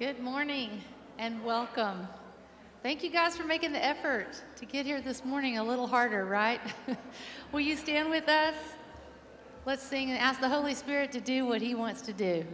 Good 0.00 0.18
morning 0.18 0.80
and 1.18 1.44
welcome. 1.44 2.08
Thank 2.82 3.04
you 3.04 3.10
guys 3.10 3.36
for 3.36 3.44
making 3.44 3.72
the 3.72 3.84
effort 3.84 4.42
to 4.56 4.64
get 4.64 4.86
here 4.86 5.02
this 5.02 5.26
morning 5.26 5.58
a 5.58 5.62
little 5.62 5.86
harder, 5.86 6.24
right? 6.24 6.58
Will 7.52 7.60
you 7.60 7.76
stand 7.76 8.08
with 8.08 8.26
us? 8.26 8.54
Let's 9.66 9.82
sing 9.82 10.08
and 10.08 10.18
ask 10.18 10.40
the 10.40 10.48
Holy 10.48 10.72
Spirit 10.72 11.12
to 11.12 11.20
do 11.20 11.44
what 11.44 11.60
He 11.60 11.74
wants 11.74 12.00
to 12.00 12.14
do. 12.14 12.46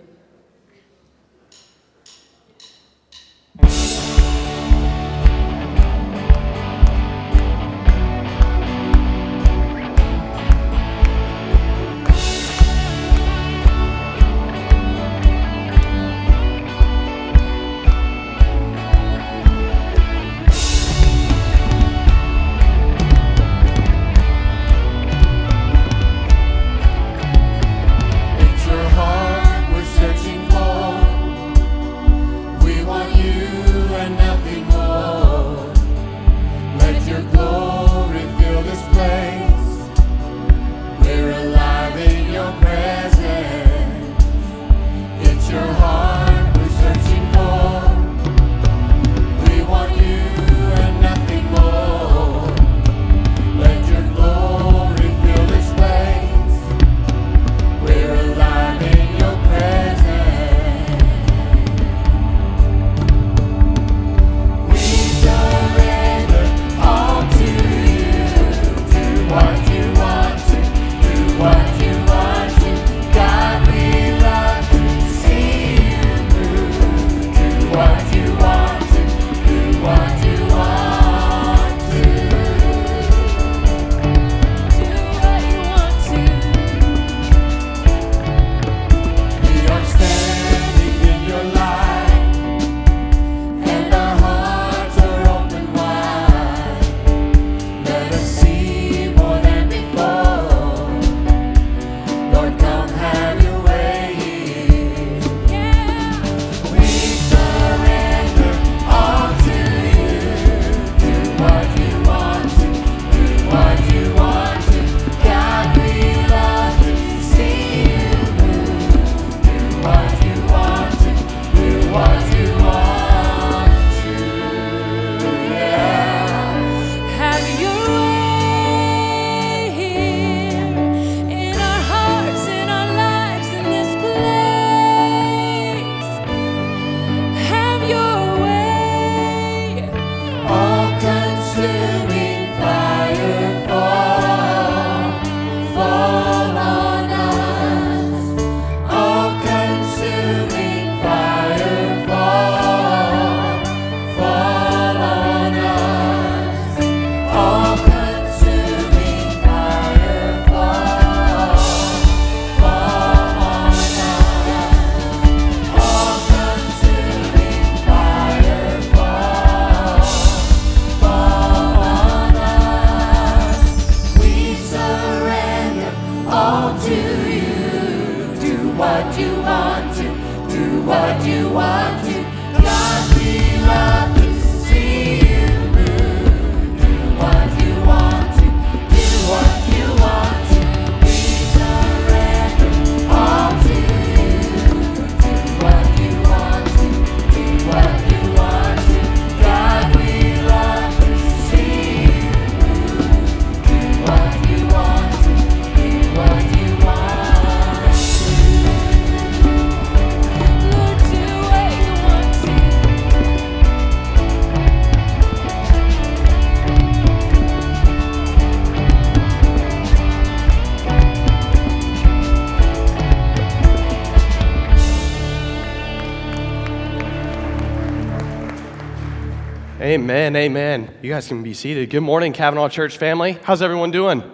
You 231.06 231.12
guys 231.12 231.28
can 231.28 231.44
be 231.44 231.55
seated. 231.55 231.89
Good 231.91 232.00
morning, 232.00 232.33
Cavanaugh 232.33 232.69
Church 232.69 232.99
family. 232.99 233.39
How's 233.44 233.62
everyone 233.62 233.93
doing? 233.93 234.25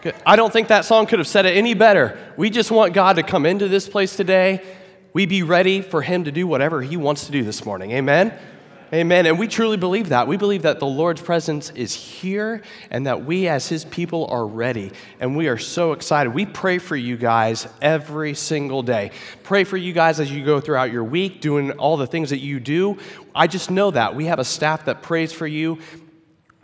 Good. 0.00 0.16
I 0.26 0.34
don't 0.34 0.52
think 0.52 0.66
that 0.66 0.84
song 0.84 1.06
could 1.06 1.20
have 1.20 1.28
said 1.28 1.46
it 1.46 1.56
any 1.56 1.74
better. 1.74 2.18
We 2.36 2.50
just 2.50 2.72
want 2.72 2.92
God 2.92 3.14
to 3.18 3.22
come 3.22 3.46
into 3.46 3.68
this 3.68 3.88
place 3.88 4.16
today. 4.16 4.64
We 5.12 5.26
be 5.26 5.44
ready 5.44 5.80
for 5.80 6.02
Him 6.02 6.24
to 6.24 6.32
do 6.32 6.44
whatever 6.44 6.82
He 6.82 6.96
wants 6.96 7.26
to 7.26 7.30
do 7.30 7.44
this 7.44 7.64
morning. 7.64 7.92
Amen? 7.92 8.36
Amen. 8.94 9.24
And 9.24 9.38
we 9.38 9.48
truly 9.48 9.78
believe 9.78 10.10
that. 10.10 10.28
We 10.28 10.36
believe 10.36 10.62
that 10.62 10.78
the 10.78 10.86
Lord's 10.86 11.22
presence 11.22 11.70
is 11.70 11.94
here 11.94 12.60
and 12.90 13.06
that 13.06 13.24
we, 13.24 13.48
as 13.48 13.66
His 13.66 13.86
people, 13.86 14.26
are 14.26 14.46
ready. 14.46 14.92
And 15.18 15.34
we 15.34 15.48
are 15.48 15.56
so 15.56 15.92
excited. 15.92 16.34
We 16.34 16.44
pray 16.44 16.76
for 16.76 16.94
you 16.94 17.16
guys 17.16 17.66
every 17.80 18.34
single 18.34 18.82
day. 18.82 19.12
Pray 19.44 19.64
for 19.64 19.78
you 19.78 19.94
guys 19.94 20.20
as 20.20 20.30
you 20.30 20.44
go 20.44 20.60
throughout 20.60 20.92
your 20.92 21.04
week, 21.04 21.40
doing 21.40 21.70
all 21.72 21.96
the 21.96 22.06
things 22.06 22.28
that 22.30 22.40
you 22.40 22.60
do. 22.60 22.98
I 23.34 23.46
just 23.46 23.70
know 23.70 23.90
that. 23.92 24.14
We 24.14 24.26
have 24.26 24.38
a 24.38 24.44
staff 24.44 24.84
that 24.84 25.00
prays 25.00 25.32
for 25.32 25.46
you. 25.46 25.78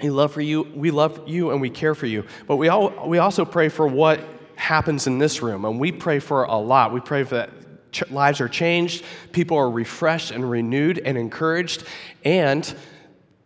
We 0.02 0.10
love 0.10 0.30
for 0.30 0.42
you. 0.42 0.70
We 0.74 0.90
love 0.90 1.26
you 1.26 1.50
and 1.50 1.62
we 1.62 1.70
care 1.70 1.94
for 1.94 2.06
you. 2.06 2.26
But 2.46 2.56
we 2.56 2.68
all 2.68 3.08
we 3.08 3.18
also 3.18 3.46
pray 3.46 3.70
for 3.70 3.86
what 3.86 4.20
happens 4.54 5.06
in 5.06 5.16
this 5.16 5.40
room, 5.40 5.64
and 5.64 5.80
we 5.80 5.92
pray 5.92 6.18
for 6.18 6.44
a 6.44 6.56
lot. 6.56 6.92
We 6.92 7.00
pray 7.00 7.24
for 7.24 7.36
that 7.36 7.50
ch- 7.92 8.10
lives 8.10 8.40
are 8.40 8.48
changed, 8.48 9.04
people 9.32 9.56
are 9.56 9.70
refreshed 9.70 10.30
and 10.30 10.48
renewed 10.48 10.98
and 10.98 11.18
encouraged, 11.18 11.84
and 12.24 12.74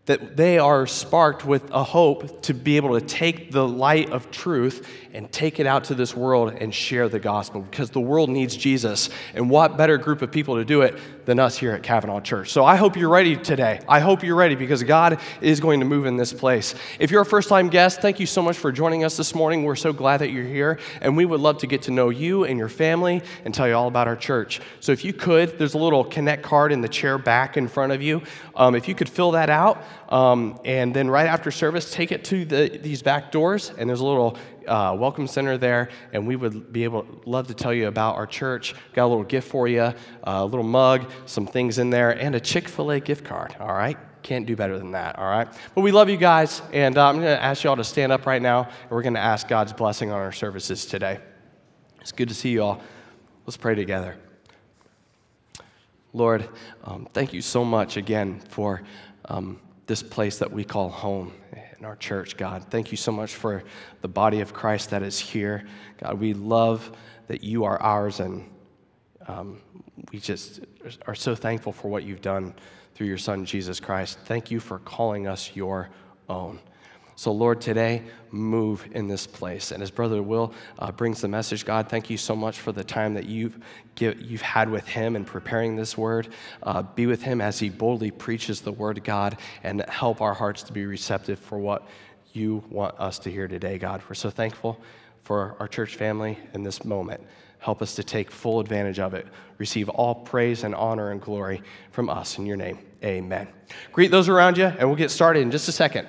that 0.06 0.37
they 0.37 0.59
are 0.59 0.85
sparked 0.85 1.44
with 1.44 1.71
a 1.71 1.85
hope 1.85 2.43
to 2.43 2.53
be 2.53 2.77
able 2.77 2.99
to 2.99 3.06
take 3.06 3.53
the 3.53 3.67
light 3.67 4.11
of 4.11 4.31
truth 4.33 4.89
and 5.12 5.31
take 5.31 5.61
it 5.61 5.67
out 5.67 5.85
to 5.85 5.94
this 5.94 6.17
world 6.17 6.53
and 6.53 6.75
share 6.75 7.09
the 7.09 7.21
gospel 7.21 7.61
because 7.61 7.91
the 7.91 8.00
world 8.00 8.29
needs 8.29 8.56
Jesus. 8.56 9.11
And 9.35 9.49
what 9.49 9.77
better 9.77 9.99
group 9.99 10.21
of 10.21 10.33
people 10.33 10.56
to 10.56 10.65
do 10.65 10.83
it 10.83 10.99
than 11.24 11.38
us 11.38 11.56
here 11.56 11.72
at 11.72 11.82
Cavanaugh 11.82 12.20
Church. 12.20 12.50
So 12.50 12.64
I 12.64 12.76
hope 12.76 12.96
you're 12.96 13.08
ready 13.08 13.36
today. 13.36 13.80
I 13.88 14.00
hope 14.00 14.22
you're 14.22 14.36
ready 14.36 14.54
because 14.54 14.82
God 14.82 15.20
is 15.40 15.60
going 15.60 15.80
to 15.80 15.86
move 15.86 16.06
in 16.06 16.16
this 16.16 16.32
place. 16.32 16.74
If 16.98 17.10
you're 17.10 17.22
a 17.22 17.26
first 17.26 17.48
time 17.48 17.69
guest, 17.69 18.00
thank 18.00 18.20
you 18.20 18.26
so 18.26 18.42
much 18.42 18.56
for 18.56 18.72
joining 18.72 19.04
us 19.04 19.16
this 19.16 19.34
morning. 19.34 19.64
We're 19.64 19.76
so 19.76 19.92
glad 19.92 20.19
that 20.19 20.30
you're 20.30 20.44
here, 20.44 20.78
and 21.00 21.16
we 21.16 21.24
would 21.24 21.40
love 21.40 21.58
to 21.58 21.66
get 21.66 21.82
to 21.82 21.90
know 21.90 22.10
you 22.10 22.44
and 22.44 22.58
your 22.58 22.69
family 22.69 23.22
and 23.44 23.54
tell 23.54 23.69
you 23.69 23.74
all 23.74 23.88
about 23.88 24.08
our 24.08 24.16
church. 24.16 24.60
So 24.80 24.92
if 24.92 25.04
you 25.04 25.12
could, 25.12 25.58
there's 25.58 25.74
a 25.74 25.78
little 25.78 26.04
connect 26.04 26.42
card 26.42 26.72
in 26.72 26.80
the 26.80 26.88
chair 26.88 27.19
back 27.19 27.56
in 27.56 27.69
front 27.69 27.92
of 27.92 28.02
you. 28.02 28.22
Um, 28.54 28.74
if 28.74 28.88
you 28.88 28.94
could 28.94 29.08
fill 29.08 29.32
that 29.32 29.50
out, 29.50 29.82
um, 30.12 30.61
and 30.67 30.94
then 30.94 31.09
right 31.09 31.26
after 31.26 31.50
service, 31.50 31.91
take 31.91 32.12
it 32.12 32.23
to 32.26 32.44
the, 32.44 32.79
these 32.82 33.03
back 33.03 33.32
doors, 33.32 33.73
and 33.79 33.88
there's 33.88 34.00
a 34.00 34.06
little 34.06 34.37
uh, 34.69 34.94
welcome 34.97 35.26
center 35.26 35.56
there, 35.56 35.88
and 36.12 36.26
we 36.26 36.37
would 36.37 36.70
be 36.70 36.85
able 36.85 37.06
love 37.25 37.47
to 37.47 37.55
tell 37.55 37.73
you 37.73 37.88
about 37.88 38.17
our 38.17 38.26
church. 38.26 38.75
Got 38.93 39.06
a 39.06 39.09
little 39.09 39.25
gift 39.25 39.49
for 39.49 39.69
you, 39.69 39.81
uh, 39.81 39.94
a 40.25 40.44
little 40.44 40.67
mug, 40.67 41.11
some 41.25 41.47
things 41.47 41.79
in 41.79 41.88
there, 41.88 42.11
and 42.11 42.35
a 42.35 42.41
Chick 42.41 42.69
Fil 42.69 42.91
A 42.91 43.00
gift 43.00 43.25
card. 43.25 43.56
All 43.59 43.73
right. 43.73 43.97
Can't 44.23 44.44
do 44.44 44.55
better 44.55 44.79
than 44.79 44.93
that, 44.93 45.19
all 45.19 45.29
right? 45.29 45.49
But 45.75 45.81
we 45.81 45.91
love 45.91 46.11
you 46.11 46.19
guys, 46.19 46.61
and 46.75 46.99
uh, 46.99 47.08
I'm 47.08 47.15
going 47.17 47.35
to 47.35 47.43
ask 47.43 47.65
you 47.65 47.70
all 47.70 47.76
to 47.76 47.82
stand 47.82 48.12
up 48.12 48.26
right 48.26 48.43
now, 48.43 48.65
and 48.65 48.91
we're 48.91 49.03
going 49.03 49.15
to 49.15 49.20
ask 49.20 49.49
God's 49.49 49.73
blessing 49.73 50.12
on 50.12 50.20
our 50.20 50.31
services 50.31 50.85
today. 50.85 51.20
It's 52.03 52.12
good 52.12 52.29
to 52.29 52.35
see 52.35 52.50
you 52.50 52.62
all. 52.62 52.82
Let's 53.47 53.56
pray 53.56 53.75
together. 53.75 54.17
Lord, 56.12 56.47
um, 56.85 57.08
thank 57.15 57.32
you 57.32 57.41
so 57.41 57.65
much 57.65 57.97
again 57.97 58.41
for 58.50 58.82
um, 59.25 59.58
this 59.87 60.02
place 60.02 60.38
that 60.38 60.50
we 60.50 60.64
call 60.64 60.88
home 60.88 61.32
in 61.79 61.84
our 61.84 61.96
church, 61.96 62.37
God. 62.37 62.64
Thank 62.70 62.90
you 62.90 62.96
so 62.96 63.11
much 63.11 63.34
for 63.34 63.64
the 64.00 64.08
body 64.08 64.40
of 64.40 64.55
Christ 64.55 64.90
that 64.90 65.02
is 65.02 65.19
here. 65.19 65.64
God, 65.99 66.20
we 66.20 66.34
love 66.34 66.93
that 67.26 67.43
you 67.43 67.64
are 67.64 67.81
ours, 67.81 68.20
and 68.20 68.49
um, 69.26 69.61
we 70.12 70.20
just 70.20 70.61
are 71.06 71.14
so 71.14 71.34
thankful 71.34 71.73
for 71.73 71.88
what 71.88 72.05
you've 72.05 72.23
done 72.23 72.55
through 72.94 73.06
your 73.06 73.19
Son, 73.19 73.44
Jesus 73.44 73.81
Christ. 73.81 74.19
Thank 74.25 74.50
you 74.50 74.61
for 74.61 74.79
calling 74.79 75.26
us 75.26 75.55
your 75.55 75.90
own. 76.29 76.61
So, 77.14 77.31
Lord, 77.31 77.61
today, 77.61 78.03
move 78.31 78.88
in 78.93 79.06
this 79.06 79.26
place. 79.26 79.70
And 79.70 79.82
as 79.82 79.91
Brother 79.91 80.23
Will 80.23 80.55
uh, 80.79 80.91
brings 80.93 81.20
the 81.20 81.29
message, 81.29 81.64
God, 81.64 81.88
thank 81.88 82.09
you 82.09 82.17
so 82.17 82.35
much 82.35 82.61
for 82.61 82.73
the 82.73 82.82
time 82.82 83.14
that 83.14 83.26
you've, 83.26 83.59
give, 83.94 84.20
you've 84.20 84.43
had 84.43 84.70
with 84.70 84.87
him 84.87 85.14
in 85.14 85.25
preparing 85.25 85.76
this 85.76 85.97
word. 85.97 86.29
Uh, 86.62 86.82
be 86.82 87.06
with 87.06 87.23
him 87.23 87.41
as 87.41 87.59
he 87.59 87.69
boldly 87.69 88.11
preaches 88.11 88.62
the 88.62 88.73
word, 88.73 89.05
God, 89.05 89.37
and 89.62 89.85
help 89.88 90.20
our 90.20 90.35
hearts 90.35 90.62
to 90.64 90.73
be 90.73 90.87
receptive 90.87 91.38
for 91.38 91.59
what 91.59 91.87
you 92.32 92.64
want 92.70 92.99
us 92.99 93.19
to 93.20 93.31
hear 93.31 93.47
today, 93.47 93.79
God. 93.79 94.03
We're 94.08 94.15
so 94.15 94.31
thankful 94.31 94.81
for 95.23 95.55
our 95.61 95.69
church 95.69 95.97
family 95.97 96.38
in 96.55 96.62
this 96.62 96.85
moment. 96.85 97.20
Help 97.58 97.82
us 97.82 97.94
to 97.94 98.03
take 98.03 98.31
full 98.31 98.58
advantage 98.58 98.99
of 98.99 99.15
it. 99.15 99.26
Receive 99.58 99.88
all 99.88 100.15
praise 100.15 100.65
and 100.65 100.75
honor 100.75 101.12
and 101.12 101.20
glory 101.20 101.62
from 101.93 102.11
us 102.11 102.38
in 102.38 102.47
your 102.47 102.56
name. 102.56 102.79
Amen. 103.05 103.47
Greet 103.93 104.11
those 104.11 104.29
around 104.29 104.58
you, 104.58 104.65
and 104.65 104.88
we'll 104.88 104.97
get 104.97 105.11
started 105.11 105.41
in 105.41 105.50
just 105.50 105.69
a 105.69 105.73
second. 105.73 106.08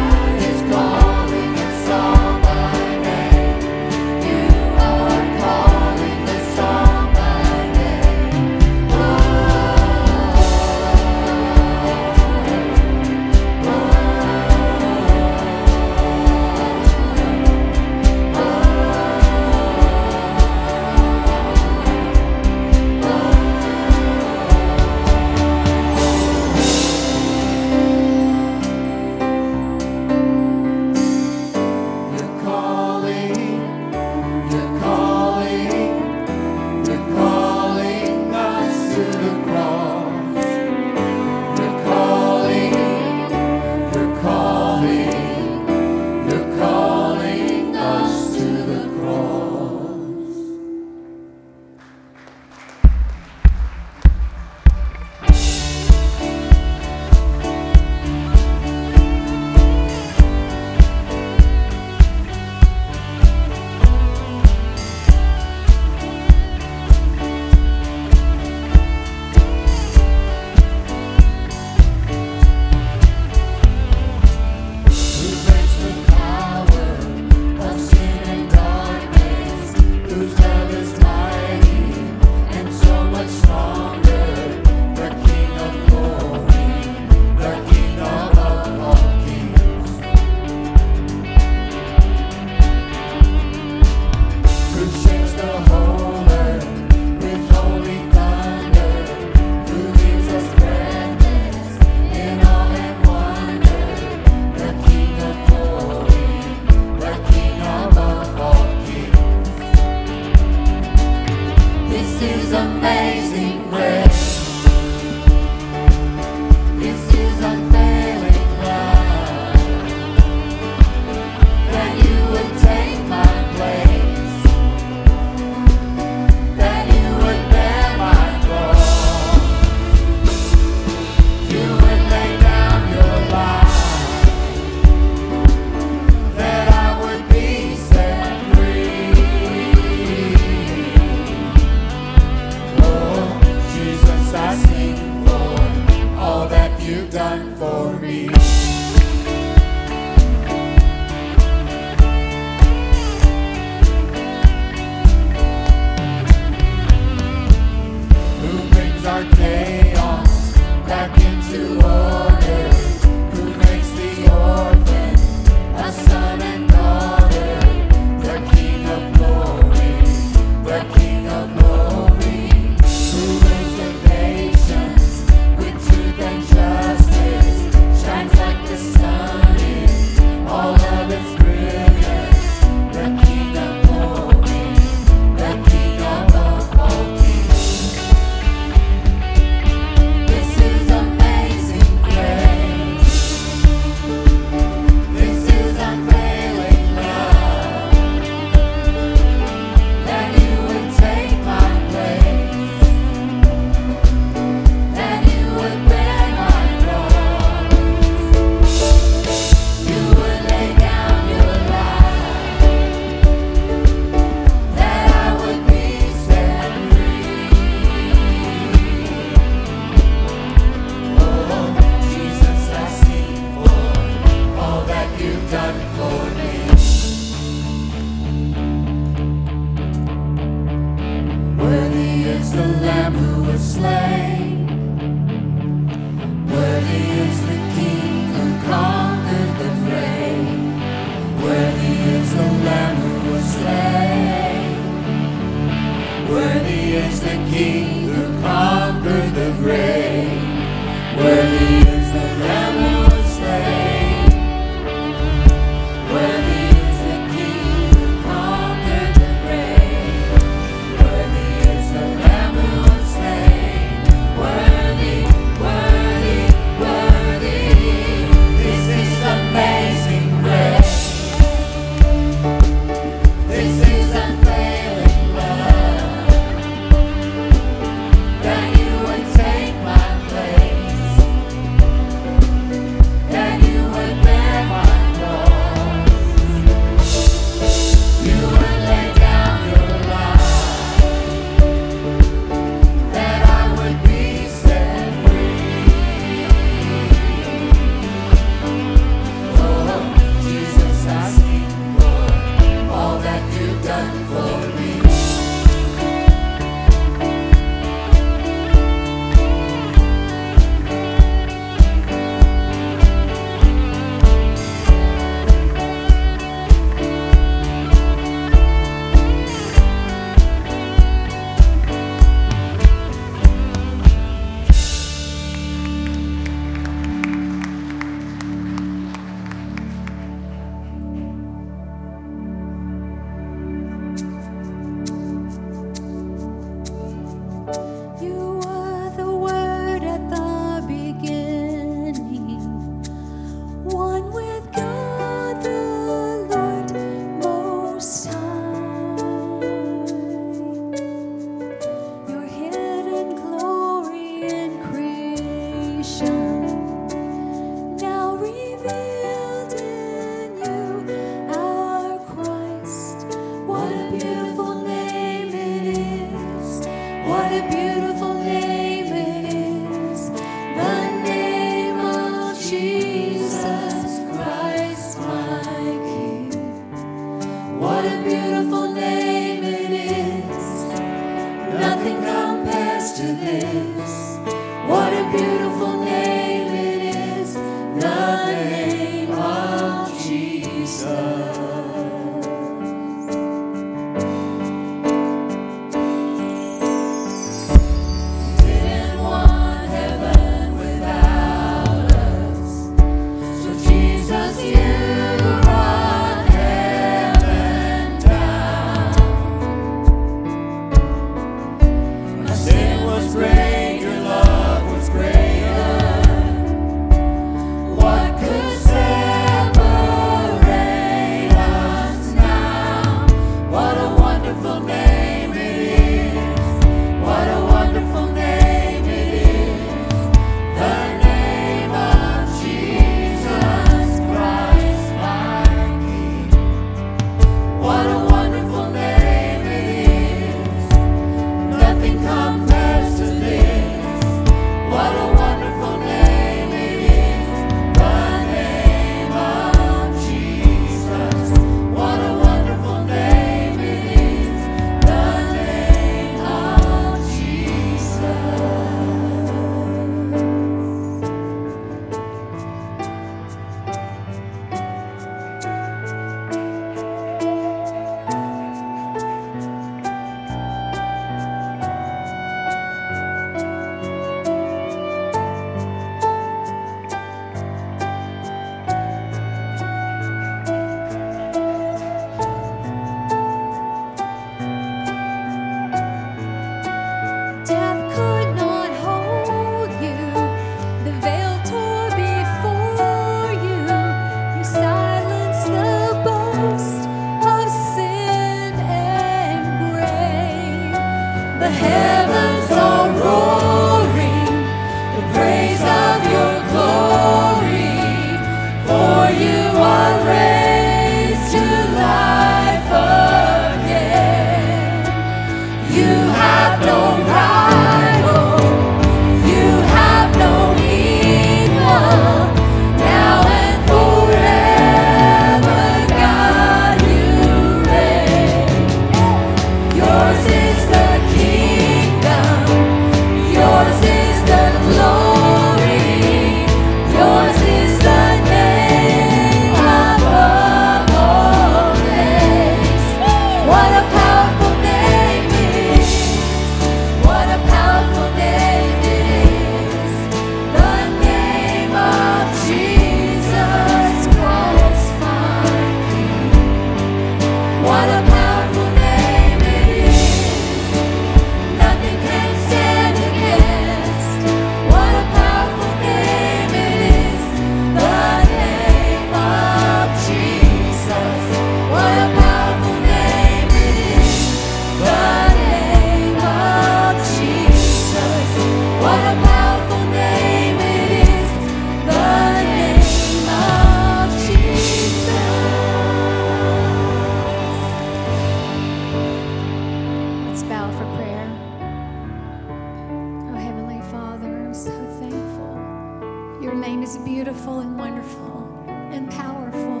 Wonderful 598.04 598.82
and 598.88 599.30
powerful. 599.30 600.00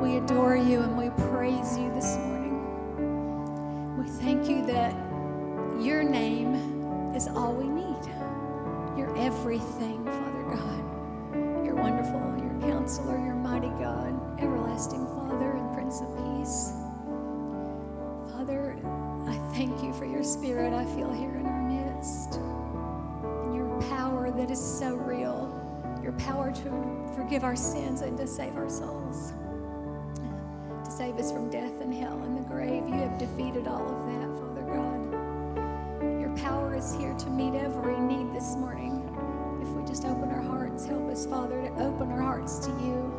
We 0.00 0.16
adore 0.16 0.56
you 0.56 0.80
and 0.80 0.96
we 0.96 1.10
praise 1.28 1.78
you 1.78 1.92
this 1.92 2.16
morning. 2.16 2.56
We 3.98 4.08
thank 4.08 4.48
you 4.48 4.64
that 4.66 4.94
your 5.82 6.02
name 6.02 6.54
is 7.14 7.28
all 7.28 7.52
we 7.52 7.68
need. 7.68 8.00
You're 8.96 9.14
everything, 9.18 10.04
Father 10.06 10.42
God. 10.56 11.64
You're 11.66 11.74
wonderful, 11.74 12.34
you're 12.38 12.70
counselor, 12.70 13.18
you're 13.18 13.34
mighty 13.34 13.68
God, 13.68 14.40
everlasting 14.40 15.06
Father 15.06 15.52
and 15.52 15.74
Prince 15.74 16.00
of 16.00 16.08
Peace. 16.16 16.72
Father, 18.32 18.74
I 19.26 19.36
thank 19.54 19.82
you 19.82 19.92
for 19.92 20.06
your 20.06 20.22
spirit 20.22 20.72
I 20.72 20.86
feel 20.96 21.12
here 21.12 21.36
in 21.36 21.44
our 21.44 21.62
midst. 21.62 22.36
And 22.36 23.54
your 23.54 23.80
power 23.90 24.30
that 24.30 24.50
is 24.50 24.60
so 24.60 24.94
real. 24.94 25.13
Power 26.18 26.52
to 26.52 27.12
forgive 27.14 27.44
our 27.44 27.56
sins 27.56 28.00
and 28.00 28.16
to 28.18 28.26
save 28.26 28.56
our 28.56 28.68
souls. 28.68 29.32
To 30.84 30.90
save 30.90 31.16
us 31.16 31.32
from 31.32 31.50
death 31.50 31.80
and 31.80 31.92
hell 31.92 32.22
and 32.22 32.36
the 32.36 32.42
grave. 32.42 32.86
You 32.86 32.94
have 32.94 33.18
defeated 33.18 33.66
all 33.66 33.86
of 33.86 34.06
that, 34.06 34.28
Father 34.38 34.62
God. 34.62 36.20
Your 36.20 36.34
power 36.36 36.74
is 36.74 36.94
here 36.94 37.14
to 37.14 37.30
meet 37.30 37.54
every 37.54 37.98
need 38.00 38.34
this 38.34 38.56
morning. 38.56 39.02
If 39.62 39.68
we 39.68 39.84
just 39.86 40.04
open 40.04 40.30
our 40.30 40.42
hearts, 40.42 40.84
help 40.86 41.10
us, 41.10 41.26
Father, 41.26 41.62
to 41.62 41.68
open 41.82 42.10
our 42.12 42.20
hearts 42.22 42.58
to 42.60 42.70
you, 42.70 43.12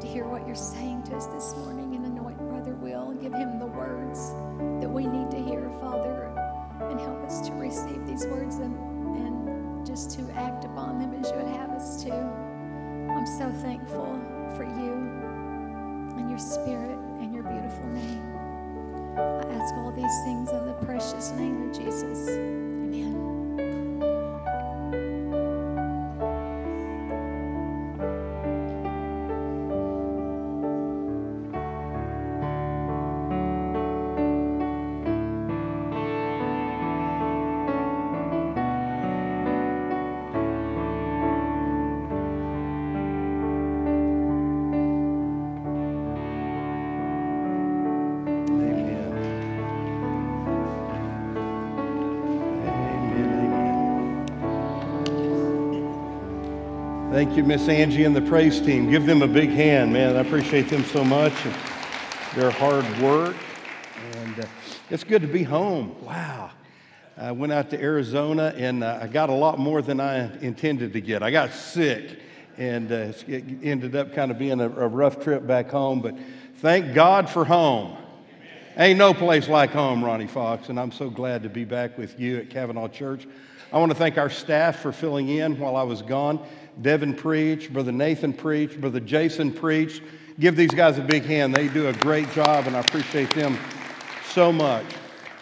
to 0.00 0.06
hear 0.06 0.26
what 0.26 0.46
you're 0.46 0.56
saying 0.56 1.02
to 1.04 1.16
us 1.16 1.26
this 1.26 1.54
morning 1.56 1.94
and 1.96 2.06
anoint 2.06 2.38
Brother 2.38 2.74
Will. 2.74 3.12
Give 3.14 3.32
him 3.32 3.58
the 3.58 3.66
words 3.66 4.30
that 4.80 4.88
we 4.88 5.06
need 5.06 5.30
to 5.30 5.38
hear, 5.38 5.70
Father, 5.80 6.32
and 6.80 7.00
help 7.00 7.22
us 7.24 7.40
to 7.48 7.52
receive 7.54 8.06
these 8.06 8.26
words 8.26 8.56
and 8.56 8.97
just 9.84 10.10
to 10.12 10.22
act 10.32 10.64
upon 10.64 10.98
them 10.98 11.14
as 11.14 11.30
you 11.30 11.36
would 11.36 11.54
have 11.56 11.70
us 11.70 12.02
to. 12.04 12.12
I'm 12.12 13.26
so 13.26 13.50
thankful 13.62 14.18
for 14.56 14.64
you 14.64 14.92
and 16.16 16.28
your 16.28 16.38
spirit 16.38 16.98
and 17.20 17.34
your 17.34 17.42
beautiful 17.42 17.86
name. 17.86 18.22
I 19.16 19.44
ask 19.54 19.74
all 19.74 19.92
these 19.92 20.04
things 20.24 20.50
in 20.50 20.66
the 20.66 20.74
precious 20.84 21.30
name 21.32 21.68
of 21.68 21.76
Jesus. 21.76 22.67
Thank 57.18 57.36
you, 57.36 57.42
Miss 57.42 57.68
Angie 57.68 58.04
and 58.04 58.14
the 58.14 58.22
praise 58.22 58.60
team. 58.60 58.88
Give 58.92 59.04
them 59.04 59.22
a 59.22 59.26
big 59.26 59.50
hand, 59.50 59.92
man. 59.92 60.14
I 60.14 60.20
appreciate 60.20 60.68
them 60.68 60.84
so 60.84 61.02
much 61.02 61.32
and 61.44 61.54
their 62.36 62.52
hard 62.52 62.84
work. 63.00 63.34
And 64.12 64.38
uh, 64.38 64.46
it's 64.88 65.02
good 65.02 65.22
to 65.22 65.26
be 65.26 65.42
home. 65.42 65.96
Wow. 66.04 66.52
I 67.16 67.32
went 67.32 67.52
out 67.52 67.70
to 67.70 67.82
Arizona 67.82 68.54
and 68.56 68.84
uh, 68.84 69.00
I 69.02 69.08
got 69.08 69.30
a 69.30 69.34
lot 69.34 69.58
more 69.58 69.82
than 69.82 69.98
I 69.98 70.32
intended 70.38 70.92
to 70.92 71.00
get. 71.00 71.24
I 71.24 71.32
got 71.32 71.52
sick 71.52 72.20
and 72.56 72.92
uh, 72.92 73.12
it 73.26 73.44
ended 73.64 73.96
up 73.96 74.14
kind 74.14 74.30
of 74.30 74.38
being 74.38 74.60
a, 74.60 74.68
a 74.68 74.86
rough 74.86 75.20
trip 75.20 75.44
back 75.44 75.70
home, 75.70 76.00
but 76.00 76.14
thank 76.58 76.94
God 76.94 77.28
for 77.28 77.44
home. 77.44 77.96
Ain't 78.80 78.96
no 78.96 79.12
place 79.12 79.48
like 79.48 79.72
home, 79.72 80.04
Ronnie 80.04 80.28
Fox, 80.28 80.68
and 80.68 80.78
I'm 80.78 80.92
so 80.92 81.10
glad 81.10 81.42
to 81.42 81.48
be 81.48 81.64
back 81.64 81.98
with 81.98 82.20
you 82.20 82.38
at 82.38 82.48
Cavanaugh 82.48 82.86
Church. 82.86 83.26
I 83.72 83.78
want 83.78 83.90
to 83.90 83.98
thank 83.98 84.18
our 84.18 84.30
staff 84.30 84.78
for 84.78 84.92
filling 84.92 85.30
in 85.30 85.58
while 85.58 85.74
I 85.74 85.82
was 85.82 86.00
gone. 86.00 86.46
Devin 86.80 87.14
preached, 87.14 87.72
Brother 87.72 87.90
Nathan 87.90 88.32
preached, 88.32 88.80
Brother 88.80 89.00
Jason 89.00 89.52
preached. 89.52 90.02
Give 90.38 90.54
these 90.54 90.70
guys 90.70 90.96
a 90.96 91.02
big 91.02 91.24
hand. 91.24 91.56
They 91.56 91.66
do 91.66 91.88
a 91.88 91.92
great 91.94 92.30
job, 92.30 92.68
and 92.68 92.76
I 92.76 92.78
appreciate 92.78 93.32
them 93.32 93.58
so 94.26 94.52
much. 94.52 94.84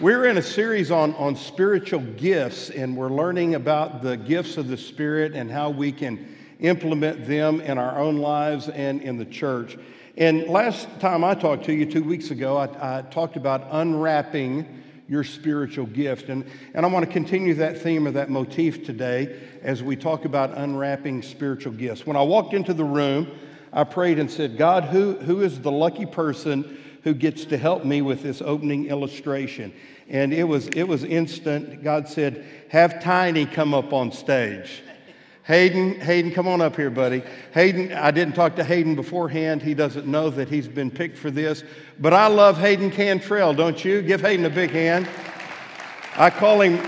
We're 0.01 0.25
in 0.25 0.39
a 0.39 0.43
series 0.43 0.91
on, 0.91 1.15
on 1.17 1.37
spiritual 1.37 2.01
gifts, 2.01 2.71
and 2.71 2.97
we're 2.97 3.11
learning 3.11 3.55
about 3.55 4.01
the 4.01 4.17
gifts 4.17 4.57
of 4.57 4.69
the 4.69 4.79
Spirit 4.79 5.35
and 5.35 5.51
how 5.51 5.69
we 5.69 5.93
can 5.93 6.35
implement 6.61 7.27
them 7.27 7.61
in 7.61 7.77
our 7.77 7.99
own 7.99 8.17
lives 8.17 8.71
and 8.71 9.03
in 9.03 9.19
the 9.19 9.27
church. 9.27 9.77
And 10.17 10.45
last 10.45 10.89
time 10.99 11.25
I 11.25 11.35
talked 11.35 11.67
to 11.67 11.75
you, 11.75 11.85
two 11.85 12.03
weeks 12.03 12.31
ago, 12.31 12.57
I, 12.57 12.99
I 12.99 13.03
talked 13.03 13.37
about 13.37 13.69
unwrapping 13.71 14.67
your 15.09 15.23
spiritual 15.23 15.85
gift. 15.87 16.31
And, 16.31 16.45
and 16.73 16.87
I 16.87 16.89
want 16.89 17.05
to 17.05 17.13
continue 17.13 17.53
that 17.55 17.83
theme 17.83 18.07
or 18.07 18.11
that 18.13 18.31
motif 18.31 18.85
today 18.85 19.39
as 19.63 19.83
we 19.83 19.95
talk 19.95 20.25
about 20.25 20.57
unwrapping 20.57 21.23
spiritual 21.23 21.75
gifts. 21.75 22.07
When 22.07 22.17
I 22.17 22.23
walked 22.23 22.55
into 22.55 22.73
the 22.73 22.85
room, 22.85 23.31
I 23.75 23.85
prayed 23.85 24.19
and 24.19 24.31
said, 24.31 24.57
God, 24.57 24.85
who, 24.85 25.13
who 25.17 25.43
is 25.43 25.61
the 25.61 25.71
lucky 25.71 26.07
person 26.07 26.79
who 27.03 27.13
gets 27.13 27.45
to 27.47 27.59
help 27.59 27.85
me 27.85 28.01
with 28.01 28.23
this 28.23 28.41
opening 28.41 28.87
illustration? 28.87 29.73
And 30.09 30.33
it 30.33 30.45
was, 30.45 30.69
it 30.69 30.85
was 30.85 31.05
instant. 31.05 31.85
God 31.85 32.09
said, 32.09 32.45
Have 32.71 33.03
Tiny 33.03 33.45
come 33.45 33.75
up 33.75 33.93
on 33.93 34.13
stage. 34.13 34.83
Hayden, 35.47 36.01
Hayden, 36.01 36.33
come 36.33 36.49
on 36.49 36.61
up 36.61 36.75
here, 36.75 36.91
buddy. 36.91 37.23
Hayden, 37.55 37.93
I 37.93 38.11
didn't 38.11 38.35
talk 38.35 38.57
to 38.57 38.65
Hayden 38.65 38.97
beforehand. 38.97 39.63
He 39.63 39.75
doesn't 39.75 40.05
know 40.05 40.29
that 40.31 40.49
he's 40.49 40.67
been 40.67 40.91
picked 40.91 41.17
for 41.17 41.31
this. 41.31 41.63
But 42.01 42.13
I 42.13 42.27
love 42.27 42.59
Hayden 42.59 42.91
Cantrell, 42.91 43.55
don't 43.55 43.85
you? 43.85 44.03
Give 44.03 44.21
Hayden 44.21 44.45
a 44.45 44.51
big 44.51 44.71
hand. 44.71 45.09
I 46.17 46.31
call 46.31 46.61
him, 46.61 46.85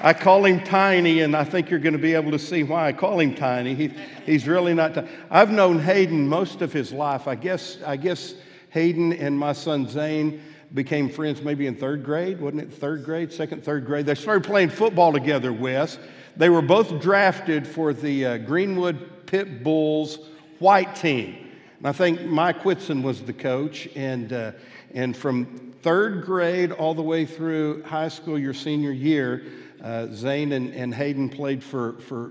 I 0.00 0.14
call 0.14 0.46
him 0.46 0.64
Tiny, 0.64 1.20
and 1.20 1.36
I 1.36 1.44
think 1.44 1.68
you're 1.68 1.78
going 1.78 1.92
to 1.92 1.98
be 1.98 2.14
able 2.14 2.30
to 2.30 2.38
see 2.38 2.62
why 2.62 2.88
I 2.88 2.92
call 2.94 3.20
him 3.20 3.34
Tiny. 3.34 3.74
He, 3.74 3.92
he's 4.24 4.48
really 4.48 4.72
not. 4.72 4.94
T- 4.94 5.02
I've 5.30 5.50
known 5.50 5.78
Hayden 5.78 6.26
most 6.26 6.62
of 6.62 6.72
his 6.72 6.92
life. 6.92 7.28
I 7.28 7.34
guess, 7.34 7.76
I 7.84 7.98
guess 7.98 8.36
Hayden 8.70 9.12
and 9.12 9.38
my 9.38 9.52
son 9.52 9.86
Zane 9.86 10.40
became 10.72 11.10
friends 11.10 11.42
maybe 11.42 11.66
in 11.66 11.76
third 11.76 12.04
grade, 12.04 12.40
wasn't 12.40 12.62
it? 12.62 12.72
Third 12.72 13.04
grade, 13.04 13.30
second, 13.30 13.62
third 13.62 13.84
grade. 13.84 14.06
They 14.06 14.14
started 14.14 14.44
playing 14.44 14.70
football 14.70 15.12
together, 15.12 15.52
Wes. 15.52 15.98
They 16.36 16.50
were 16.50 16.62
both 16.62 17.00
drafted 17.00 17.66
for 17.66 17.92
the 17.94 18.26
uh, 18.26 18.38
Greenwood 18.38 19.26
Pit 19.26 19.64
Bulls 19.64 20.18
white 20.58 20.94
team. 20.94 21.34
And 21.78 21.86
I 21.86 21.92
think 21.92 22.22
Mike 22.24 22.64
Whitson 22.64 23.02
was 23.02 23.22
the 23.22 23.32
coach. 23.32 23.88
And, 23.96 24.32
uh, 24.32 24.52
and 24.94 25.16
from 25.16 25.72
third 25.82 26.24
grade 26.24 26.72
all 26.72 26.94
the 26.94 27.02
way 27.02 27.24
through 27.24 27.82
high 27.84 28.08
school, 28.08 28.38
your 28.38 28.54
senior 28.54 28.92
year, 28.92 29.44
uh, 29.82 30.08
Zane 30.12 30.52
and, 30.52 30.74
and 30.74 30.94
Hayden 30.94 31.28
played 31.28 31.62
for, 31.62 31.94
for 32.00 32.28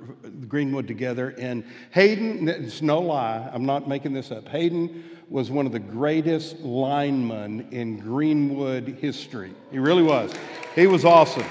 Greenwood 0.48 0.88
together. 0.88 1.34
And 1.40 1.64
Hayden, 1.92 2.48
it's 2.48 2.82
no 2.82 3.00
lie, 3.00 3.50
I'm 3.54 3.66
not 3.66 3.88
making 3.88 4.14
this 4.14 4.32
up. 4.32 4.48
Hayden 4.50 5.04
was 5.30 5.50
one 5.50 5.66
of 5.66 5.72
the 5.72 5.80
greatest 5.80 6.60
linemen 6.60 7.68
in 7.72 7.98
Greenwood 7.98 8.98
history. 9.02 9.54
He 9.72 9.80
really 9.80 10.04
was. 10.04 10.32
He 10.76 10.86
was 10.86 11.06
awesome. 11.06 11.46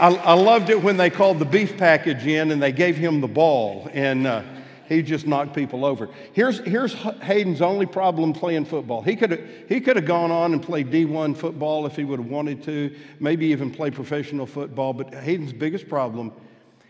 I, 0.00 0.14
I, 0.14 0.32
loved 0.32 0.70
it 0.70 0.82
when 0.82 0.96
they 0.96 1.10
called 1.10 1.38
the 1.38 1.44
beef 1.44 1.76
package 1.76 2.26
in 2.26 2.52
and 2.52 2.62
they 2.62 2.72
gave 2.72 2.96
him 2.96 3.20
the 3.20 3.28
ball, 3.28 3.86
and 3.92 4.26
uh, 4.26 4.42
he 4.88 5.02
just 5.02 5.26
knocked 5.26 5.54
people 5.54 5.84
over. 5.84 6.08
Here's, 6.32 6.58
here's 6.60 6.94
Hayden's 6.94 7.60
only 7.60 7.84
problem 7.84 8.32
playing 8.32 8.64
football. 8.64 9.02
He 9.02 9.14
could 9.14 9.30
have 9.32 9.40
he 9.68 9.78
could 9.78 9.96
have 9.96 10.06
gone 10.06 10.30
on 10.30 10.54
and 10.54 10.62
played 10.62 10.90
D1 10.90 11.36
football 11.36 11.84
if 11.84 11.96
he 11.96 12.04
would 12.04 12.18
have 12.18 12.30
wanted 12.30 12.62
to, 12.62 12.96
maybe 13.20 13.46
even 13.48 13.70
play 13.70 13.90
professional 13.90 14.46
football. 14.46 14.94
But 14.94 15.12
Hayden's 15.12 15.52
biggest 15.52 15.86
problem, 15.86 16.32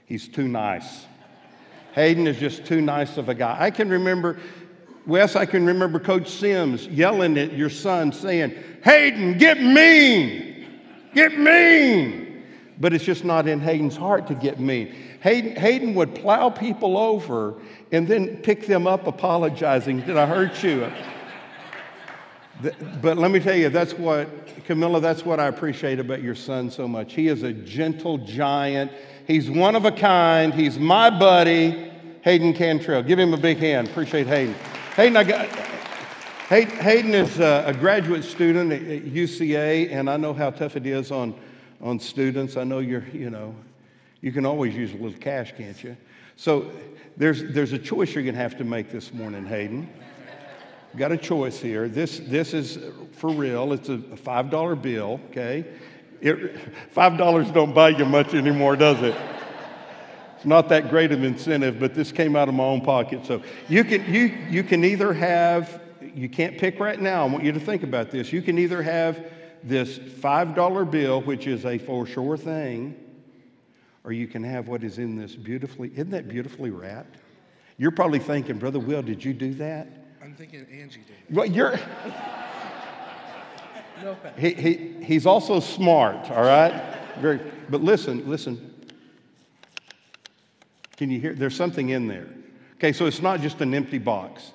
he's 0.07 0.29
too 0.29 0.47
nice. 0.47 1.05
Hayden 1.95 2.29
is 2.29 2.39
just 2.39 2.65
too 2.65 2.81
nice 2.81 3.17
of 3.17 3.29
a 3.29 3.35
guy. 3.35 3.57
I 3.59 3.73
can 3.73 3.89
remember. 3.89 4.39
Wes, 5.05 5.35
I 5.35 5.47
can 5.47 5.67
remember 5.67 5.99
Coach 5.99 6.29
Sims 6.29 6.87
yelling 6.87 7.37
at 7.39 7.55
your 7.55 7.71
son 7.71 8.13
saying, 8.13 8.55
Hayden, 8.85 9.39
get 9.39 9.61
mean! 9.61 10.69
Get 11.15 11.37
mean! 11.37 12.30
But 12.81 12.95
it's 12.95 13.05
just 13.05 13.25
not 13.25 13.47
in 13.47 13.61
Hayden's 13.61 13.97
heart 13.97 14.27
to 14.29 14.35
get 14.35 14.59
mean. 14.59 14.95
Hayden, 15.21 15.55
Hayden, 15.57 15.95
would 15.95 16.15
plow 16.15 16.49
people 16.49 16.97
over 16.97 17.55
and 17.93 18.09
then 18.09 18.39
pick 18.39 18.67
them 18.67 18.87
up 18.87 19.07
apologizing, 19.07 20.01
Did 20.01 20.17
I 20.17 20.27
hurt 20.27 20.63
you? 20.63 20.91
but 23.01 23.17
let 23.17 23.31
me 23.31 23.41
tell 23.41 23.55
you, 23.55 23.69
that's 23.69 23.95
what, 23.95 24.29
Camilla, 24.65 25.01
that's 25.01 25.25
what 25.25 25.41
I 25.41 25.47
appreciate 25.47 25.99
about 25.99 26.23
your 26.23 26.35
son 26.35 26.71
so 26.71 26.87
much. 26.87 27.15
He 27.15 27.29
is 27.29 27.43
a 27.43 27.53
gentle 27.53 28.19
giant. 28.19 28.93
He's 29.27 29.51
one 29.51 29.77
of 29.77 29.85
a 29.85 29.93
kind. 29.93 30.53
He's 30.53 30.79
my 30.79 31.11
buddy, 31.11 31.91
Hayden 32.23 32.53
Cantrell. 32.53 33.03
Give 33.03 33.19
him 33.19 33.33
a 33.33 33.39
big 33.39 33.59
hand. 33.59 33.89
Appreciate 33.89 34.27
Hayden. 34.27 34.55
Hayden, 34.97 35.17
I 35.17 35.25
got. 35.25 35.49
Hayden 36.49 37.15
is 37.15 37.39
a 37.39 37.75
graduate 37.79 38.25
student 38.25 38.73
at 38.73 39.05
UCA, 39.05 39.93
and 39.93 40.11
I 40.11 40.17
know 40.17 40.35
how 40.35 40.51
tough 40.51 40.77
it 40.77 40.85
is 40.85 41.13
on 41.13 41.33
on 41.81 41.99
students. 41.99 42.57
I 42.57 42.65
know 42.65 42.79
you're, 42.79 43.07
you 43.09 43.31
know, 43.31 43.55
you 44.21 44.33
can 44.33 44.45
always 44.45 44.75
use 44.75 44.93
a 44.93 44.97
little 44.97 45.19
cash, 45.19 45.55
can't 45.57 45.83
you? 45.83 45.97
So 46.37 46.71
there's, 47.17 47.43
there's 47.53 47.73
a 47.73 47.79
choice 47.79 48.15
you're 48.15 48.25
going 48.25 48.35
to 48.35 48.41
have 48.41 48.57
to 48.59 48.65
make 48.65 48.91
this 48.91 49.13
morning, 49.13 49.47
Hayden. 49.47 49.89
Got 50.97 51.13
a 51.13 51.17
choice 51.17 51.61
here. 51.61 51.89
This, 51.89 52.19
this 52.19 52.53
is 52.53 52.79
for 53.13 53.31
real. 53.31 53.73
It's 53.73 53.89
a 53.89 53.99
$5 53.99 54.83
bill, 54.83 55.21
okay? 55.31 55.65
It, 56.21 56.93
$5 56.95 57.55
don't 57.55 57.75
buy 57.75 57.91
you 57.91 58.05
much 58.05 58.35
anymore, 58.35 58.77
does 58.77 59.01
it? 59.03 59.15
It's 60.37 60.47
not 60.47 60.71
that 60.71 60.89
great 60.89 61.13
of 61.13 61.23
incentive, 61.23 61.79
but 61.79 61.95
this 61.95 62.11
came 62.11 62.35
out 62.35 62.49
of 62.49 62.55
my 62.55 62.65
own 62.65 62.81
pocket. 62.81 63.27
So 63.27 63.43
you 63.69 63.85
can, 63.85 64.13
you, 64.13 64.35
you 64.49 64.63
can 64.63 64.85
either 64.85 65.13
have, 65.13 65.81
you 66.01 66.29
can't 66.29 66.59
pick 66.59 66.81
right 66.81 67.01
now. 67.01 67.27
I 67.27 67.31
want 67.31 67.45
you 67.45 67.53
to 67.53 67.61
think 67.61 67.83
about 67.83 68.11
this. 68.11 68.33
You 68.33 68.41
can 68.41 68.59
either 68.59 68.83
have 68.83 69.31
this 69.63 69.99
$5 69.99 70.91
bill, 70.91 71.23
which 71.23 71.47
is 71.47 71.65
a 71.65 71.79
for 71.79 72.07
sure 72.07 72.37
thing, 72.37 72.97
or 74.05 74.13
you 74.13 74.27
can 74.27 74.43
have 74.43 74.69
what 74.69 74.83
is 74.83 74.99
in 74.99 75.17
this 75.17 75.35
beautifully, 75.35 75.91
isn't 75.93 76.11
that 76.11 76.29
beautifully 76.29 76.71
wrapped? 76.71 77.17
You're 77.77 77.91
probably 77.91 78.19
thinking, 78.19 78.59
Brother 78.59 78.79
Will, 78.79 79.03
did 79.03 79.25
you 79.25 79.33
do 79.33 79.55
that? 79.55 79.89
I'm 80.23 80.35
thinking 80.35 80.67
Angie 80.71 81.01
did. 81.01 81.35
Well, 81.35 81.47
you're. 81.47 81.79
No. 84.03 84.17
He, 84.39 84.55
he, 84.55 85.05
he's 85.05 85.27
also 85.27 85.61
smart, 85.61 86.31
all 86.31 86.43
right? 86.43 86.97
Very, 87.19 87.41
but 87.69 87.83
listen, 87.83 88.29
listen. 88.29 88.75
Can 90.97 91.11
you 91.11 91.21
hear? 91.21 91.35
There's 91.35 91.57
something 91.57 91.91
in 91.91 92.09
there. 92.09 92.27
Okay, 92.77 92.93
so 92.93 93.07
it's 93.07 93.21
not 93.21 93.41
just 93.41 93.61
an 93.61 93.75
empty 93.75 93.99
box. 93.99 94.53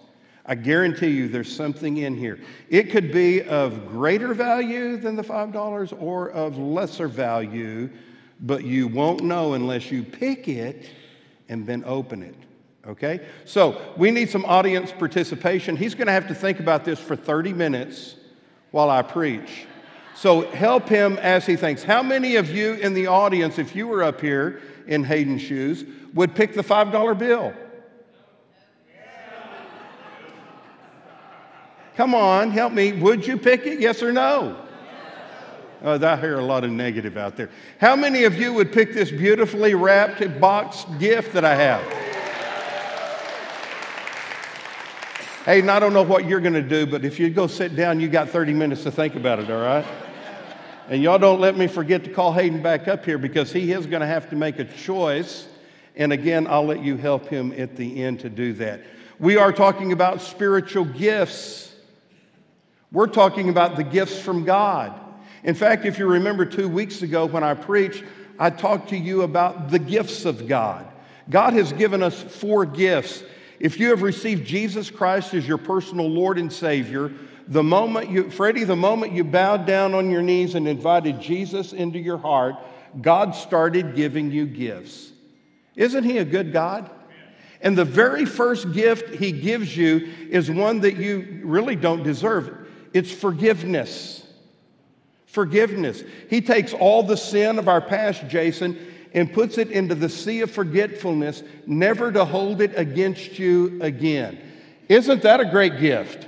I 0.47 0.55
guarantee 0.55 1.07
you 1.07 1.27
there's 1.27 1.53
something 1.53 1.97
in 1.97 2.15
here. 2.15 2.39
It 2.69 2.91
could 2.91 3.11
be 3.11 3.41
of 3.41 3.87
greater 3.87 4.33
value 4.33 4.97
than 4.97 5.15
the 5.15 5.23
$5 5.23 6.01
or 6.01 6.29
of 6.29 6.57
lesser 6.57 7.07
value, 7.07 7.89
but 8.41 8.63
you 8.63 8.87
won't 8.87 9.23
know 9.23 9.53
unless 9.53 9.91
you 9.91 10.03
pick 10.03 10.47
it 10.47 10.89
and 11.49 11.65
then 11.65 11.83
open 11.85 12.21
it. 12.21 12.35
Okay? 12.87 13.25
So 13.45 13.81
we 13.97 14.11
need 14.11 14.29
some 14.29 14.45
audience 14.45 14.91
participation. 14.91 15.75
He's 15.75 15.95
going 15.95 16.07
to 16.07 16.13
have 16.13 16.27
to 16.27 16.35
think 16.35 16.59
about 16.59 16.85
this 16.85 16.99
for 16.99 17.15
30 17.15 17.53
minutes 17.53 18.15
while 18.69 18.91
I 18.91 19.01
preach. 19.01 19.65
So 20.15 20.41
help 20.51 20.87
him 20.87 21.17
as 21.17 21.45
he 21.45 21.55
thinks. 21.55 21.83
How 21.83 22.03
many 22.03 22.35
of 22.35 22.49
you 22.49 22.73
in 22.75 22.93
the 22.93 23.07
audience, 23.07 23.57
if 23.57 23.75
you 23.75 23.87
were 23.87 24.03
up 24.03 24.21
here 24.21 24.61
in 24.85 25.03
Hayden's 25.03 25.41
shoes, 25.41 25.83
would 26.13 26.35
pick 26.35 26.53
the 26.53 26.61
$5 26.61 27.17
bill? 27.17 27.53
Come 31.95 32.13
on, 32.13 32.51
help 32.51 32.73
me. 32.73 32.91
Would 32.93 33.25
you 33.25 33.37
pick 33.37 33.65
it? 33.65 33.79
Yes 33.79 34.03
or 34.03 34.11
no? 34.11 34.57
Oh, 35.81 36.03
I 36.03 36.17
hear 36.17 36.39
a 36.39 36.43
lot 36.43 36.63
of 36.63 36.71
negative 36.71 37.15
out 37.15 37.37
there. 37.37 37.49
How 37.79 37.95
many 37.95 38.23
of 38.23 38.35
you 38.35 38.53
would 38.53 38.71
pick 38.71 38.93
this 38.93 39.11
beautifully 39.11 39.75
wrapped 39.75 40.39
box 40.39 40.85
gift 40.99 41.33
that 41.33 41.45
I 41.45 41.55
have? 41.55 41.81
Hey, 45.45 45.59
and 45.59 45.69
I 45.69 45.79
don't 45.79 45.93
know 45.93 46.01
what 46.01 46.25
you're 46.25 46.39
going 46.39 46.55
to 46.55 46.61
do, 46.63 46.87
but 46.87 47.05
if 47.05 47.19
you 47.19 47.29
go 47.29 47.45
sit 47.45 47.75
down, 47.75 47.99
you 47.99 48.07
got 48.07 48.29
30 48.29 48.53
minutes 48.53 48.81
to 48.81 48.89
think 48.89 49.13
about 49.13 49.37
it, 49.37 49.51
all 49.51 49.61
right? 49.61 49.85
And 50.89 51.03
y'all 51.03 51.19
don't 51.19 51.39
let 51.39 51.55
me 51.55 51.67
forget 51.67 52.03
to 52.05 52.09
call 52.09 52.33
Hayden 52.33 52.63
back 52.63 52.87
up 52.87 53.05
here 53.05 53.19
because 53.19 53.53
he 53.53 53.71
is 53.71 53.85
going 53.85 54.01
to 54.01 54.07
have 54.07 54.27
to 54.31 54.35
make 54.35 54.57
a 54.57 54.65
choice. 54.65 55.47
And 55.95 56.11
again, 56.11 56.47
I'll 56.47 56.65
let 56.65 56.83
you 56.83 56.97
help 56.97 57.27
him 57.27 57.53
at 57.55 57.75
the 57.75 58.03
end 58.03 58.21
to 58.21 58.29
do 58.29 58.53
that. 58.53 58.81
We 59.19 59.37
are 59.37 59.51
talking 59.51 59.91
about 59.91 60.19
spiritual 60.19 60.85
gifts. 60.85 61.74
We're 62.95 63.07
talking 63.07 63.49
about 63.49 63.75
the 63.75 63.83
gifts 63.83 64.17
from 64.17 64.45
God. 64.45 64.97
In 65.43 65.53
fact, 65.53 65.83
if 65.83 65.99
you 65.99 66.07
remember 66.07 66.45
two 66.45 66.69
weeks 66.69 67.01
ago 67.01 67.25
when 67.25 67.43
I 67.43 67.53
preached, 67.53 68.05
I 68.39 68.49
talked 68.49 68.87
to 68.91 68.97
you 68.97 69.23
about 69.23 69.69
the 69.69 69.79
gifts 69.79 70.23
of 70.23 70.47
God. 70.47 70.87
God 71.29 71.51
has 71.51 71.73
given 71.73 72.01
us 72.01 72.23
four 72.23 72.65
gifts. 72.65 73.21
If 73.59 73.81
you 73.81 73.89
have 73.89 74.01
received 74.01 74.47
Jesus 74.47 74.89
Christ 74.89 75.33
as 75.33 75.45
your 75.45 75.57
personal 75.57 76.07
Lord 76.09 76.37
and 76.37 76.51
Savior, 76.51 77.11
the 77.49 77.63
moment 77.63 78.11
you, 78.11 78.31
Freddie, 78.31 78.63
the 78.63 78.77
moment 78.77 79.11
you 79.11 79.25
bowed 79.25 79.65
down 79.65 79.93
on 79.93 80.09
your 80.09 80.21
knees 80.21 80.55
and 80.55 80.65
invited 80.65 81.19
Jesus 81.19 81.73
into 81.73 81.99
your 81.99 82.17
heart, 82.17 82.55
God 83.01 83.35
started 83.35 83.97
giving 83.97 84.31
you 84.31 84.45
gifts. 84.45 85.11
Isn't 85.75 86.05
He 86.05 86.19
a 86.19 86.25
good 86.25 86.53
God? 86.53 86.89
And 87.59 87.77
the 87.77 87.83
very 87.83 88.25
first 88.25 88.71
gift 88.71 89.15
He 89.15 89.33
gives 89.33 89.75
you 89.75 90.13
is 90.29 90.49
one 90.49 90.79
that 90.79 90.95
you 90.95 91.41
really 91.43 91.75
don't 91.75 92.01
deserve 92.01 92.64
it's 92.95 93.11
forgiveness. 93.11 94.25
Forgiveness. 95.25 96.01
He 96.29 96.39
takes 96.39 96.71
all 96.71 97.03
the 97.03 97.17
sin 97.17 97.59
of 97.59 97.67
our 97.67 97.81
past, 97.81 98.25
Jason, 98.29 98.79
and 99.13 99.33
puts 99.33 99.57
it 99.57 99.69
into 99.69 99.95
the 99.95 100.07
sea 100.07 100.39
of 100.39 100.49
forgetfulness, 100.49 101.43
never 101.67 102.09
to 102.09 102.23
hold 102.23 102.61
it 102.61 102.71
against 102.77 103.37
you 103.37 103.79
again. 103.81 104.39
Isn't 104.87 105.23
that 105.23 105.41
a 105.41 105.45
great 105.45 105.77
gift? 105.77 106.25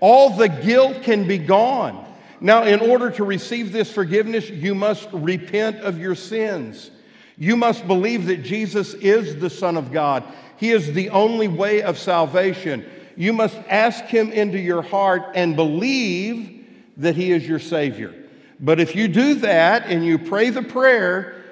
All 0.00 0.30
the 0.30 0.48
guilt 0.48 1.02
can 1.02 1.28
be 1.28 1.36
gone. 1.36 2.06
Now, 2.40 2.64
in 2.64 2.80
order 2.80 3.10
to 3.10 3.24
receive 3.24 3.70
this 3.70 3.92
forgiveness, 3.92 4.48
you 4.48 4.74
must 4.74 5.06
repent 5.12 5.80
of 5.80 5.98
your 5.98 6.14
sins. 6.14 6.90
You 7.36 7.56
must 7.56 7.86
believe 7.86 8.24
that 8.26 8.42
Jesus 8.42 8.94
is 8.94 9.36
the 9.36 9.50
Son 9.50 9.76
of 9.76 9.92
God. 9.92 10.24
He 10.56 10.70
is 10.70 10.94
the 10.94 11.10
only 11.10 11.48
way 11.48 11.82
of 11.82 11.98
salvation. 11.98 12.86
You 13.20 13.34
must 13.34 13.58
ask 13.68 14.06
Him 14.06 14.32
into 14.32 14.58
your 14.58 14.80
heart 14.80 15.32
and 15.34 15.54
believe 15.54 16.66
that 16.96 17.16
He 17.16 17.32
is 17.32 17.46
your 17.46 17.58
Savior. 17.58 18.14
But 18.58 18.80
if 18.80 18.96
you 18.96 19.08
do 19.08 19.34
that 19.34 19.84
and 19.84 20.02
you 20.06 20.18
pray 20.18 20.48
the 20.48 20.62
prayer, 20.62 21.44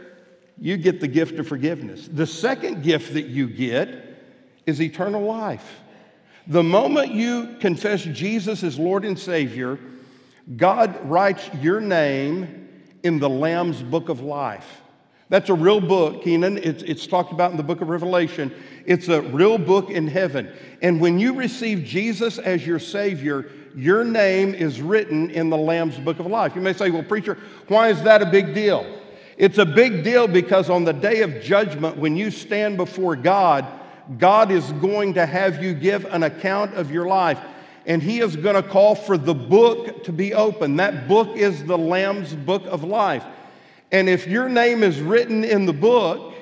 you 0.59 0.79
get 0.79 0.99
the 0.99 1.09
gift 1.09 1.39
of 1.39 1.47
forgiveness. 1.47 2.09
The 2.11 2.27
second 2.27 2.83
gift 2.83 3.13
that 3.13 3.27
you 3.27 3.47
get 3.47 3.91
is 4.65 4.81
eternal 4.81 5.21
life. 5.21 5.83
The 6.47 6.63
moment 6.63 7.13
you 7.13 7.57
confess 7.61 8.03
Jesus 8.03 8.63
as 8.63 8.79
Lord 8.79 9.05
and 9.05 9.19
Savior, 9.19 9.79
God 10.57 10.99
writes 11.07 11.51
your 11.61 11.83
name 11.83 12.71
in 13.03 13.19
the 13.19 13.29
Lamb's 13.29 13.83
book 13.83 14.09
of 14.09 14.23
life. 14.23 14.81
That's 15.31 15.51
a 15.51 15.55
real 15.55 15.81
book, 15.81 16.23
Kenan. 16.23 16.57
It's, 16.59 16.83
it's 16.83 17.07
talked 17.07 17.33
about 17.33 17.51
in 17.51 17.59
the 17.59 17.63
book 17.63 17.83
of 17.83 17.89
Revelation. 17.89 18.53
It's 18.87 19.09
a 19.09 19.21
real 19.21 19.59
book 19.59 19.91
in 19.91 20.09
heaven. 20.09 20.51
And 20.81 21.01
when 21.01 21.19
you 21.19 21.35
receive 21.35 21.85
Jesus 21.85 22.39
as 22.39 22.67
your 22.67 22.79
Savior, 22.79 23.51
your 23.77 24.05
name 24.05 24.55
is 24.55 24.81
written 24.81 25.31
in 25.31 25.51
the 25.51 25.57
Lamb's 25.57 25.99
book 25.99 26.19
of 26.19 26.27
life. 26.27 26.57
You 26.57 26.63
may 26.63 26.73
say, 26.73 26.91
well, 26.91 27.03
preacher, 27.03 27.37
why 27.69 27.89
is 27.89 28.03
that 28.05 28.23
a 28.23 28.27
big 28.27 28.55
deal? 28.55 28.99
It's 29.37 29.59
a 29.59 29.67
big 29.67 30.03
deal 30.03 30.27
because 30.27 30.71
on 30.71 30.85
the 30.85 30.93
day 30.93 31.21
of 31.21 31.43
judgment, 31.43 31.99
when 31.99 32.17
you 32.17 32.31
stand 32.31 32.79
before 32.79 33.15
God, 33.15 33.67
God 34.17 34.51
is 34.51 34.73
going 34.73 35.15
to 35.15 35.27
have 35.27 35.63
you 35.63 35.75
give 35.75 36.07
an 36.07 36.23
account 36.23 36.75
of 36.75 36.91
your 36.91 37.07
life. 37.07 37.39
And 37.87 38.03
He 38.03 38.21
is 38.21 38.35
going 38.35 38.57
to 38.57 38.63
call 38.63 38.95
for 38.95 39.19
the 39.19 39.35
book 39.35 40.05
to 40.05 40.13
be 40.13 40.33
open. 40.33 40.77
That 40.77 41.07
book 41.07 41.37
is 41.37 41.65
the 41.65 41.79
Lamb's 41.79 42.35
book 42.35 42.65
of 42.67 42.83
life. 42.83 43.25
And 43.91 44.09
if 44.09 44.27
your 44.27 44.49
name 44.49 44.83
is 44.83 45.01
written 45.01 45.45
in 45.45 45.67
the 45.67 45.73
book, 45.73 46.35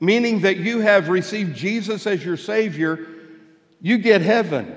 meaning 0.00 0.40
that 0.40 0.56
you 0.56 0.80
have 0.80 1.08
received 1.08 1.54
Jesus 1.54 2.06
as 2.06 2.24
your 2.24 2.36
Savior, 2.36 3.06
you 3.80 3.98
get 3.98 4.22
heaven 4.22 4.74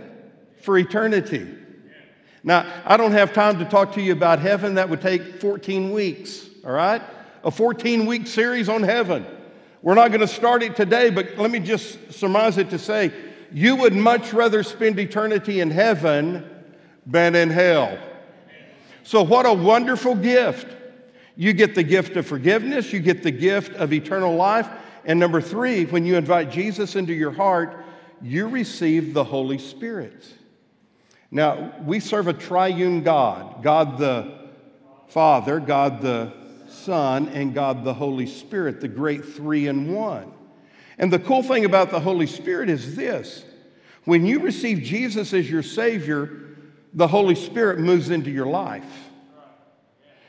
for 0.61 0.77
eternity. 0.77 1.47
Now, 2.43 2.69
I 2.85 2.97
don't 2.97 3.13
have 3.13 3.33
time 3.33 3.59
to 3.59 3.65
talk 3.65 3.93
to 3.93 4.01
you 4.01 4.11
about 4.11 4.39
heaven. 4.39 4.75
That 4.75 4.89
would 4.89 5.01
take 5.01 5.39
14 5.39 5.91
weeks, 5.91 6.45
all 6.65 6.73
right? 6.73 7.01
A 7.43 7.51
14 7.51 8.05
week 8.05 8.27
series 8.27 8.67
on 8.67 8.83
heaven. 8.83 9.25
We're 9.81 9.95
not 9.95 10.09
going 10.09 10.21
to 10.21 10.27
start 10.27 10.63
it 10.63 10.75
today, 10.75 11.09
but 11.09 11.37
let 11.37 11.51
me 11.51 11.59
just 11.59 12.11
surmise 12.11 12.57
it 12.57 12.69
to 12.71 12.79
say 12.79 13.13
you 13.51 13.75
would 13.77 13.93
much 13.93 14.33
rather 14.33 14.63
spend 14.63 14.99
eternity 14.99 15.61
in 15.61 15.69
heaven 15.69 16.49
than 17.05 17.35
in 17.35 17.49
hell. 17.49 17.97
So, 19.03 19.21
what 19.23 19.45
a 19.45 19.53
wonderful 19.53 20.15
gift. 20.15 20.67
You 21.35 21.53
get 21.53 21.75
the 21.75 21.83
gift 21.83 22.15
of 22.15 22.27
forgiveness, 22.27 22.93
you 22.93 22.99
get 22.99 23.23
the 23.23 23.31
gift 23.31 23.73
of 23.73 23.91
eternal 23.91 24.35
life. 24.35 24.67
And 25.05 25.19
number 25.19 25.41
three, 25.41 25.85
when 25.85 26.05
you 26.05 26.15
invite 26.15 26.51
Jesus 26.51 26.95
into 26.95 27.13
your 27.13 27.31
heart, 27.31 27.83
you 28.21 28.47
receive 28.47 29.13
the 29.13 29.23
Holy 29.23 29.57
Spirit. 29.57 30.25
Now, 31.31 31.73
we 31.83 31.99
serve 31.99 32.27
a 32.27 32.33
triune 32.33 33.03
God 33.03 33.63
God 33.63 33.97
the 33.97 34.43
Father, 35.07 35.59
God 35.59 36.01
the 36.01 36.33
Son, 36.67 37.27
and 37.29 37.53
God 37.53 37.83
the 37.83 37.93
Holy 37.93 38.27
Spirit, 38.27 38.81
the 38.81 38.87
great 38.87 39.25
three 39.25 39.67
in 39.67 39.93
one. 39.93 40.31
And 40.97 41.11
the 41.11 41.19
cool 41.19 41.43
thing 41.43 41.65
about 41.65 41.89
the 41.89 41.99
Holy 41.99 42.27
Spirit 42.27 42.69
is 42.69 42.95
this 42.95 43.43
when 44.05 44.25
you 44.25 44.39
receive 44.39 44.83
Jesus 44.83 45.33
as 45.33 45.49
your 45.49 45.63
Savior, 45.63 46.29
the 46.93 47.07
Holy 47.07 47.35
Spirit 47.35 47.79
moves 47.79 48.09
into 48.09 48.29
your 48.29 48.45
life. 48.45 49.02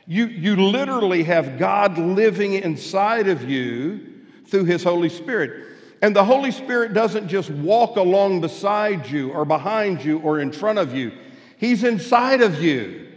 You, 0.07 0.27
you 0.27 0.55
literally 0.55 1.23
have 1.23 1.57
God 1.57 1.97
living 1.97 2.53
inside 2.53 3.27
of 3.27 3.49
you 3.49 4.23
through 4.47 4.65
His 4.65 4.83
Holy 4.83 5.09
Spirit. 5.09 5.65
And 6.01 6.15
the 6.15 6.23
Holy 6.23 6.51
Spirit 6.51 6.93
doesn't 6.93 7.27
just 7.27 7.49
walk 7.49 7.95
along 7.95 8.41
beside 8.41 9.07
you 9.07 9.31
or 9.31 9.45
behind 9.45 10.03
you 10.03 10.19
or 10.19 10.39
in 10.39 10.51
front 10.51 10.79
of 10.79 10.93
you, 10.93 11.11
He's 11.57 11.83
inside 11.83 12.41
of 12.41 12.61
you. 12.61 13.07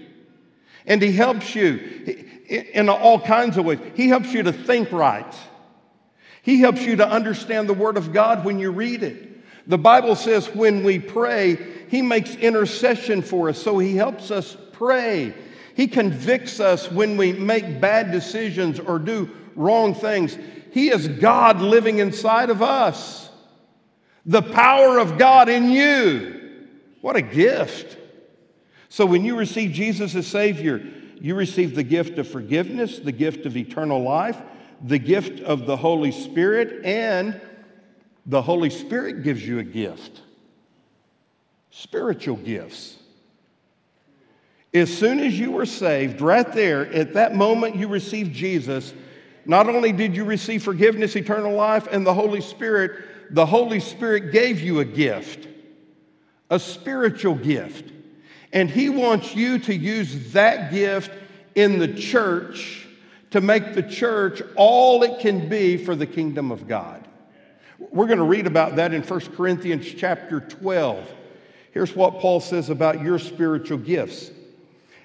And 0.87 1.03
He 1.03 1.13
helps 1.13 1.55
you 1.55 2.25
in 2.49 2.89
all 2.89 3.21
kinds 3.21 3.59
of 3.59 3.67
ways. 3.67 3.81
He 3.95 4.09
helps 4.09 4.33
you 4.33 4.43
to 4.45 4.53
think 4.53 4.91
right. 4.91 5.35
He 6.41 6.61
helps 6.61 6.81
you 6.83 6.97
to 6.97 7.07
understand 7.07 7.69
the 7.69 7.75
Word 7.75 7.99
of 7.99 8.15
God 8.15 8.45
when 8.45 8.59
you 8.59 8.71
read 8.71 9.03
it. 9.03 9.29
The 9.69 9.77
Bible 9.77 10.17
says 10.17 10.49
when 10.55 10.83
we 10.83 10.99
pray, 10.99 11.59
He 11.91 12.01
makes 12.01 12.35
intercession 12.37 13.21
for 13.21 13.51
us, 13.51 13.63
so 13.63 13.79
He 13.79 13.97
helps 13.97 14.31
us 14.31 14.57
pray. 14.73 15.35
He 15.79 15.87
convicts 15.87 16.59
us 16.59 16.91
when 16.91 17.17
we 17.17 17.33
make 17.33 17.81
bad 17.81 18.11
decisions 18.11 18.81
or 18.81 18.99
do 18.99 19.31
wrong 19.55 19.95
things. 19.95 20.37
He 20.73 20.91
is 20.91 21.07
God 21.07 21.61
living 21.61 22.01
inside 22.01 22.51
of 22.51 22.63
us. 22.63 23.31
The 24.27 24.43
power 24.43 24.99
of 24.99 25.19
God 25.19 25.49
in 25.49 25.71
you. 25.71 26.67
What 27.01 27.15
a 27.15 27.23
gift. 27.23 27.97
So 28.89 29.07
when 29.07 29.25
you 29.25 29.37
receive 29.37 29.71
Jesus 29.71 30.17
as 30.17 30.27
Savior, 30.27 30.85
you 31.21 31.37
receive 31.37 31.77
the 31.77 31.85
gift 31.85 32.19
of 32.19 32.27
forgiveness, 32.27 32.99
the 32.99 33.13
gift 33.13 33.47
of 33.47 33.57
eternal 33.57 34.03
life, 34.03 34.37
the 34.83 34.99
gift 34.99 35.39
of 35.39 35.67
the 35.67 35.77
Holy 35.77 36.11
Spirit, 36.11 36.85
and 36.85 37.41
the 38.27 38.43
Holy 38.43 38.71
Spirit 38.71 39.23
gives 39.23 39.47
you 39.47 39.61
a 39.61 39.65
gift 39.65 40.23
spiritual 41.71 42.35
gifts. 42.35 42.98
As 44.79 44.97
soon 44.97 45.19
as 45.19 45.37
you 45.37 45.51
were 45.51 45.67
saved, 45.67 46.21
right 46.21 46.51
there, 46.53 46.87
at 46.93 47.15
that 47.15 47.35
moment 47.35 47.75
you 47.75 47.89
received 47.89 48.33
Jesus, 48.33 48.95
not 49.45 49.69
only 49.69 49.91
did 49.91 50.15
you 50.15 50.25
receive 50.25 50.63
forgiveness, 50.63 51.17
eternal 51.17 51.53
life, 51.53 51.89
and 51.91 52.07
the 52.07 52.15
Holy 52.15 52.41
Spirit, 52.41 53.35
the 53.35 53.47
Holy 53.47 53.81
Spirit 53.81 54.31
gave 54.31 54.61
you 54.61 54.79
a 54.79 54.85
gift, 54.85 55.49
a 56.49 56.61
spiritual 56.61 57.35
gift. 57.35 57.93
And 58.53 58.71
He 58.71 58.89
wants 58.89 59.35
you 59.35 59.59
to 59.61 59.75
use 59.75 60.33
that 60.33 60.71
gift 60.71 61.11
in 61.57 61.81
the 61.81 61.93
church 61.93 62.87
to 63.31 63.41
make 63.41 63.75
the 63.75 63.83
church 63.83 64.43
all 64.55 65.03
it 65.03 65.19
can 65.19 65.49
be 65.49 65.77
for 65.77 65.97
the 65.97 66.07
kingdom 66.07 66.53
of 66.53 66.69
God. 66.69 67.07
We're 67.79 68.07
going 68.07 68.19
to 68.19 68.25
read 68.25 68.47
about 68.47 68.77
that 68.77 68.95
in 68.95 69.03
1 69.03 69.21
Corinthians 69.37 69.87
chapter 69.97 70.41
12. 70.41 71.11
Here's 71.73 71.97
what 71.97 72.21
Paul 72.21 72.41
says 72.41 72.71
about 72.71 73.03
your 73.03 73.19
spiritual 73.19 73.79
gifts. 73.79 74.31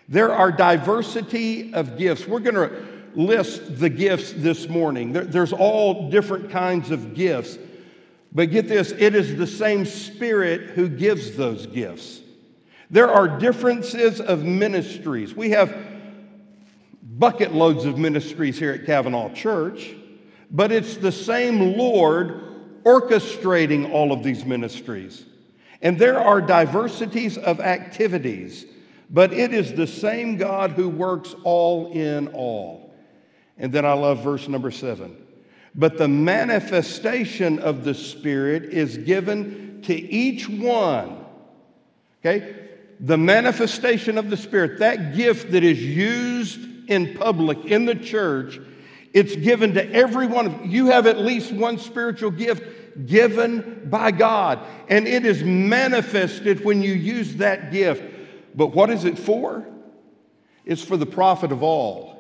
There 0.10 0.34
are 0.34 0.52
diversity 0.52 1.74
of 1.74 1.98
gifts. 1.98 2.28
We're 2.28 2.40
going 2.40 2.56
to 2.56 2.86
list 3.16 3.80
the 3.80 3.90
gifts 3.90 4.34
this 4.34 4.68
morning. 4.68 5.14
there's 5.14 5.54
all 5.54 6.10
different 6.10 6.50
kinds 6.50 6.92
of 6.92 7.14
gifts. 7.14 7.58
But 8.34 8.50
get 8.50 8.68
this 8.68 8.92
it 8.92 9.16
is 9.16 9.36
the 9.38 9.48
same 9.48 9.86
Spirit 9.86 10.72
who 10.72 10.90
gives 10.90 11.36
those 11.36 11.68
gifts. 11.68 12.22
There 12.90 13.10
are 13.10 13.28
differences 13.28 14.20
of 14.20 14.44
ministries. 14.44 15.34
We 15.34 15.52
have 15.52 15.76
bucket 17.02 17.54
loads 17.54 17.86
of 17.86 17.98
ministries 17.98 18.58
here 18.58 18.72
at 18.72 18.86
Cavanaugh 18.86 19.32
Church, 19.34 19.94
but 20.52 20.72
it's 20.72 20.98
the 20.98 21.12
same 21.12 21.78
Lord 21.78 22.84
orchestrating 22.84 23.92
all 23.92 24.12
of 24.12 24.24
these 24.24 24.46
ministries. 24.46 25.26
And 25.82 25.98
there 25.98 26.20
are 26.20 26.42
diversities 26.42 27.38
of 27.38 27.60
activities 27.60 28.66
but 29.10 29.34
it 29.34 29.54
is 29.54 29.74
the 29.74 29.88
same 29.88 30.38
God 30.38 30.72
who 30.72 30.90
works 30.90 31.36
all 31.44 31.92
in 31.92 32.30
all. 32.30 32.94
And 33.58 33.72
then 33.72 33.86
I 33.86 33.94
love 33.94 34.24
verse 34.24 34.48
number 34.48 34.72
seven. 34.72 35.18
But 35.76 35.98
the 35.98 36.08
manifestation 36.08 37.60
of 37.60 37.84
the 37.84 37.94
Spirit 37.94 38.66
is 38.66 38.98
given 38.98 39.82
to 39.84 39.94
each 39.94 40.48
one. 40.48 41.26
Okay? 42.22 42.56
The 43.00 43.18
manifestation 43.18 44.18
of 44.18 44.30
the 44.30 44.38
Spirit, 44.38 44.80
that 44.80 45.16
gift 45.16 45.52
that 45.52 45.64
is 45.64 45.84
used 45.84 46.90
in 46.90 47.16
public, 47.16 47.66
in 47.66 47.86
the 47.86 47.96
church, 47.96 48.60
it's 49.14 49.36
given 49.36 49.74
to 49.76 49.92
every 49.92 50.26
everyone. 50.26 50.70
You 50.70 50.88
have 50.88 51.06
at 51.08 51.20
least 51.20 51.52
one 51.52 51.78
spiritual 51.78 52.32
gift 52.32 53.08
given 53.08 53.88
by 53.90 54.12
God, 54.12 54.60
and 54.90 55.08
it 55.08 55.26
is 55.26 55.44
manifested 55.44 56.64
when 56.64 56.82
you 56.82 56.94
use 56.94 57.36
that 57.36 57.72
gift. 57.72 58.04
But 58.56 58.68
what 58.68 58.90
is 58.90 59.06
it 59.06 59.18
for? 59.18 59.66
It's 60.66 60.84
for 60.84 60.98
the 60.98 61.06
profit 61.06 61.52
of 61.52 61.64
all. 61.64 62.14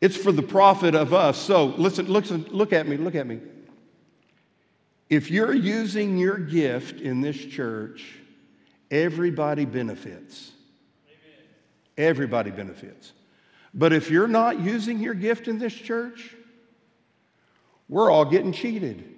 It's 0.00 0.16
for 0.16 0.32
the 0.32 0.42
profit 0.42 0.94
of 0.94 1.14
us. 1.14 1.38
So 1.38 1.66
listen, 1.66 2.06
listen, 2.06 2.46
look 2.50 2.72
at 2.72 2.86
me, 2.86 2.96
look 2.96 3.14
at 3.14 3.26
me. 3.26 3.40
If 5.08 5.30
you're 5.30 5.54
using 5.54 6.18
your 6.18 6.36
gift 6.36 7.00
in 7.00 7.20
this 7.20 7.36
church, 7.36 8.16
everybody 8.90 9.64
benefits. 9.64 10.52
Everybody 11.96 12.50
benefits. 12.50 13.12
But 13.72 13.92
if 13.92 14.10
you're 14.10 14.28
not 14.28 14.60
using 14.60 14.98
your 15.00 15.14
gift 15.14 15.48
in 15.48 15.58
this 15.58 15.72
church, 15.72 16.34
we're 17.88 18.10
all 18.10 18.24
getting 18.24 18.52
cheated 18.52 19.15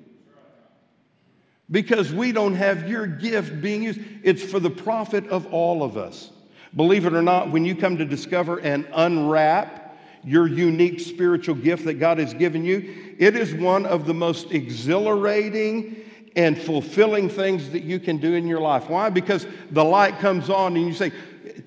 because 1.71 2.13
we 2.13 2.33
don't 2.33 2.55
have 2.55 2.89
your 2.89 3.07
gift 3.07 3.61
being 3.61 3.83
used. 3.83 4.01
It's 4.23 4.43
for 4.43 4.61
the 4.61 4.71
profit 4.71 5.29
of 5.29 5.47
all 5.53 5.83
of 5.83 5.97
us. 5.97 6.31
Believe 6.75 7.07
it 7.07 7.15
or 7.15 7.23
not, 7.23 7.51
when 7.51 7.65
you 7.65 7.75
come 7.75 7.97
to 7.99 8.05
discover 8.05 8.59
and 8.59 8.87
unwrap 8.93 9.97
your 10.25 10.47
unique 10.47 11.01
spiritual 11.01 11.55
gift 11.55 11.85
that 11.85 11.95
God 11.95 12.19
has 12.19 12.35
given 12.35 12.65
you, 12.65 13.15
it 13.19 13.37
is 13.37 13.55
one 13.55 13.87
of 13.87 14.07
the 14.07 14.15
most 14.15 14.53
exhilarating 14.53 15.97
and 16.37 16.57
fulfilling 16.57 17.29
things 17.29 17.71
that 17.71 17.83
you 17.83 17.99
can 17.99 18.19
do 18.19 18.35
in 18.35 18.47
your 18.47 18.61
life. 18.61 18.89
Why? 18.89 19.11
Because 19.11 19.47
the 19.71 19.85
light 19.85 20.19
comes 20.19 20.51
on 20.51 20.77
and 20.77 20.87
you 20.87 20.93
say, 20.93 21.13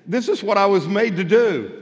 This 0.06 0.28
is 0.28 0.42
what 0.42 0.56
I 0.56 0.66
was 0.66 0.86
made 0.86 1.16
to 1.16 1.24
do. 1.24 1.78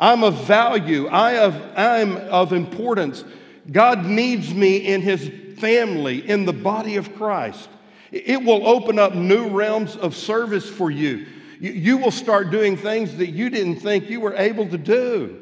I'm 0.00 0.24
of 0.24 0.44
value, 0.46 1.06
I 1.06 1.46
I'm 1.76 2.16
of 2.16 2.52
importance. 2.52 3.24
God 3.70 4.04
needs 4.04 4.52
me 4.52 4.78
in 4.78 5.00
His 5.00 5.30
family, 5.62 6.28
in 6.28 6.44
the 6.44 6.52
body 6.52 6.96
of 6.96 7.14
Christ. 7.14 7.68
It 8.10 8.42
will 8.42 8.66
open 8.66 8.98
up 8.98 9.14
new 9.14 9.48
realms 9.48 9.96
of 9.96 10.16
service 10.16 10.68
for 10.68 10.90
you. 10.90 11.26
You 11.60 11.98
will 11.98 12.10
start 12.10 12.50
doing 12.50 12.76
things 12.76 13.16
that 13.18 13.28
you 13.28 13.48
didn't 13.48 13.76
think 13.76 14.10
you 14.10 14.20
were 14.20 14.34
able 14.34 14.68
to 14.68 14.76
do. 14.76 15.40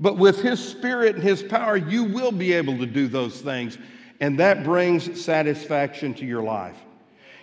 But 0.00 0.16
with 0.16 0.40
His 0.40 0.66
Spirit 0.66 1.16
and 1.16 1.22
His 1.22 1.42
power, 1.42 1.76
you 1.76 2.04
will 2.04 2.32
be 2.32 2.54
able 2.54 2.78
to 2.78 2.86
do 2.86 3.08
those 3.08 3.42
things. 3.42 3.76
And 4.20 4.40
that 4.40 4.64
brings 4.64 5.22
satisfaction 5.22 6.14
to 6.14 6.24
your 6.24 6.42
life. 6.42 6.78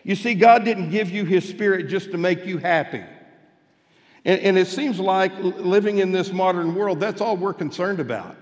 You 0.04 0.16
see, 0.16 0.34
God 0.34 0.66
didn't 0.66 0.90
give 0.90 1.12
you 1.12 1.26
His 1.26 1.48
Spirit 1.48 1.90
just 1.90 2.10
to 2.12 2.18
make 2.18 2.48
you 2.48 2.58
happy. 2.58 3.04
And, 4.26 4.42
and 4.42 4.58
it 4.58 4.68
seems 4.68 5.00
like 5.00 5.32
living 5.38 6.00
in 6.00 6.12
this 6.12 6.32
modern 6.32 6.74
world, 6.74 7.00
that's 7.00 7.22
all 7.22 7.38
we're 7.38 7.54
concerned 7.54 8.00
about. 8.00 8.36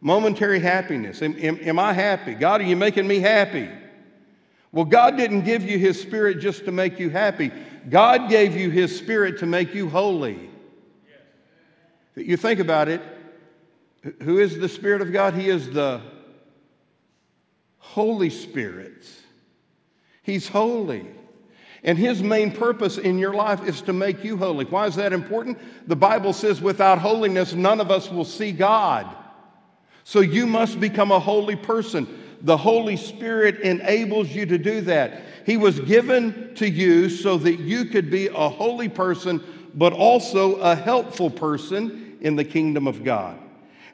Momentary 0.00 0.60
happiness. 0.60 1.20
Am, 1.22 1.36
am, 1.38 1.58
am, 1.60 1.78
I 1.78 1.92
happy? 1.92 2.34
God, 2.34 2.60
are 2.60 2.64
you 2.64 2.76
making 2.76 3.06
me 3.06 3.18
happy? 3.18 3.68
Well, 4.72 4.86
God 4.86 5.16
didn't 5.16 5.42
give 5.42 5.62
you 5.62 5.78
His 5.78 6.00
Spirit 6.00 6.40
just 6.40 6.64
to 6.64 6.72
make 6.72 6.98
you 6.98 7.10
happy. 7.10 7.50
God 7.88 8.30
gave 8.30 8.56
you 8.56 8.70
His 8.70 8.96
Spirit 8.96 9.40
to 9.40 9.46
make 9.46 9.74
you 9.74 9.88
holy. 9.88 10.48
You 12.16 12.36
think 12.36 12.60
about 12.60 12.88
it. 12.88 13.02
Who 14.22 14.38
is 14.38 14.58
the 14.58 14.68
Spirit 14.68 15.02
of 15.02 15.12
God? 15.12 15.34
He 15.34 15.48
is 15.48 15.70
the 15.70 16.00
Holy 17.78 18.30
Spirit. 18.30 19.06
He's 20.22 20.48
holy. 20.48 21.06
And 21.82 21.96
his 21.96 22.22
main 22.22 22.52
purpose 22.52 22.98
in 22.98 23.18
your 23.18 23.32
life 23.32 23.66
is 23.66 23.80
to 23.82 23.92
make 23.92 24.22
you 24.22 24.36
holy. 24.36 24.66
Why 24.66 24.86
is 24.86 24.96
that 24.96 25.12
important? 25.12 25.58
The 25.88 25.96
Bible 25.96 26.32
says, 26.32 26.60
without 26.60 26.98
holiness, 26.98 27.54
none 27.54 27.80
of 27.80 27.90
us 27.90 28.10
will 28.10 28.24
see 28.24 28.52
God. 28.52 29.06
So 30.10 30.18
you 30.18 30.44
must 30.44 30.80
become 30.80 31.12
a 31.12 31.20
holy 31.20 31.54
person. 31.54 32.08
The 32.42 32.56
Holy 32.56 32.96
Spirit 32.96 33.60
enables 33.60 34.28
you 34.28 34.44
to 34.44 34.58
do 34.58 34.80
that. 34.80 35.22
He 35.46 35.56
was 35.56 35.78
given 35.78 36.52
to 36.56 36.68
you 36.68 37.08
so 37.08 37.36
that 37.36 37.60
you 37.60 37.84
could 37.84 38.10
be 38.10 38.26
a 38.26 38.48
holy 38.48 38.88
person, 38.88 39.40
but 39.72 39.92
also 39.92 40.56
a 40.56 40.74
helpful 40.74 41.30
person 41.30 42.18
in 42.20 42.34
the 42.34 42.42
kingdom 42.42 42.88
of 42.88 43.04
God. 43.04 43.38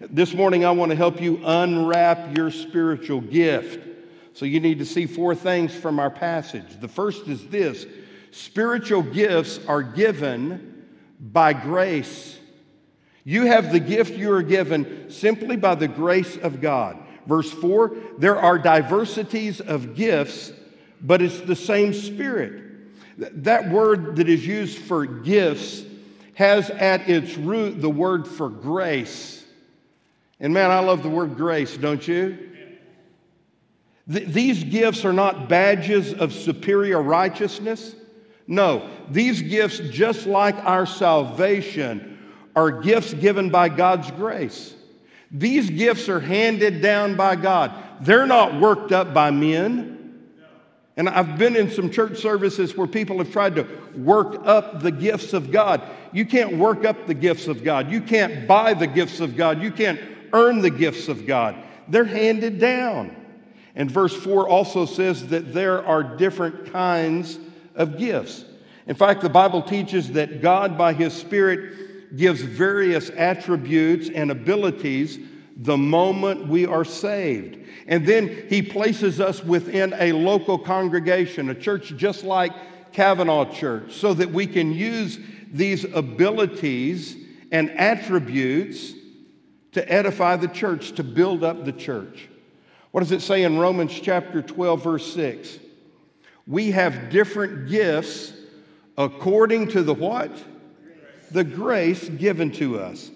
This 0.01 0.33
morning, 0.33 0.64
I 0.64 0.71
want 0.71 0.91
to 0.91 0.97
help 0.97 1.21
you 1.21 1.39
unwrap 1.45 2.35
your 2.35 2.51
spiritual 2.51 3.21
gift. 3.21 3.87
So, 4.33 4.47
you 4.47 4.59
need 4.59 4.79
to 4.79 4.87
see 4.87 5.05
four 5.05 5.35
things 5.35 5.75
from 5.75 5.99
our 5.99 6.09
passage. 6.09 6.81
The 6.81 6.89
first 6.89 7.29
is 7.29 7.47
this 7.49 7.85
spiritual 8.31 9.03
gifts 9.03 9.61
are 9.69 9.83
given 9.83 10.87
by 11.21 11.53
grace 11.53 12.39
you 13.27 13.47
have 13.47 13.72
the 13.72 13.81
gift 13.81 14.16
you 14.16 14.33
are 14.33 14.43
given 14.43 15.11
simply 15.11 15.57
by 15.57 15.74
the 15.74 15.89
grace 15.89 16.37
of 16.37 16.61
God. 16.61 16.97
Verse 17.27 17.51
4 17.51 17.97
there 18.18 18.37
are 18.39 18.57
diversities 18.57 19.61
of 19.61 19.97
gifts, 19.97 20.53
but 21.03 21.20
it's 21.20 21.41
the 21.41 21.57
same 21.57 21.93
Spirit. 21.93 22.62
That 23.18 23.68
word 23.68 24.16
that 24.16 24.29
is 24.29 24.47
used 24.47 24.79
for 24.79 25.05
gifts 25.05 25.83
has 26.35 26.70
at 26.70 27.11
its 27.11 27.37
root 27.37 27.81
the 27.81 27.91
word 27.91 28.29
for 28.29 28.49
grace. 28.49 29.45
And 30.39 30.55
man, 30.55 30.70
I 30.70 30.79
love 30.79 31.03
the 31.03 31.09
word 31.09 31.37
grace, 31.37 31.77
don't 31.77 32.07
you? 32.07 32.39
Th- 34.09 34.29
these 34.29 34.62
gifts 34.62 35.05
are 35.05 35.12
not 35.12 35.49
badges 35.49 36.14
of 36.14 36.33
superior 36.33 37.03
righteousness. 37.03 37.97
No, 38.47 38.89
these 39.11 39.43
gifts, 39.43 39.81
just 39.81 40.27
like 40.27 40.55
our 40.59 40.87
salvation, 40.87 42.16
are 42.57 42.71
gifts 42.71 43.13
given 43.15 43.51
by 43.51 43.69
God's 43.69 44.11
grace. 44.11 44.75
These 45.31 45.71
gifts 45.71 46.09
are 46.09 46.21
handed 46.21 46.81
down 46.81 47.15
by 47.15 47.37
God. 47.37 47.73
They're 48.01 48.27
not 48.27 48.59
worked 48.59 48.93
up 48.93 49.13
by 49.13 49.31
men. 49.31 49.93
And 50.97 51.11
I've 51.11 51.37
been 51.37 51.57
in 51.57 51.71
some 51.71 51.91
church 51.91 52.19
services 52.19 52.75
where 52.75 52.87
people 52.87 53.19
have 53.19 53.31
tried 53.31 53.57
to 53.57 53.67
work 53.95 54.41
up 54.47 54.81
the 54.81 54.91
gifts 54.91 55.35
of 55.35 55.53
God. 55.53 55.83
You 56.13 56.25
can't 56.25 56.57
work 56.57 56.87
up 56.87 57.07
the 57.07 57.13
gifts 57.13 57.49
of 57.49 57.63
God. 57.63 57.91
You 57.91 58.01
can't 58.01 58.49
buy 58.49 58.73
the 58.73 58.87
gifts 58.87 59.21
of 59.21 59.37
God. 59.37 59.61
You 59.61 59.71
can't 59.71 60.01
earn 60.33 60.61
the 60.61 60.71
gifts 60.71 61.09
of 61.09 61.27
God. 61.27 61.57
They're 61.89 62.05
handed 62.05 62.59
down. 62.59 63.15
And 63.75 63.91
verse 63.91 64.17
4 64.17 64.49
also 64.49 64.87
says 64.87 65.27
that 65.29 65.53
there 65.53 65.85
are 65.87 66.03
different 66.03 66.73
kinds 66.73 67.39
of 67.75 67.99
gifts. 67.99 68.47
In 68.87 68.95
fact, 68.95 69.21
the 69.21 69.29
Bible 69.29 69.61
teaches 69.61 70.13
that 70.13 70.41
God, 70.41 70.79
by 70.79 70.95
His 70.95 71.13
Spirit, 71.13 71.86
gives 72.15 72.41
various 72.41 73.11
attributes 73.11 74.09
and 74.09 74.31
abilities 74.31 75.19
the 75.57 75.77
moment 75.77 76.49
we 76.49 76.67
are 76.67 76.85
saved. 76.85 77.59
And 77.87 78.07
then 78.07 78.47
he 78.49 78.63
places 78.63 79.21
us 79.21 79.43
within 79.43 79.95
a 79.99 80.13
local 80.13 80.59
congregation, 80.59 81.49
a 81.49 81.55
church 81.55 81.95
just 81.97 82.25
like 82.25 82.53
Cavanaugh 82.93 83.51
Church, 83.53 83.95
so 83.95 84.15
that 84.15 84.31
we 84.31 84.47
can 84.47 84.73
use 84.73 85.19
these 85.53 85.85
abilities 85.85 87.17
and 87.53 87.71
attributes 87.71 88.93
to 89.73 89.93
edify 89.93 90.37
the 90.37 90.49
church, 90.49 90.93
to 90.93 91.05
build 91.05 91.45
up 91.45 91.65
the 91.65 91.73
church. 91.73 92.29
What 92.91 93.01
does 93.01 93.13
it 93.13 93.23
say 93.23 93.43
in 93.43 93.59
Romans 93.59 93.99
chapter 94.01 94.43
12, 94.43 94.83
verse 94.83 95.13
6? 95.15 95.59
We 96.47 96.71
have 96.71 97.11
different 97.11 97.69
gifts 97.69 98.33
according 98.97 99.69
to 99.69 99.83
the 99.83 99.95
what? 99.95 100.31
The 101.31 101.45
grace 101.45 102.09
given 102.09 102.51
to 102.53 102.79
us. 102.79 103.11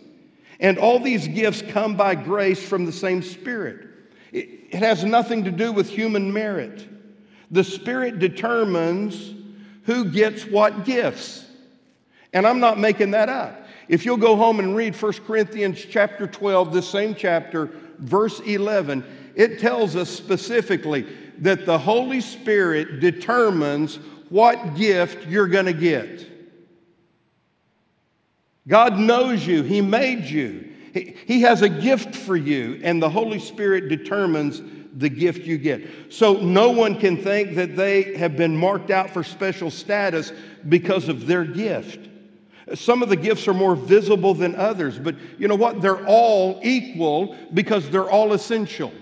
And 0.58 0.78
all 0.78 1.00
these 1.00 1.26
gifts 1.26 1.62
come 1.62 1.96
by 1.96 2.14
grace 2.14 2.62
from 2.62 2.84
the 2.84 2.92
same 2.92 3.22
Spirit. 3.22 3.88
It 4.32 4.74
has 4.74 5.04
nothing 5.04 5.44
to 5.44 5.50
do 5.50 5.72
with 5.72 5.88
human 5.88 6.32
merit. 6.32 6.86
The 7.50 7.64
Spirit 7.64 8.18
determines 8.18 9.34
who 9.84 10.04
gets 10.04 10.44
what 10.44 10.84
gifts. 10.84 11.44
And 12.32 12.46
I'm 12.46 12.60
not 12.60 12.78
making 12.78 13.12
that 13.12 13.28
up. 13.28 13.66
If 13.88 14.04
you'll 14.04 14.18
go 14.18 14.36
home 14.36 14.60
and 14.60 14.76
read 14.76 14.94
1 14.94 15.12
Corinthians 15.26 15.84
chapter 15.84 16.28
12, 16.28 16.72
this 16.72 16.88
same 16.88 17.16
chapter, 17.16 17.70
verse 17.98 18.38
11, 18.38 19.04
it 19.34 19.58
tells 19.58 19.96
us 19.96 20.08
specifically 20.08 21.06
that 21.38 21.66
the 21.66 21.78
Holy 21.78 22.20
Spirit 22.20 23.00
determines 23.00 23.96
what 24.28 24.76
gift 24.76 25.26
you're 25.26 25.48
going 25.48 25.66
to 25.66 25.72
get. 25.72 26.29
God 28.70 28.98
knows 28.98 29.44
you, 29.44 29.64
He 29.64 29.80
made 29.80 30.24
you. 30.24 30.68
He 30.92 31.42
has 31.42 31.62
a 31.62 31.68
gift 31.68 32.14
for 32.14 32.36
you, 32.36 32.80
and 32.82 33.02
the 33.02 33.10
Holy 33.10 33.40
Spirit 33.40 33.88
determines 33.88 34.62
the 34.96 35.08
gift 35.08 35.44
you 35.44 35.58
get. 35.58 36.12
So 36.12 36.34
no 36.34 36.70
one 36.70 36.98
can 36.98 37.16
think 37.16 37.56
that 37.56 37.76
they 37.76 38.16
have 38.16 38.36
been 38.36 38.56
marked 38.56 38.90
out 38.90 39.10
for 39.10 39.22
special 39.22 39.70
status 39.70 40.32
because 40.68 41.08
of 41.08 41.26
their 41.26 41.44
gift. 41.44 42.08
Some 42.74 43.02
of 43.02 43.08
the 43.08 43.16
gifts 43.16 43.48
are 43.48 43.54
more 43.54 43.74
visible 43.74 44.34
than 44.34 44.54
others, 44.54 44.98
but 44.98 45.16
you 45.38 45.48
know 45.48 45.56
what? 45.56 45.80
They're 45.80 46.06
all 46.06 46.60
equal 46.62 47.36
because 47.52 47.90
they're 47.90 48.10
all 48.10 48.32
essential. 48.32 48.92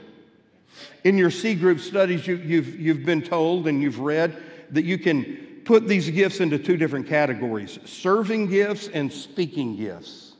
In 1.04 1.18
your 1.18 1.30
C 1.30 1.54
group 1.54 1.80
studies, 1.80 2.26
you, 2.26 2.36
you've, 2.36 2.80
you've 2.80 3.04
been 3.04 3.22
told 3.22 3.66
and 3.66 3.82
you've 3.82 3.98
read 3.98 4.42
that 4.70 4.84
you 4.84 4.98
can 4.98 5.47
put 5.68 5.86
these 5.86 6.08
gifts 6.08 6.40
into 6.40 6.58
two 6.58 6.78
different 6.78 7.06
categories 7.06 7.78
serving 7.84 8.46
gifts 8.46 8.88
and 8.88 9.12
speaking 9.12 9.76
gifts. 9.76 10.32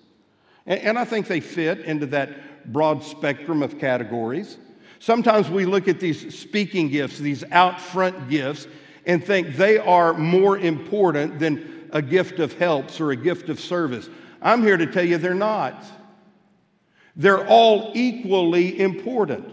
And, 0.65 0.81
and 0.81 0.99
I 0.99 1.05
think 1.05 1.27
they 1.27 1.41
fit 1.41 1.81
into 1.81 2.07
that 2.07 2.73
broad 2.73 3.05
spectrum 3.05 3.63
of 3.63 3.79
categories. 3.79 4.57
Sometimes 5.01 5.51
we 5.51 5.67
look 5.67 5.87
at 5.87 6.01
these 6.01 6.35
speaking 6.35 6.89
gifts, 6.89 7.19
these 7.19 7.45
out 7.51 7.79
front 7.79 8.31
gifts, 8.31 8.67
and 9.05 9.23
think 9.23 9.57
they 9.57 9.77
are 9.77 10.15
more 10.15 10.57
important 10.57 11.39
than 11.39 11.91
a 11.93 12.01
gift 12.01 12.39
of 12.39 12.55
helps 12.55 12.99
or 12.99 13.11
a 13.11 13.17
gift 13.17 13.51
of 13.51 13.61
service. 13.61 14.09
I'm 14.41 14.63
here 14.63 14.79
to 14.79 14.87
tell 14.87 15.05
you 15.05 15.19
they're 15.19 15.35
not. 15.35 15.85
They're 17.17 17.47
all 17.47 17.93
equally 17.95 18.81
important. 18.81 19.47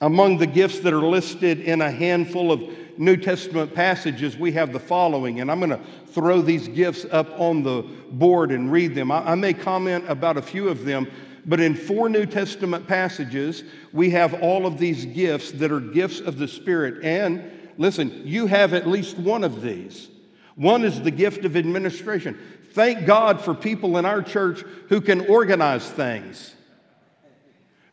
Among 0.00 0.38
the 0.38 0.46
gifts 0.46 0.78
that 0.80 0.92
are 0.92 1.02
listed 1.02 1.58
in 1.58 1.80
a 1.80 1.90
handful 1.90 2.52
of 2.52 2.62
New 2.98 3.16
Testament 3.16 3.74
passages, 3.74 4.36
we 4.36 4.52
have 4.52 4.72
the 4.72 4.80
following, 4.80 5.40
and 5.40 5.50
I'm 5.50 5.58
going 5.58 5.70
to 5.70 5.80
throw 6.08 6.42
these 6.42 6.68
gifts 6.68 7.06
up 7.10 7.28
on 7.38 7.62
the 7.62 7.82
board 8.10 8.50
and 8.52 8.70
read 8.70 8.94
them. 8.94 9.10
I, 9.10 9.32
I 9.32 9.34
may 9.34 9.54
comment 9.54 10.04
about 10.08 10.36
a 10.36 10.42
few 10.42 10.68
of 10.68 10.84
them, 10.84 11.10
but 11.46 11.60
in 11.60 11.74
four 11.74 12.08
New 12.08 12.26
Testament 12.26 12.86
passages, 12.86 13.64
we 13.92 14.10
have 14.10 14.34
all 14.42 14.66
of 14.66 14.78
these 14.78 15.04
gifts 15.06 15.52
that 15.52 15.72
are 15.72 15.80
gifts 15.80 16.20
of 16.20 16.38
the 16.38 16.48
Spirit. 16.48 17.04
And 17.04 17.50
listen, 17.78 18.22
you 18.24 18.46
have 18.46 18.74
at 18.74 18.86
least 18.86 19.18
one 19.18 19.44
of 19.44 19.62
these. 19.62 20.08
One 20.54 20.84
is 20.84 21.00
the 21.00 21.10
gift 21.10 21.44
of 21.44 21.56
administration. 21.56 22.38
Thank 22.72 23.06
God 23.06 23.40
for 23.40 23.54
people 23.54 23.98
in 23.98 24.04
our 24.04 24.22
church 24.22 24.62
who 24.88 25.00
can 25.00 25.26
organize 25.26 25.88
things 25.90 26.54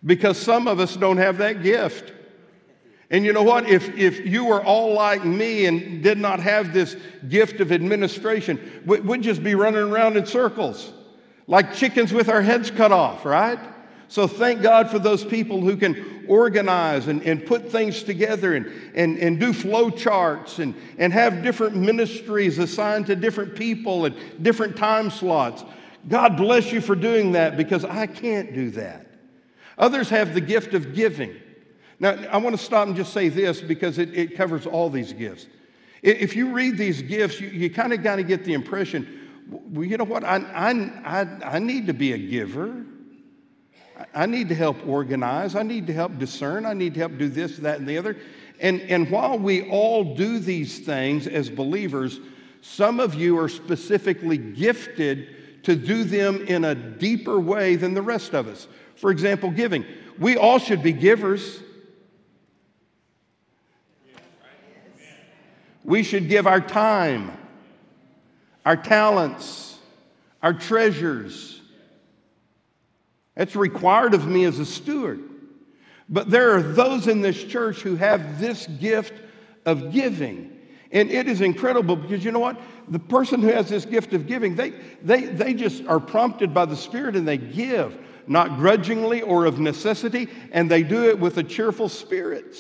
because 0.06 0.38
some 0.38 0.68
of 0.68 0.80
us 0.80 0.95
don't 0.95 1.18
have 1.18 1.38
that 1.39 1.62
gift. 1.64 2.14
And 3.12 3.26
you 3.26 3.34
know 3.34 3.43
what? 3.43 3.68
If, 3.68 3.97
if 3.97 4.26
you 4.26 4.45
were 4.45 4.64
all 4.64 4.93
like 4.93 5.26
me 5.26 5.66
and 5.66 6.03
did 6.03 6.20
not 6.20 6.39
have 6.39 6.74
this 6.74 6.95
gift 7.28 7.60
of 7.60 7.72
administration, 7.72 8.84
we'd 8.86 9.24
just 9.24 9.43
be 9.43 9.55
running 9.55 9.82
around 9.82 10.18
in 10.18 10.26
circles 10.26 10.93
like 11.49 11.74
chickens 11.74 12.14
with 12.14 12.30
our 12.30 12.43
heads 12.43 12.70
cut 12.70 12.91
off, 12.91 13.26
right? 13.26 13.60
So 14.07 14.28
thank 14.28 14.62
God 14.62 14.89
for 14.91 14.99
those 14.99 15.26
people 15.26 15.62
who 15.62 15.76
can 15.76 16.26
organize 16.28 17.07
and, 17.07 17.24
and 17.24 17.43
put 17.43 17.72
things 17.72 18.03
together 18.03 18.53
and, 18.53 18.72
and, 18.93 19.18
and 19.18 19.39
do 19.39 19.51
flow 19.51 19.89
charts 19.89 20.60
and, 20.60 20.76
and 20.99 21.12
have 21.12 21.41
different 21.41 21.76
ministries 21.76 22.60
assigned 22.60 23.07
to 23.07 23.16
different 23.16 23.55
people 23.55 24.05
at 24.05 24.43
different 24.43 24.78
time 24.78 25.10
slots. 25.10 25.66
God 26.07 26.38
bless 26.38 26.72
you 26.72 26.82
for 26.82 26.95
doing 26.95 27.32
that 27.32 27.57
because 27.57 27.84
I 27.84 28.05
can't 28.05 28.53
do 28.53 28.70
that. 28.72 29.07
Others 29.80 30.10
have 30.10 30.36
the 30.36 30.41
gift 30.41 30.76
of 30.76 30.93
giving. 30.93 31.36
Now, 32.00 32.12
I 32.32 32.38
want 32.38 32.58
to 32.58 32.64
stop 32.64 32.88
and 32.88 32.95
just 32.95 33.14
say 33.14 33.30
this 33.30 33.62
because 33.62 33.97
it, 33.97 34.18
it 34.18 34.36
covers 34.36 34.66
all 34.66 34.89
these 34.89 35.12
gifts. 35.14 35.47
If 36.02 36.36
you 36.36 36.54
read 36.54 36.78
these 36.78 37.02
gifts, 37.02 37.41
you, 37.41 37.50
you 37.50 37.70
kind 37.70 37.91
of 37.91 38.04
got 38.04 38.18
to 38.18 38.24
get 38.24 38.45
the 38.45 38.54
impression, 38.54 39.30
well, 39.50 39.84
you 39.84 39.97
know 39.97 40.06
what? 40.06 40.24
I, 40.24 40.38
I, 40.38 41.22
I, 41.22 41.56
I 41.56 41.60
need 41.60 41.88
to 41.88 41.93
be 41.93 42.14
a 42.14 42.18
giver. 42.18 42.86
I 44.14 44.26
need 44.26 44.47
to 44.50 44.56
help 44.56 44.88
organize. 44.88 45.56
I 45.56 45.64
need 45.64 45.88
to 45.88 45.93
help 45.93 46.18
discern. 46.18 46.66
I 46.66 46.74
need 46.74 46.93
to 46.93 47.02
help 47.02 47.18
do 47.18 47.28
this, 47.28 47.58
that, 47.58 47.80
and 47.80 47.88
the 47.88 47.97
other. 47.97 48.16
And, 48.62 48.82
and 48.82 49.10
while 49.10 49.38
we 49.38 49.70
all 49.70 50.16
do 50.16 50.39
these 50.39 50.80
things 50.80 51.28
as 51.28 51.50
believers, 51.50 52.20
some 52.62 53.00
of 53.02 53.16
you 53.16 53.38
are 53.39 53.50
specifically 53.50 54.38
gifted 54.38 55.64
to 55.64 55.76
do 55.76 56.06
them 56.06 56.45
in 56.47 56.64
a 56.64 56.76
deeper 56.76 57.39
way 57.39 57.76
than 57.76 57.93
the 57.93 58.02
rest 58.02 58.34
of 58.34 58.47
us. 58.47 58.68
For 58.95 59.12
example, 59.12 59.52
giving. 59.52 59.86
We 60.18 60.38
all 60.38 60.60
should 60.60 60.82
be 60.82 60.93
givers. 60.93 61.62
We 65.90 66.04
should 66.04 66.30
give 66.30 66.46
our 66.46 66.62
time, 66.62 67.36
our 68.64 68.78
talents, 68.78 69.76
our 70.44 70.54
treasures. 70.54 71.60
That's 73.34 73.56
required 73.56 74.14
of 74.14 74.28
me 74.28 74.46
as 74.46 74.60
a 74.60 74.68
steward. 74.68 75.20
But 76.08 76.30
there 76.30 76.56
are 76.56 76.62
those 76.62 77.08
in 77.08 77.22
this 77.22 77.44
church 77.44 77.82
who 77.82 77.96
have 77.96 78.40
this 78.40 78.68
gift 78.68 79.14
of 79.66 79.92
giving. 79.92 80.56
And 80.92 81.10
it 81.10 81.28
is 81.28 81.42
incredible 81.42 81.96
because 81.96 82.24
you 82.24 82.32
know 82.32 82.38
what? 82.38 82.62
The 82.90 83.00
person 83.00 83.42
who 83.42 83.48
has 83.48 83.68
this 83.68 83.86
gift 83.86 84.14
of 84.14 84.28
giving, 84.28 84.56
they, 84.56 84.74
they, 85.02 85.26
they 85.26 85.56
just 85.56 85.84
are 85.88 86.00
prompted 86.00 86.54
by 86.54 86.66
the 86.66 86.78
Spirit 86.78 87.16
and 87.16 87.28
they 87.28 87.38
give, 87.38 87.98
not 88.28 88.58
grudgingly 88.58 89.24
or 89.24 89.46
of 89.46 89.58
necessity, 89.58 90.30
and 90.52 90.70
they 90.70 90.84
do 90.84 91.06
it 91.06 91.20
with 91.20 91.40
a 91.40 91.44
cheerful 91.44 91.90
spirit. 91.90 92.56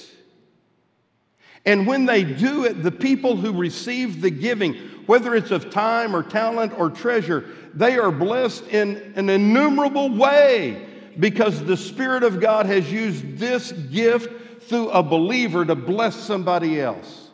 And 1.65 1.85
when 1.85 2.05
they 2.05 2.23
do 2.23 2.65
it, 2.65 2.83
the 2.83 2.91
people 2.91 3.35
who 3.35 3.53
receive 3.53 4.21
the 4.21 4.29
giving, 4.29 4.75
whether 5.05 5.35
it's 5.35 5.51
of 5.51 5.69
time 5.69 6.15
or 6.15 6.23
talent 6.23 6.73
or 6.77 6.89
treasure, 6.89 7.45
they 7.73 7.97
are 7.97 8.11
blessed 8.11 8.65
in 8.67 9.13
an 9.15 9.29
innumerable 9.29 10.09
way 10.09 10.87
because 11.19 11.63
the 11.63 11.77
Spirit 11.77 12.23
of 12.23 12.39
God 12.39 12.65
has 12.65 12.91
used 12.91 13.37
this 13.37 13.71
gift 13.71 14.63
through 14.63 14.89
a 14.89 15.03
believer 15.03 15.65
to 15.65 15.75
bless 15.75 16.15
somebody 16.15 16.79
else. 16.79 17.29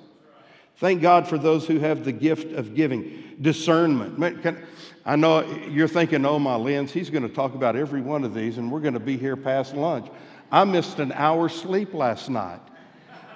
Thank 0.78 1.02
God 1.02 1.28
for 1.28 1.38
those 1.38 1.68
who 1.68 1.80
have 1.80 2.04
the 2.04 2.12
gift 2.12 2.52
of 2.54 2.76
giving. 2.76 3.36
Discernment. 3.42 4.58
I 5.06 5.16
know 5.16 5.46
you're 5.70 5.88
thinking, 5.88 6.26
oh, 6.26 6.40
my 6.40 6.56
lens, 6.56 6.92
he's 6.92 7.10
going 7.10 7.24
to 7.24 7.34
talk 7.34 7.54
about 7.54 7.76
every 7.76 8.02
one 8.02 8.24
of 8.24 8.34
these, 8.34 8.58
and 8.58 8.72
we're 8.72 8.80
going 8.80 8.96
to 8.96 9.00
be 9.00 9.18
here 9.18 9.36
past 9.36 9.76
lunch. 9.76 10.08
I 10.52 10.64
missed 10.64 11.00
an 11.00 11.12
hour's 11.12 11.54
sleep 11.54 11.94
last 11.94 12.30
night 12.30 12.60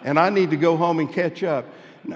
and 0.03 0.19
I 0.19 0.29
need 0.29 0.51
to 0.51 0.57
go 0.57 0.77
home 0.77 0.99
and 0.99 1.11
catch 1.11 1.43
up. 1.43 1.65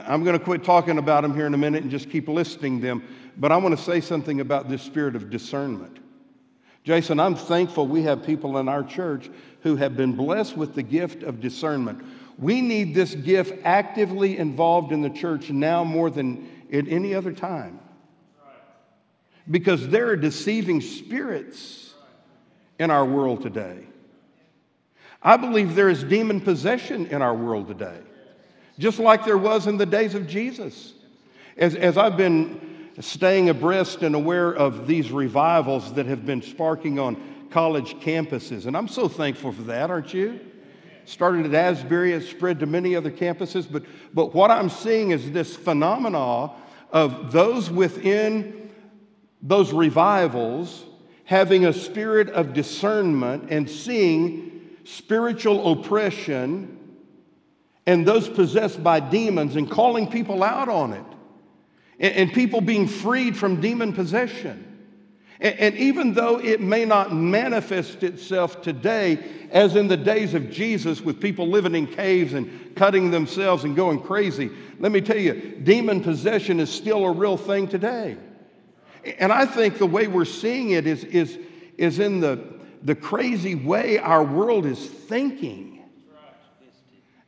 I'm 0.06 0.24
going 0.24 0.38
to 0.38 0.44
quit 0.44 0.64
talking 0.64 0.98
about 0.98 1.24
them 1.24 1.36
here 1.36 1.46
in 1.46 1.54
a 1.54 1.58
minute 1.58 1.84
and 1.84 1.92
just 1.92 2.10
keep 2.10 2.28
listing 2.28 2.80
them, 2.80 3.04
but 3.38 3.52
I 3.52 3.58
want 3.58 3.78
to 3.78 3.84
say 3.84 4.02
something 4.02 4.40
about 4.40 4.70
this 4.70 4.82
spirit 4.82 5.16
of 5.16 5.30
discernment. 5.30 5.98
Jason, 6.84 7.20
I'm 7.20 7.36
thankful 7.36 7.88
we 7.88 8.04
have 8.04 8.26
people 8.26 8.58
in 8.58 8.68
our 8.68 8.84
church 8.84 9.30
who 9.62 9.78
have 9.78 9.96
been 9.96 10.14
blessed 10.14 10.58
with 10.58 10.76
the 10.76 10.84
gift 10.84 11.24
of 11.24 11.40
discernment. 11.40 12.04
We 12.38 12.62
need 12.62 12.94
this 12.94 13.16
gift 13.16 13.62
actively 13.64 14.38
involved 14.38 14.92
in 14.92 15.02
the 15.02 15.10
church 15.10 15.50
now 15.50 15.84
more 15.84 16.10
than 16.10 16.50
at 16.72 16.88
any 16.88 17.14
other 17.14 17.32
time. 17.32 17.80
Because 19.50 19.88
there 19.90 20.08
are 20.08 20.16
deceiving 20.16 20.82
spirits 20.82 21.94
in 22.80 22.92
our 22.92 23.06
world 23.06 23.44
today. 23.44 23.86
I 25.24 25.38
believe 25.38 25.74
there 25.74 25.89
is 25.89 26.03
demon 26.03 26.41
possession 26.41 27.07
in 27.07 27.21
our 27.21 27.34
world 27.34 27.67
today, 27.67 27.97
just 28.78 28.99
like 28.99 29.24
there 29.24 29.38
was 29.38 29.67
in 29.67 29.78
the 29.78 29.86
days 29.86 30.15
of 30.15 30.28
Jesus. 30.28 30.93
As, 31.55 31.76
as 31.76 31.97
I've 31.97 32.17
been 32.17 32.89
staying 32.99 33.49
abreast 33.49 34.01
and 34.01 34.15
aware 34.15 34.53
of 34.53 34.86
these 34.86 35.11
revivals 35.11 35.93
that 35.93 36.07
have 36.07 36.26
been 36.26 36.41
sparking 36.41 36.99
on 36.99 37.47
college 37.51 37.95
campuses, 37.95 38.65
and 38.65 38.76
I'm 38.76 38.89
so 38.89 39.07
thankful 39.07 39.53
for 39.53 39.61
that, 39.63 39.89
aren't 39.89 40.13
you? 40.13 40.41
Started 41.05 41.45
at 41.45 41.53
Asbury, 41.53 42.13
it 42.13 42.24
spread 42.24 42.59
to 42.59 42.65
many 42.65 42.95
other 42.95 43.11
campuses, 43.11 43.69
but, 43.69 43.84
but 44.13 44.34
what 44.34 44.51
I'm 44.51 44.69
seeing 44.69 45.11
is 45.11 45.32
this 45.32 45.55
phenomena 45.55 46.51
of 46.91 47.32
those 47.32 47.69
within 47.69 48.71
those 49.41 49.74
revivals 49.74 50.84
having 51.26 51.65
a 51.65 51.74
spirit 51.74 52.30
of 52.30 52.53
discernment 52.53 53.49
and 53.49 53.69
seeing 53.69 54.53
spiritual 54.84 55.72
oppression 55.72 56.80
and 57.86 58.06
those 58.08 58.30
possessed 58.30 58.84
by 58.84 59.00
demons 59.00 59.56
and 59.56 59.70
calling 59.70 60.10
people 60.10 60.44
out 60.44 60.70
on 60.70 60.94
it, 60.94 61.06
and, 62.00 62.16
and 62.16 62.34
people 62.34 62.62
being 62.62 62.88
freed 62.88 63.38
from 63.38 63.60
demon 63.60 63.94
possession. 63.94 64.70
And, 65.40 65.60
and 65.60 65.78
even 65.78 66.14
though 66.14 66.40
it 66.40 66.62
may 66.62 66.86
not 66.86 67.14
manifest 67.14 68.04
itself 68.04 68.62
today 68.62 69.20
as 69.52 69.76
in 69.76 69.88
the 69.88 69.98
days 69.98 70.34
of 70.34 70.50
Jesus 70.50 71.02
with 71.02 71.20
people 71.20 71.48
living 71.48 71.76
in 71.76 71.88
caves 71.88 72.34
and 72.34 72.76
cutting 72.76 73.12
themselves 73.12 73.66
and 73.66 73.76
going 73.76 74.02
crazy, 74.02 74.50
let 74.80 74.92
me 74.92 75.02
tell 75.02 75.18
you, 75.18 75.60
demon 75.64 76.02
possession 76.02 76.60
is 76.60 76.70
still 76.70 77.06
a 77.06 77.12
real 77.12 77.38
thing 77.38 77.68
today. 77.68 78.18
And 79.20 79.34
I 79.34 79.46
think 79.46 79.78
the 79.78 79.86
way 79.86 80.08
we're 80.08 80.24
seeing 80.24 80.72
it 80.72 80.88
is, 80.88 81.04
is, 81.04 81.38
is 81.78 82.00
in 82.00 82.22
the, 82.22 82.53
the 82.84 82.96
crazy 82.96 83.56
way 83.56 83.98
our 83.98 84.24
world 84.24 84.66
is 84.66 84.86
thinking. 84.86 85.74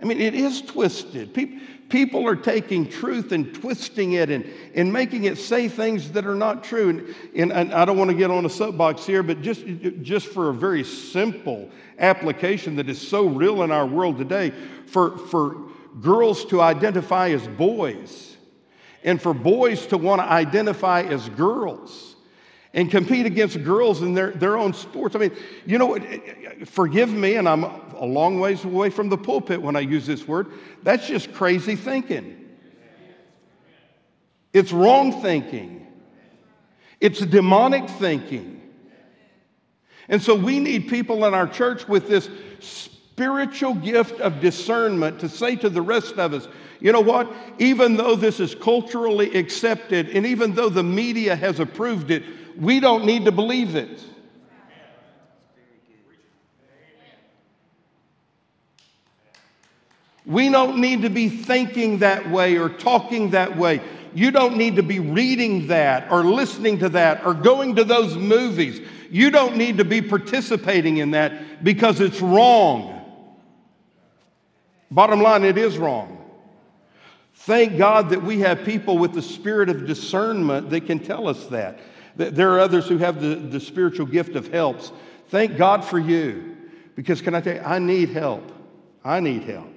I 0.01 0.06
mean, 0.06 0.20
it 0.20 0.36
is 0.36 0.62
twisted. 0.62 1.34
People, 1.34 2.28
are 2.28 2.36
taking 2.36 2.89
truth 2.89 3.32
and 3.32 3.53
twisting 3.56 4.14
it 4.14 4.30
and, 4.30 4.45
and 4.74 4.91
making 4.91 5.24
it 5.24 5.38
say 5.38 5.70
things 5.70 6.12
that 6.12 6.26
are 6.26 6.36
not 6.36 6.64
true. 6.64 6.89
And, 6.89 7.16
and, 7.36 7.53
and 7.53 7.74
I 7.74 7.86
don't 7.86 7.97
want 7.97 8.12
to 8.12 8.18
get 8.18 8.30
on 8.30 8.45
a 8.45 8.49
soapbox 8.49 9.06
here, 9.06 9.24
but 9.24 9.41
just, 9.41 9.64
just 10.01 10.28
for 10.28 10.49
a 10.49 10.53
very 10.53 10.84
simple 10.84 11.70
application 11.97 12.76
that 12.76 12.89
is 12.89 12.99
so 12.99 13.28
real 13.28 13.64
in 13.64 13.72
our 13.72 13.86
world 13.86 14.18
today, 14.18 14.51
for, 14.88 15.18
for 15.18 15.56
girls 16.01 16.43
to 16.45 16.62
identify 16.62 17.30
as 17.30 17.47
boys 17.47 18.36
and 19.03 19.22
for 19.22 19.34
boys 19.34 19.86
to 19.88 19.97
want 19.97 20.20
to 20.20 20.26
identify 20.26 21.03
as 21.03 21.30
girls 21.30 22.14
and 22.76 22.91
compete 22.91 23.26
against 23.26 23.63
girls 23.63 24.01
in 24.01 24.13
their, 24.13 24.32
their 24.32 24.57
own 24.57 24.73
sports. 24.73 25.15
I 25.15 25.19
mean, 25.19 25.32
you 25.65 25.78
know, 25.78 25.88
what? 25.88 26.03
Eh, 26.03 26.19
eh, 26.26 26.65
forgive 26.65 27.11
me, 27.11 27.36
and 27.36 27.47
I'm 27.47 27.63
a 27.63 28.05
long 28.05 28.39
ways 28.39 28.65
away 28.65 28.89
from 28.89 29.07
the 29.07 29.17
pulpit 29.17 29.61
when 29.61 29.78
I 29.78 29.80
use 29.80 30.05
this 30.05 30.28
word. 30.28 30.51
That's 30.84 31.07
just 31.07 31.34
crazy 31.34 31.78
thinking. 31.78 32.49
It's 34.51 34.73
wrong 34.73 35.21
thinking. 35.21 35.88
It's 36.99 37.19
demonic 37.19 37.89
thinking. 37.89 38.61
And 40.09 40.21
so 40.21 40.36
we 40.36 40.59
need 40.59 40.89
people 40.89 41.26
in 41.26 41.34
our 41.34 41.47
church 41.47 41.88
with 41.88 42.07
this 42.09 42.30
spiritual 42.59 43.73
gift 43.76 44.19
of 44.19 44.41
discernment 44.41 45.21
to 45.21 45.30
say 45.30 45.55
to 45.55 45.69
the 45.69 45.82
rest 45.82 46.15
of 46.15 46.34
us, 46.34 46.47
you 46.82 46.91
know 46.91 47.01
what? 47.01 47.32
Even 47.57 47.95
though 47.95 48.15
this 48.15 48.41
is 48.41 48.53
culturally 48.53 49.34
accepted 49.38 50.09
and 50.09 50.26
even 50.26 50.53
though 50.53 50.69
the 50.69 50.84
media 50.84 51.36
has 51.36 51.59
approved 51.59 52.11
it, 52.11 52.23
we 52.58 52.80
don't 52.80 53.06
need 53.06 53.26
to 53.26 53.32
believe 53.32 53.76
it. 53.76 54.01
We 60.26 60.49
don't 60.49 60.80
need 60.80 61.03
to 61.03 61.10
be 61.10 61.30
thinking 61.30 61.99
that 61.99 62.30
way 62.32 62.58
or 62.58 62.70
talking 62.70 63.32
that 63.32 63.58
way. 63.58 63.82
You 64.16 64.32
don't 64.32 64.58
need 64.58 64.78
to 64.78 64.84
be 64.84 64.99
reading 64.99 65.68
that 65.68 66.12
or 66.12 66.24
listening 66.24 66.80
to 66.80 66.89
that 66.89 67.26
or 67.26 67.34
going 67.34 67.76
to 67.76 67.84
those 67.84 68.16
movies. 68.16 68.82
You 69.12 69.30
don't 69.30 69.56
need 69.56 69.78
to 69.78 69.86
be 69.86 70.01
participating 70.01 70.97
in 70.97 71.12
that 71.12 71.64
because 71.64 71.99
it's 71.99 72.22
wrong. 72.22 72.93
Bottom 74.89 75.22
line, 75.22 75.43
it 75.43 75.58
is 75.58 75.78
wrong. 75.78 76.16
Thank 77.34 77.78
God 77.78 78.10
that 78.10 78.24
we 78.24 78.39
have 78.39 78.64
people 78.64 78.97
with 78.97 79.14
the 79.14 79.22
spirit 79.22 79.70
of 79.70 79.86
discernment 79.86 80.70
that 80.72 80.88
can 80.88 80.99
tell 80.99 81.28
us 81.28 81.45
that. 81.47 81.80
There 82.16 82.51
are 82.53 82.59
others 82.59 82.88
who 82.88 82.97
have 82.97 83.22
the, 83.22 83.36
the 83.36 83.59
spiritual 83.59 84.05
gift 84.05 84.36
of 84.36 84.47
helps. 84.47 84.91
Thank 85.30 85.57
God 85.57 85.84
for 85.84 85.99
you. 85.99 86.55
Because 86.95 87.22
can 87.22 87.36
I 87.36 87.41
tell 87.41 87.55
you, 87.55 87.61
I 87.61 87.80
need 87.80 88.09
help. 88.09 88.51
I 89.03 89.20
need 89.20 89.43
help. 89.43 89.70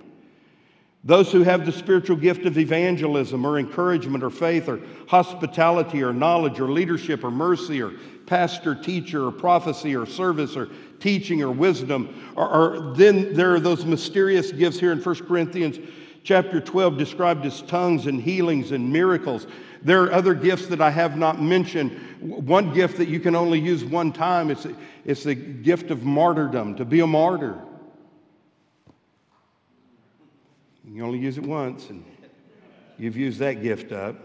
Those 1.05 1.33
who 1.33 1.43
have 1.43 1.65
the 1.65 1.73
spiritual 1.73 2.17
gift 2.17 2.45
of 2.45 2.59
evangelism 2.59 3.45
or 3.45 3.59
encouragement 3.59 4.23
or 4.25 4.31
faith 4.31 4.69
or 4.69 4.81
hospitality 5.07 6.03
or 6.03 6.13
knowledge 6.13 6.61
or 6.61 6.71
leadership 6.71 7.25
or 7.25 7.31
mercy 7.31 7.81
or 7.83 7.93
pastor, 8.27 8.75
teacher 8.75 9.27
or 9.27 9.33
prophecy 9.33 9.97
or 9.97 10.07
service 10.07 10.57
or 10.57 10.69
teaching 11.01 11.43
or 11.43 11.51
wisdom. 11.51 12.33
Or, 12.37 12.49
or 12.49 12.95
then 12.95 13.35
there 13.35 13.55
are 13.55 13.61
those 13.61 13.85
mysterious 13.85 14.53
gifts 14.53 14.79
here 14.79 14.93
in 14.93 15.01
1 15.01 15.15
Corinthians 15.27 15.79
chapter 16.25 16.61
12 16.61 16.99
described 16.99 17.47
as 17.47 17.63
tongues 17.63 18.07
and 18.07 18.21
healings 18.21 18.73
and 18.73 18.93
miracles. 18.93 19.47
There 19.83 20.05
are 20.05 20.13
other 20.13 20.35
gifts 20.35 20.67
that 20.69 20.81
I 20.81 20.91
have 20.91 21.17
not 21.17 21.41
mentioned. 21.41 21.93
One 22.21 22.75
gift 22.75 22.99
that 22.99 23.09
you 23.09 23.21
can 23.21 23.35
only 23.35 23.61
use 23.61 23.85
one 23.85 24.13
time 24.13 24.51
it's, 24.51 24.67
it's 25.05 25.25
the 25.25 25.35
gift 25.35 25.91
of 25.91 26.03
martyrdom, 26.03 26.77
to 26.77 26.85
be 26.85 27.01
a 27.01 27.07
martyr. 27.07 27.59
You 30.91 31.05
only 31.05 31.19
use 31.19 31.39
it 31.39 31.45
once, 31.45 31.91
and 31.91 32.05
you've 32.99 33.17
used 33.17 33.39
that 33.41 33.63
gift 33.63 33.93
up. 33.93 34.17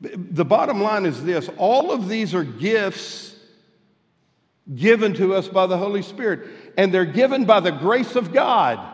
The 0.00 0.44
bottom 0.44 0.82
line 0.82 1.04
is 1.04 1.22
this 1.24 1.50
all 1.58 1.90
of 1.90 2.08
these 2.08 2.34
are 2.34 2.44
gifts 2.44 3.34
given 4.74 5.14
to 5.14 5.34
us 5.34 5.48
by 5.48 5.66
the 5.66 5.76
Holy 5.76 6.02
Spirit, 6.02 6.48
and 6.76 6.92
they're 6.92 7.04
given 7.04 7.44
by 7.44 7.60
the 7.60 7.72
grace 7.72 8.16
of 8.16 8.32
God. 8.32 8.89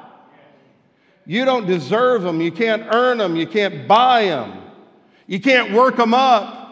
You 1.27 1.45
don't 1.45 1.67
deserve 1.67 2.23
them, 2.23 2.41
you 2.41 2.53
can't 2.53 2.85
earn 2.95 3.19
them, 3.19 3.35
you 3.35 3.47
can't 3.47 3.89
buy 3.89 4.27
them, 4.27 4.63
you 5.27 5.41
can't 5.41 5.73
work 5.73 5.97
them 5.97 6.15
up. 6.15 6.67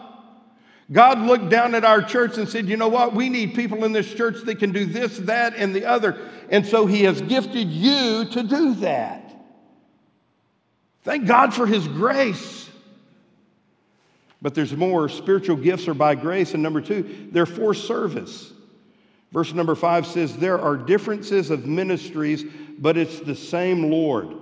God 0.91 1.19
looked 1.19 1.49
down 1.49 1.73
at 1.73 1.83
our 1.83 2.01
church 2.01 2.37
and 2.37 2.47
said, 2.47 2.67
You 2.67 2.77
know 2.77 2.87
what? 2.87 3.13
We 3.13 3.29
need 3.29 3.55
people 3.55 3.83
in 3.85 3.91
this 3.91 4.13
church 4.13 4.41
that 4.45 4.59
can 4.59 4.71
do 4.71 4.85
this, 4.85 5.17
that, 5.19 5.55
and 5.55 5.75
the 5.75 5.85
other. 5.85 6.17
And 6.49 6.65
so 6.65 6.85
He 6.85 7.03
has 7.03 7.21
gifted 7.21 7.67
you 7.69 8.25
to 8.31 8.43
do 8.43 8.75
that. 8.75 9.35
Thank 11.03 11.25
God 11.25 11.53
for 11.53 11.65
His 11.65 11.87
grace. 11.87 12.69
But 14.41 14.53
there's 14.53 14.75
more. 14.75 15.09
Spiritual 15.09 15.55
gifts 15.55 15.87
are 15.87 15.95
by 15.95 16.13
grace. 16.13 16.53
And 16.53 16.61
number 16.61 16.81
two, 16.81 17.29
they're 17.31 17.47
for 17.47 17.73
service. 17.73 18.53
Verse 19.31 19.53
number 19.53 19.73
five 19.73 20.05
says, 20.05 20.37
There 20.37 20.59
are 20.59 20.77
differences 20.77 21.49
of 21.49 21.65
ministries, 21.65 22.45
but 22.77 22.95
it's 22.95 23.19
the 23.19 23.35
same 23.35 23.89
Lord. 23.89 24.35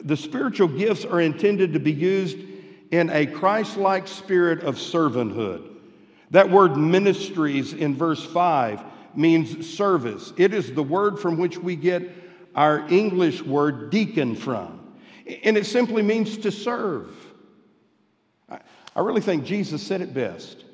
The 0.00 0.16
spiritual 0.16 0.68
gifts 0.68 1.04
are 1.04 1.20
intended 1.20 1.74
to 1.74 1.78
be 1.78 1.92
used 1.92 2.38
in 2.90 3.10
a 3.10 3.26
Christ 3.26 3.76
like 3.76 4.08
spirit 4.08 4.62
of 4.62 4.76
servanthood. 4.76 5.68
That 6.30 6.50
word 6.50 6.76
ministries 6.76 7.74
in 7.74 7.94
verse 7.94 8.24
5 8.24 8.82
means 9.14 9.68
service. 9.68 10.32
It 10.38 10.54
is 10.54 10.72
the 10.72 10.82
word 10.82 11.18
from 11.18 11.36
which 11.36 11.58
we 11.58 11.76
get 11.76 12.10
our 12.54 12.86
English 12.88 13.42
word 13.42 13.90
deacon 13.90 14.34
from. 14.34 14.94
And 15.44 15.56
it 15.56 15.66
simply 15.66 16.02
means 16.02 16.38
to 16.38 16.50
serve. 16.50 17.14
I 18.48 19.00
really 19.00 19.20
think 19.20 19.44
Jesus 19.44 19.82
said 19.82 20.00
it 20.00 20.12
best. 20.12 20.64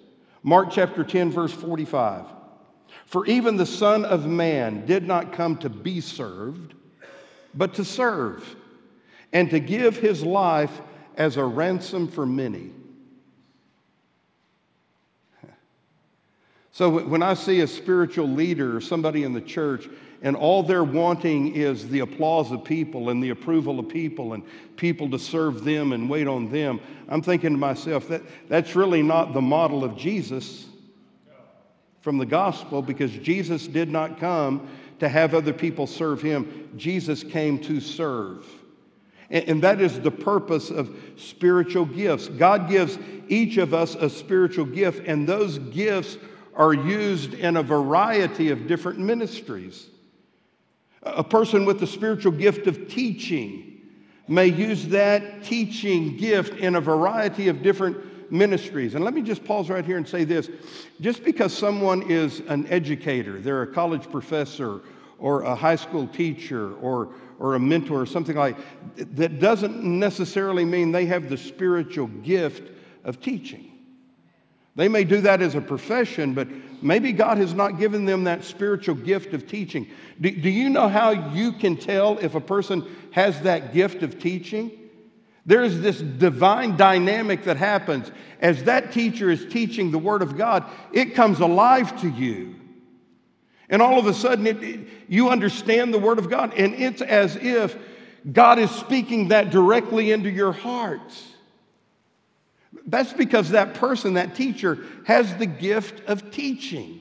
Mark 0.43 0.69
chapter 0.71 1.05
10, 1.05 1.31
verse 1.31 1.53
45. 1.53 2.25
For 3.07 3.27
even 3.27 3.57
the 3.57 3.67
Son 3.67 4.05
of 4.05 4.27
Man 4.27 4.87
did 4.87 5.07
not 5.07 5.33
come 5.33 5.57
to 5.59 5.69
be 5.69 6.01
served, 6.01 6.75
but 7.55 7.75
to 7.75 7.85
serve, 7.85 8.57
and 9.33 9.51
to 9.51 9.61
give 9.61 9.97
his 9.97 10.25
life 10.25 10.81
as 11.17 11.37
a 11.37 11.45
ransom 11.45 12.09
for 12.09 12.25
many. 12.25 12.71
So 16.71 17.01
when 17.01 17.25
I 17.25 17.35
see 17.35 17.61
a 17.61 17.67
spiritual 17.67 18.29
leader 18.29 18.77
or 18.77 18.81
somebody 18.81 19.25
in 19.25 19.33
the 19.33 19.41
church 19.41 19.89
and 20.23 20.37
all 20.37 20.63
they're 20.63 20.85
wanting 20.85 21.57
is 21.57 21.89
the 21.89 22.01
applause 22.01 22.53
of 22.53 22.63
people 22.63 23.11
and 23.11 23.21
the 23.21 23.31
approval 23.31 23.81
of 23.81 23.89
people 23.89 24.35
and 24.35 24.45
people 24.77 25.11
to 25.11 25.19
serve 25.19 25.65
them 25.65 25.93
and 25.93 26.09
wait 26.09 26.29
on 26.29 26.53
them, 26.53 26.79
I'm 27.09 27.21
thinking 27.21 27.51
to 27.51 27.59
myself 27.59 28.07
that 28.09 28.23
that's 28.49 28.77
really 28.77 29.03
not 29.03 29.33
the 29.35 29.41
model 29.41 29.83
of 29.83 29.97
Jesus. 29.97 30.67
from 32.01 32.17
the 32.17 32.27
gospel 32.27 32.81
because 32.81 33.13
Jesus 33.13 33.67
did 33.67 33.91
not 33.91 34.19
come 34.19 34.69
to 35.01 35.09
have 35.09 35.35
other 35.35 35.53
people 35.53 35.87
serve 35.87 36.23
him, 36.23 36.71
Jesus 36.77 37.23
came 37.23 37.59
to 37.61 37.81
serve. 37.81 38.47
And, 39.31 39.63
that 39.63 39.81
is 39.81 40.01
the 40.01 40.11
purpose 40.11 40.71
of 40.71 40.97
spiritual 41.17 41.85
gifts. 41.85 42.29
God 42.29 42.69
gives 42.69 42.99
each 43.29 43.59
of 43.59 43.75
us 43.75 43.95
a 43.95 44.09
spiritual 44.09 44.65
gift, 44.65 45.07
and 45.07 45.29
those 45.29 45.59
gifts 45.59 46.17
are 46.55 46.73
used 46.73 47.35
in 47.35 47.57
a 47.57 47.63
variety 47.63 48.51
of 48.51 48.67
different 48.67 48.99
ministries. 48.99 49.87
A 51.03 51.23
person 51.23 51.67
with 51.67 51.79
the 51.79 51.87
spiritual 51.87 52.33
gift 52.33 52.67
of 52.67 52.89
teaching 52.89 53.81
may 54.29 54.47
use 54.47 54.89
that 54.89 55.45
teaching 55.45 56.17
gift 56.17 56.55
in 56.59 56.75
a 56.75 56.81
variety 56.81 57.49
of 57.49 57.63
different 57.63 58.33
ministries. 58.33 58.95
And 58.95 59.05
let 59.05 59.15
me 59.15 59.23
just 59.23 59.45
pause 59.45 59.71
right 59.71 59.85
here 59.85 59.97
and 59.97 60.07
say 60.07 60.25
this 60.25 60.51
just 61.01 61.25
because 61.25 61.57
someone 61.57 62.03
is 62.11 62.41
an 62.41 62.67
educator, 62.67 63.41
they're 63.41 63.63
a 63.63 63.67
college 63.67 64.11
professor 64.11 64.81
or 65.19 65.43
a 65.43 65.55
high 65.55 65.77
school 65.77 66.07
teacher 66.07 66.75
or, 66.77 67.09
or 67.39 67.55
a 67.55 67.61
mentor 67.61 68.01
or 68.01 68.07
something 68.07 68.37
like 68.37 68.57
that 68.97 69.39
doesn't 69.39 69.83
necessarily 69.83 70.65
mean 70.65 70.93
they 70.93 71.07
have 71.07 71.29
the 71.29 71.37
spiritual 71.37 72.07
gift 72.07 72.71
of 73.05 73.21
teaching. 73.21 73.73
They 74.79 74.89
may 74.89 75.03
do 75.03 75.21
that 75.23 75.43
as 75.43 75.57
a 75.57 75.61
profession, 75.61 76.35
but 76.35 76.47
maybe 76.81 77.11
God 77.13 77.39
has 77.39 77.53
not 77.53 77.81
given 77.81 78.05
them 78.05 78.25
that 78.25 78.45
spiritual 78.45 78.95
gift 78.95 79.35
of 79.35 79.49
teaching. 79.49 79.89
Do, 80.21 80.31
do, 80.31 80.49
you 80.49 80.69
know 80.71 80.89
how 80.89 81.11
you 81.33 81.51
can 81.53 81.77
tell 81.77 82.17
if 82.19 82.37
a 82.37 82.41
person 82.41 82.87
has 83.11 83.41
that 83.41 83.75
gift 83.75 84.05
of 84.05 84.21
teaching? 84.21 84.71
There's 85.45 85.81
this 85.81 86.01
divine 86.01 86.77
dynamic 86.77 87.43
that 87.45 87.57
happens. 87.57 88.13
As 88.41 88.65
that 88.65 88.93
teacher 88.93 89.31
is 89.31 89.47
teaching 89.47 89.91
the 89.91 89.99
Word 89.99 90.23
of 90.23 90.37
God, 90.37 90.65
it 90.93 91.15
comes 91.15 91.41
alive 91.41 92.01
to 92.03 92.09
you. 92.09 92.55
And 93.71 93.83
all 93.83 93.99
of 93.99 94.07
a 94.07 94.15
sudden, 94.15 94.47
it, 94.47 94.63
it, 94.63 94.81
you 95.09 95.29
understand 95.29 95.93
the 95.93 95.99
Word 95.99 96.19
of 96.19 96.31
God, 96.31 96.55
and 96.55 96.75
it's 96.75 97.03
as 97.03 97.37
if 97.37 97.77
God 98.31 98.59
is 98.59 98.71
speaking 98.71 99.29
that 99.29 99.51
directly 99.51 100.11
into 100.11 100.31
your 100.31 100.53
hearts. 100.53 101.27
That's 102.87 103.13
because 103.13 103.51
that 103.51 103.75
person, 103.75 104.15
that 104.15 104.35
teacher, 104.35 104.79
has 105.05 105.35
the 105.37 105.47
gift 105.47 106.07
of 106.09 106.31
teaching. 106.31 107.01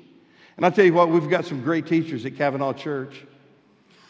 And 0.57 0.65
I'll 0.65 0.71
tell 0.71 0.85
you 0.85 0.93
what, 0.93 1.09
we've 1.09 1.29
got 1.29 1.45
some 1.45 1.61
great 1.63 1.87
teachers 1.87 2.25
at 2.25 2.35
Cavanaugh 2.35 2.73
Church. 2.73 3.23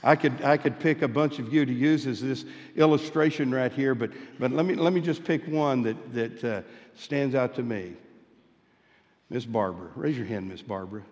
I 0.03 0.15
could, 0.15 0.41
I 0.43 0.57
could 0.57 0.79
pick 0.79 1.01
a 1.01 1.07
bunch 1.07 1.39
of 1.39 1.53
you 1.53 1.65
to 1.65 1.73
use 1.73 2.07
as 2.07 2.21
this 2.21 2.45
illustration 2.75 3.53
right 3.53 3.71
here, 3.71 3.93
but, 3.93 4.11
but 4.39 4.51
let, 4.51 4.65
me, 4.65 4.75
let 4.75 4.93
me 4.93 5.01
just 5.01 5.23
pick 5.23 5.45
one 5.47 5.81
that, 5.83 6.13
that 6.13 6.43
uh, 6.43 6.61
stands 6.95 7.35
out 7.35 7.55
to 7.55 7.63
me. 7.63 7.93
Miss 9.29 9.45
Barbara. 9.45 9.89
Raise 9.95 10.17
your 10.17 10.25
hand, 10.25 10.47
Miss 10.47 10.61
Barbara. 10.61 11.03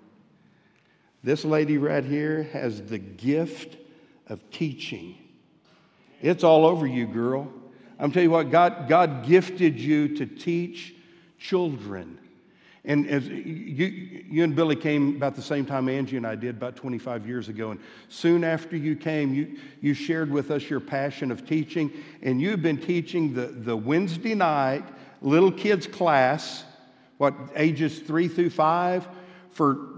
This 1.26 1.44
lady 1.44 1.80
right 1.80 2.06
here 2.06 2.44
has 2.54 2.84
the 2.84 3.00
gift 3.00 3.78
of 4.28 4.48
teaching. 4.52 5.18
It's 6.22 6.44
all 6.44 6.68
over 6.68 6.86
you, 6.86 7.08
girl. 7.08 7.52
I'm 7.98 8.12
telling 8.12 8.28
you 8.28 8.32
what, 8.32 8.52
God, 8.52 8.88
God 8.88 9.26
gifted 9.26 9.80
you 9.80 10.18
to 10.18 10.28
teach 10.28 10.94
children. 11.40 12.20
And 12.84 13.08
as 13.08 13.28
you, 13.28 13.88
you 14.30 14.44
and 14.44 14.56
Billy 14.56 14.76
came 14.76 15.16
about 15.16 15.36
the 15.36 15.42
same 15.42 15.66
time 15.66 15.90
Angie 15.90 16.16
and 16.18 16.28
I 16.28 16.36
did, 16.36 16.58
about 16.58 16.76
25 16.76 17.26
years 17.26 17.50
ago. 17.50 17.72
And 17.72 17.80
soon 18.08 18.44
after 18.44 18.78
you 18.78 18.96
came, 18.96 19.34
you, 19.34 19.58
you 19.82 19.96
shared 19.96 20.30
with 20.30 20.52
us 20.52 20.70
your 20.70 20.80
passion 20.80 21.32
of 21.32 21.48
teaching. 21.48 21.92
And 22.22 22.40
you've 22.40 22.62
been 22.62 22.78
teaching 22.78 23.34
the, 23.34 23.48
the 23.48 23.76
Wednesday 23.76 24.36
night 24.36 24.84
little 25.24 25.52
kids 25.52 25.88
class, 25.88 26.66
what, 27.18 27.34
ages 27.56 27.98
three 27.98 28.28
through 28.28 28.52
five, 28.52 29.08
for 29.50 29.95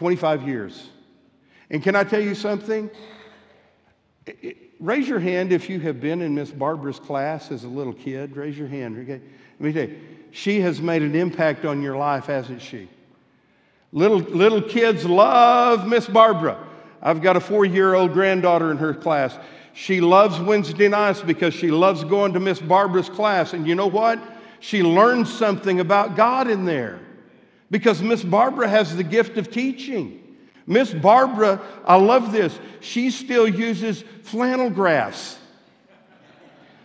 25 0.00 0.48
years. 0.48 0.88
And 1.68 1.82
can 1.82 1.94
I 1.94 2.04
tell 2.04 2.22
you 2.22 2.34
something? 2.34 2.88
Raise 4.80 5.06
your 5.06 5.20
hand 5.20 5.52
if 5.52 5.68
you 5.68 5.78
have 5.80 6.00
been 6.00 6.22
in 6.22 6.34
Miss 6.34 6.50
Barbara's 6.50 6.98
class 6.98 7.50
as 7.50 7.64
a 7.64 7.68
little 7.68 7.92
kid. 7.92 8.34
Raise 8.34 8.56
your 8.56 8.66
hand. 8.66 8.96
Okay. 8.96 9.20
Let 9.20 9.60
me 9.60 9.72
tell 9.74 9.90
you, 9.90 10.00
she 10.30 10.62
has 10.62 10.80
made 10.80 11.02
an 11.02 11.14
impact 11.14 11.66
on 11.66 11.82
your 11.82 11.98
life, 11.98 12.24
hasn't 12.24 12.62
she? 12.62 12.88
Little, 13.92 14.20
little 14.20 14.62
kids 14.62 15.04
love 15.04 15.86
Miss 15.86 16.06
Barbara. 16.06 16.56
I've 17.02 17.20
got 17.20 17.36
a 17.36 17.40
four 17.40 17.66
year 17.66 17.92
old 17.92 18.14
granddaughter 18.14 18.70
in 18.70 18.78
her 18.78 18.94
class. 18.94 19.36
She 19.74 20.00
loves 20.00 20.40
Wednesday 20.40 20.88
nights 20.88 21.20
because 21.20 21.52
she 21.52 21.70
loves 21.70 22.04
going 22.04 22.32
to 22.32 22.40
Miss 22.40 22.58
Barbara's 22.58 23.10
class. 23.10 23.52
And 23.52 23.66
you 23.66 23.74
know 23.74 23.88
what? 23.88 24.18
She 24.60 24.82
learns 24.82 25.30
something 25.30 25.78
about 25.78 26.16
God 26.16 26.48
in 26.48 26.64
there 26.64 27.00
because 27.70 28.02
Miss 28.02 28.22
Barbara 28.22 28.68
has 28.68 28.96
the 28.96 29.04
gift 29.04 29.36
of 29.36 29.50
teaching. 29.50 30.16
Miss 30.66 30.92
Barbara, 30.92 31.60
I 31.84 31.96
love 31.96 32.32
this, 32.32 32.58
she 32.80 33.10
still 33.10 33.48
uses 33.48 34.04
flannel 34.22 34.70
graphs. 34.70 35.38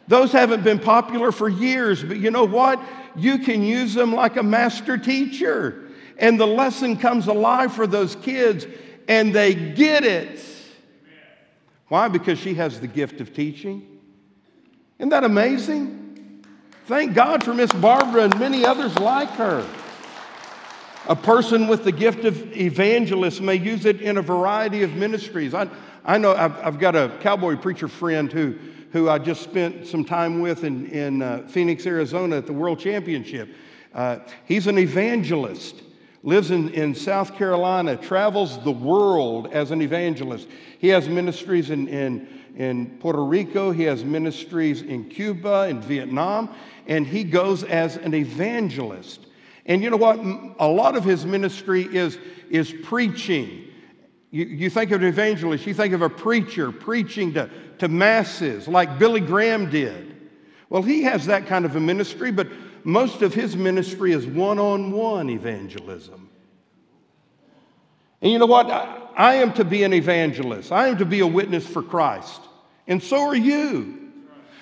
Those 0.08 0.32
haven't 0.32 0.64
been 0.64 0.80
popular 0.80 1.32
for 1.32 1.50
years, 1.50 2.04
but 2.04 2.18
you 2.18 2.32
know 2.32 2.46
what? 2.46 2.80
You 3.16 3.40
can 3.40 3.64
use 3.64 3.94
them 3.94 4.14
like 4.14 4.38
a 4.38 4.44
master 4.44 4.98
teacher. 4.98 5.90
And 6.18 6.40
the 6.40 6.46
lesson 6.46 6.98
comes 6.98 7.28
alive 7.28 7.74
for 7.74 7.88
those 7.88 8.16
kids, 8.16 8.68
and 9.08 9.34
they 9.34 9.54
get 9.54 10.04
it. 10.04 10.40
Why? 11.88 12.08
Because 12.08 12.40
she 12.40 12.54
has 12.56 12.80
the 12.80 12.88
gift 12.88 13.20
of 13.22 13.34
teaching. 13.34 14.00
Isn't 15.00 15.10
that 15.10 15.24
amazing? 15.24 16.46
Thank 16.86 17.14
God 17.14 17.44
for 17.44 17.54
Miss 17.54 17.72
Barbara 17.72 18.24
and 18.24 18.40
many 18.40 18.66
others 18.66 18.98
like 19.00 19.30
her. 19.32 19.68
A 21.08 21.16
person 21.16 21.68
with 21.68 21.84
the 21.84 21.92
gift 21.92 22.26
of 22.26 22.58
evangelist 22.58 23.40
may 23.40 23.54
use 23.54 23.86
it 23.86 24.02
in 24.02 24.18
a 24.18 24.24
variety 24.24 24.82
of 24.82 24.96
ministries. 24.96 25.54
I, 25.54 25.70
I 26.04 26.18
know 26.18 26.34
I've, 26.34 26.58
I've 26.58 26.80
got 26.80 26.96
a 26.96 27.16
cowboy 27.20 27.58
preacher 27.58 27.88
friend 27.88 28.32
who, 28.32 28.56
who 28.92 29.08
I 29.08 29.20
just 29.20 29.44
spent 29.44 29.86
some 29.86 30.04
time 30.04 30.40
with 30.40 30.64
in, 30.64 30.88
in 30.88 31.22
uh, 31.22 31.46
Phoenix, 31.48 31.86
Arizona 31.86 32.38
at 32.38 32.48
the 32.48 32.54
World 32.54 32.80
Championship. 32.80 33.50
Uh, 33.94 34.18
he's 34.46 34.66
an 34.66 34.80
evangelist, 34.80 35.84
lives 36.24 36.50
in, 36.50 36.70
in 36.70 36.96
South 36.96 37.36
Carolina, 37.36 37.98
travels 37.98 38.64
the 38.64 38.72
world 38.72 39.54
as 39.54 39.70
an 39.70 39.84
evangelist. 39.84 40.48
He 40.80 40.88
has 40.88 41.08
ministries 41.08 41.70
in, 41.70 41.88
in, 41.88 42.28
in 42.56 42.98
Puerto 42.98 43.24
Rico, 43.24 43.70
he 43.70 43.84
has 43.84 44.04
ministries 44.04 44.82
in 44.82 45.08
Cuba, 45.08 45.68
in 45.70 45.82
Vietnam, 45.82 46.50
and 46.88 47.06
he 47.06 47.24
goes 47.24 47.64
as 47.64 47.96
an 47.98 48.16
evangelist. 48.16 49.25
And 49.66 49.82
you 49.82 49.90
know 49.90 49.98
what? 49.98 50.20
A 50.60 50.68
lot 50.68 50.96
of 50.96 51.04
his 51.04 51.26
ministry 51.26 51.84
is, 51.84 52.18
is 52.50 52.74
preaching. 52.84 53.66
You, 54.30 54.46
you 54.46 54.70
think 54.70 54.92
of 54.92 55.02
an 55.02 55.08
evangelist, 55.08 55.66
you 55.66 55.74
think 55.74 55.94
of 55.94 56.02
a 56.02 56.10
preacher 56.10 56.72
preaching 56.72 57.34
to, 57.34 57.50
to 57.80 57.88
masses 57.88 58.68
like 58.68 59.00
Billy 59.00 59.22
Graham 59.22 59.70
did. 59.70 60.30
Well, 60.70 60.82
he 60.82 61.04
has 61.04 61.26
that 61.28 61.48
kind 61.48 61.66
of 61.66 61.76
a 61.76 61.80
ministry, 61.80 62.32
but 62.32 62.48
most 62.84 63.22
of 63.22 63.34
his 63.34 63.56
ministry 63.56 64.12
is 64.12 64.26
one 64.28 64.60
on 64.60 64.92
one 64.92 65.30
evangelism. 65.30 66.30
And 68.22 68.32
you 68.32 68.40
know 68.40 68.46
what? 68.46 68.70
I, 68.70 69.02
I 69.18 69.36
am 69.36 69.54
to 69.54 69.64
be 69.64 69.84
an 69.84 69.94
evangelist, 69.94 70.72
I 70.72 70.90
am 70.90 70.98
to 70.98 71.06
be 71.06 71.22
a 71.22 71.28
witness 71.28 71.66
for 71.66 71.82
Christ. 71.82 72.42
And 72.88 73.02
so 73.02 73.22
are 73.22 73.36
you. 73.36 74.02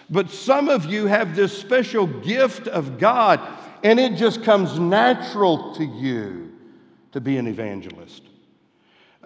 But 0.09 0.29
some 0.29 0.69
of 0.69 0.85
you 0.85 1.07
have 1.07 1.35
this 1.35 1.57
special 1.57 2.05
gift 2.05 2.67
of 2.67 2.99
God 2.99 3.39
and 3.83 3.99
it 3.99 4.15
just 4.15 4.43
comes 4.43 4.79
natural 4.79 5.75
to 5.75 5.83
you 5.83 6.51
to 7.11 7.21
be 7.21 7.37
an 7.37 7.47
evangelist. 7.47 8.23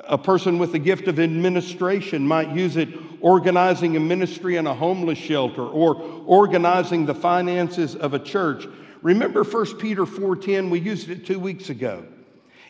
A 0.10 0.18
person 0.18 0.60
with 0.60 0.72
the 0.72 0.80
gift 0.80 1.08
of 1.08 1.20
administration 1.20 2.28
might 2.28 2.56
use 2.56 2.78
it 2.78 2.90
organizing 3.22 3.96
a 3.96 4.00
ministry 4.00 4.58
in 4.58 4.68
a 4.68 4.74
homeless 4.74 5.18
shelter 5.18 5.64
or 5.64 5.96
organizing 6.26 7.06
the 7.06 7.16
finances 7.16 7.96
of 7.96 8.14
a 8.14 8.20
church. 8.20 8.68
Remember 9.02 9.44
1 9.44 9.80
Peter 9.80 10.06
4:10, 10.06 10.70
we 10.70 10.80
used 10.80 11.10
it 11.10 11.26
2 11.26 11.40
weeks 11.40 11.70
ago. 11.70 12.04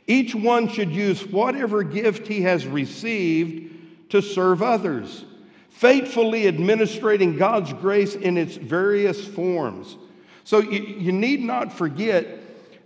Each 0.07 0.33
one 0.33 0.69
should 0.69 0.91
use 0.91 1.25
whatever 1.27 1.83
gift 1.83 2.27
he 2.27 2.41
has 2.41 2.65
received 2.65 4.09
to 4.11 4.21
serve 4.21 4.61
others, 4.61 5.25
faithfully 5.69 6.47
administrating 6.47 7.37
God's 7.37 7.73
grace 7.73 8.15
in 8.15 8.37
its 8.37 8.55
various 8.55 9.25
forms. 9.25 9.97
So 10.47 10.59
you, 10.59 10.81
you 10.81 11.11
need 11.11 11.41
not 11.41 11.73
forget 11.73 12.25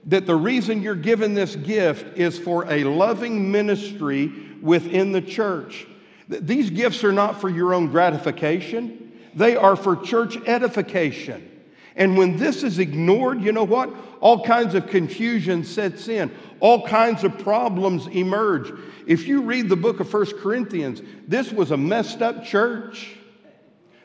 that 0.07 0.25
the 0.25 0.35
reason 0.35 0.81
you're 0.81 0.95
given 0.95 1.35
this 1.35 1.55
gift 1.55 2.17
is 2.17 2.39
for 2.39 2.65
a 2.65 2.85
loving 2.85 3.51
ministry 3.51 4.31
within 4.63 5.11
the 5.11 5.21
church. 5.21 5.85
These 6.27 6.71
gifts 6.71 7.03
are 7.03 7.11
not 7.11 7.39
for 7.39 7.49
your 7.49 7.75
own 7.75 7.91
gratification, 7.91 9.11
they 9.35 9.55
are 9.55 9.75
for 9.75 9.95
church 9.95 10.37
edification. 10.47 11.47
And 11.95 12.17
when 12.17 12.35
this 12.35 12.63
is 12.63 12.79
ignored, 12.79 13.43
you 13.43 13.51
know 13.51 13.63
what? 13.63 13.93
All 14.21 14.43
kinds 14.43 14.73
of 14.73 14.87
confusion 14.87 15.63
sets 15.63 16.07
in. 16.07 16.31
All 16.61 16.87
kinds 16.87 17.23
of 17.23 17.37
problems 17.37 18.07
emerge. 18.07 18.73
If 19.05 19.27
you 19.27 19.43
read 19.43 19.69
the 19.69 19.75
book 19.75 19.99
of 19.99 20.09
First 20.09 20.37
Corinthians, 20.37 21.03
this 21.27 21.51
was 21.51 21.69
a 21.69 21.77
messed 21.77 22.23
up 22.23 22.43
church. 22.43 23.17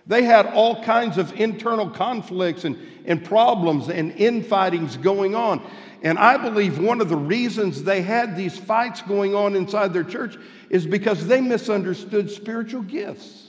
They 0.06 0.22
had 0.22 0.46
all 0.46 0.82
kinds 0.84 1.18
of 1.18 1.32
internal 1.40 1.90
conflicts 1.90 2.64
and, 2.64 2.78
and 3.04 3.24
problems 3.24 3.88
and 3.88 4.12
infightings 4.12 4.96
going 4.96 5.34
on. 5.34 5.68
And 6.02 6.18
I 6.18 6.36
believe 6.36 6.78
one 6.78 7.00
of 7.00 7.08
the 7.08 7.16
reasons 7.16 7.82
they 7.82 8.02
had 8.02 8.36
these 8.36 8.56
fights 8.56 9.02
going 9.02 9.34
on 9.34 9.56
inside 9.56 9.92
their 9.92 10.04
church 10.04 10.36
is 10.70 10.86
because 10.86 11.26
they 11.26 11.40
misunderstood 11.40 12.30
spiritual 12.30 12.82
gifts. 12.82 13.48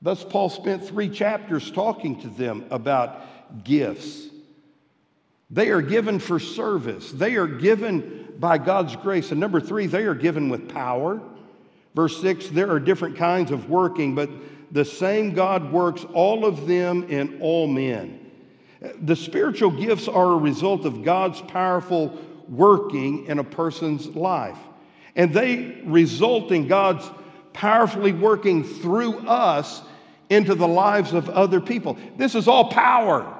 Thus, 0.00 0.24
Paul 0.24 0.48
spent 0.48 0.84
three 0.84 1.08
chapters 1.08 1.70
talking 1.70 2.20
to 2.22 2.28
them 2.28 2.64
about 2.70 3.64
gifts. 3.64 4.28
They 5.50 5.68
are 5.68 5.82
given 5.82 6.18
for 6.18 6.40
service, 6.40 7.12
they 7.12 7.36
are 7.36 7.46
given 7.46 8.34
by 8.38 8.56
God's 8.56 8.96
grace. 8.96 9.30
And 9.30 9.38
number 9.38 9.60
three, 9.60 9.86
they 9.86 10.04
are 10.04 10.14
given 10.14 10.48
with 10.48 10.70
power. 10.70 11.20
Verse 11.94 12.18
six, 12.20 12.48
there 12.48 12.70
are 12.70 12.80
different 12.80 13.16
kinds 13.16 13.50
of 13.50 13.68
working, 13.68 14.14
but 14.14 14.30
the 14.72 14.84
same 14.84 15.34
God 15.34 15.70
works 15.70 16.04
all 16.14 16.46
of 16.46 16.66
them 16.66 17.04
in 17.04 17.40
all 17.40 17.68
men. 17.68 18.18
The 19.02 19.14
spiritual 19.14 19.70
gifts 19.70 20.08
are 20.08 20.32
a 20.32 20.36
result 20.36 20.86
of 20.86 21.04
God's 21.04 21.40
powerful 21.42 22.18
working 22.48 23.26
in 23.26 23.38
a 23.38 23.44
person's 23.44 24.08
life. 24.08 24.58
And 25.14 25.32
they 25.32 25.82
result 25.84 26.50
in 26.50 26.66
God's 26.68 27.08
powerfully 27.52 28.12
working 28.12 28.64
through 28.64 29.18
us 29.28 29.82
into 30.30 30.54
the 30.54 30.66
lives 30.66 31.12
of 31.12 31.28
other 31.28 31.60
people. 31.60 31.98
This 32.16 32.34
is 32.34 32.48
all 32.48 32.70
power. 32.70 33.38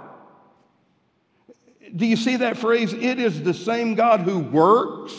Do 1.97 2.05
you 2.07 2.17
see 2.17 2.37
that 2.37 2.59
phrase? 2.59 2.93
It 2.93 3.19
is 3.19 3.43
the 3.43 3.55
same 3.55 3.95
God 3.95 4.21
who 4.21 4.39
works 4.39 5.15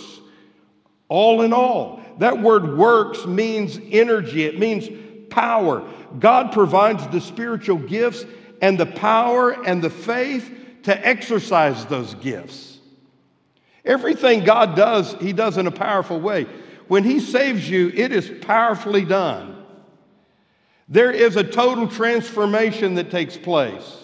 all 1.10 1.42
in 1.42 1.54
all. 1.54 2.02
That 2.20 2.40
word 2.40 2.78
works 2.78 3.26
means 3.26 3.80
energy, 3.92 4.44
it 4.44 4.60
means 4.60 4.88
power. 5.30 5.84
God 6.20 6.52
provides 6.52 7.08
the 7.08 7.22
spiritual 7.22 7.78
gifts 7.78 8.26
and 8.62 8.80
the 8.80 8.86
power 8.86 9.52
and 9.66 9.82
the 9.82 9.90
faith 9.90 10.52
to 10.84 11.08
exercise 11.08 11.86
those 11.86 12.14
gifts. 12.16 12.80
Everything 13.86 14.44
God 14.44 14.76
does, 14.76 15.14
He 15.16 15.34
does 15.34 15.58
in 15.58 15.68
a 15.68 15.72
powerful 15.72 16.20
way. 16.20 16.46
When 16.88 17.04
He 17.04 17.20
saves 17.20 17.70
you, 17.70 17.92
it 17.94 18.12
is 18.12 18.32
powerfully 18.42 19.06
done. 19.06 19.64
There 20.88 21.12
is 21.12 21.36
a 21.36 21.44
total 21.44 21.88
transformation 21.88 22.96
that 22.96 23.10
takes 23.10 23.38
place. 23.38 24.04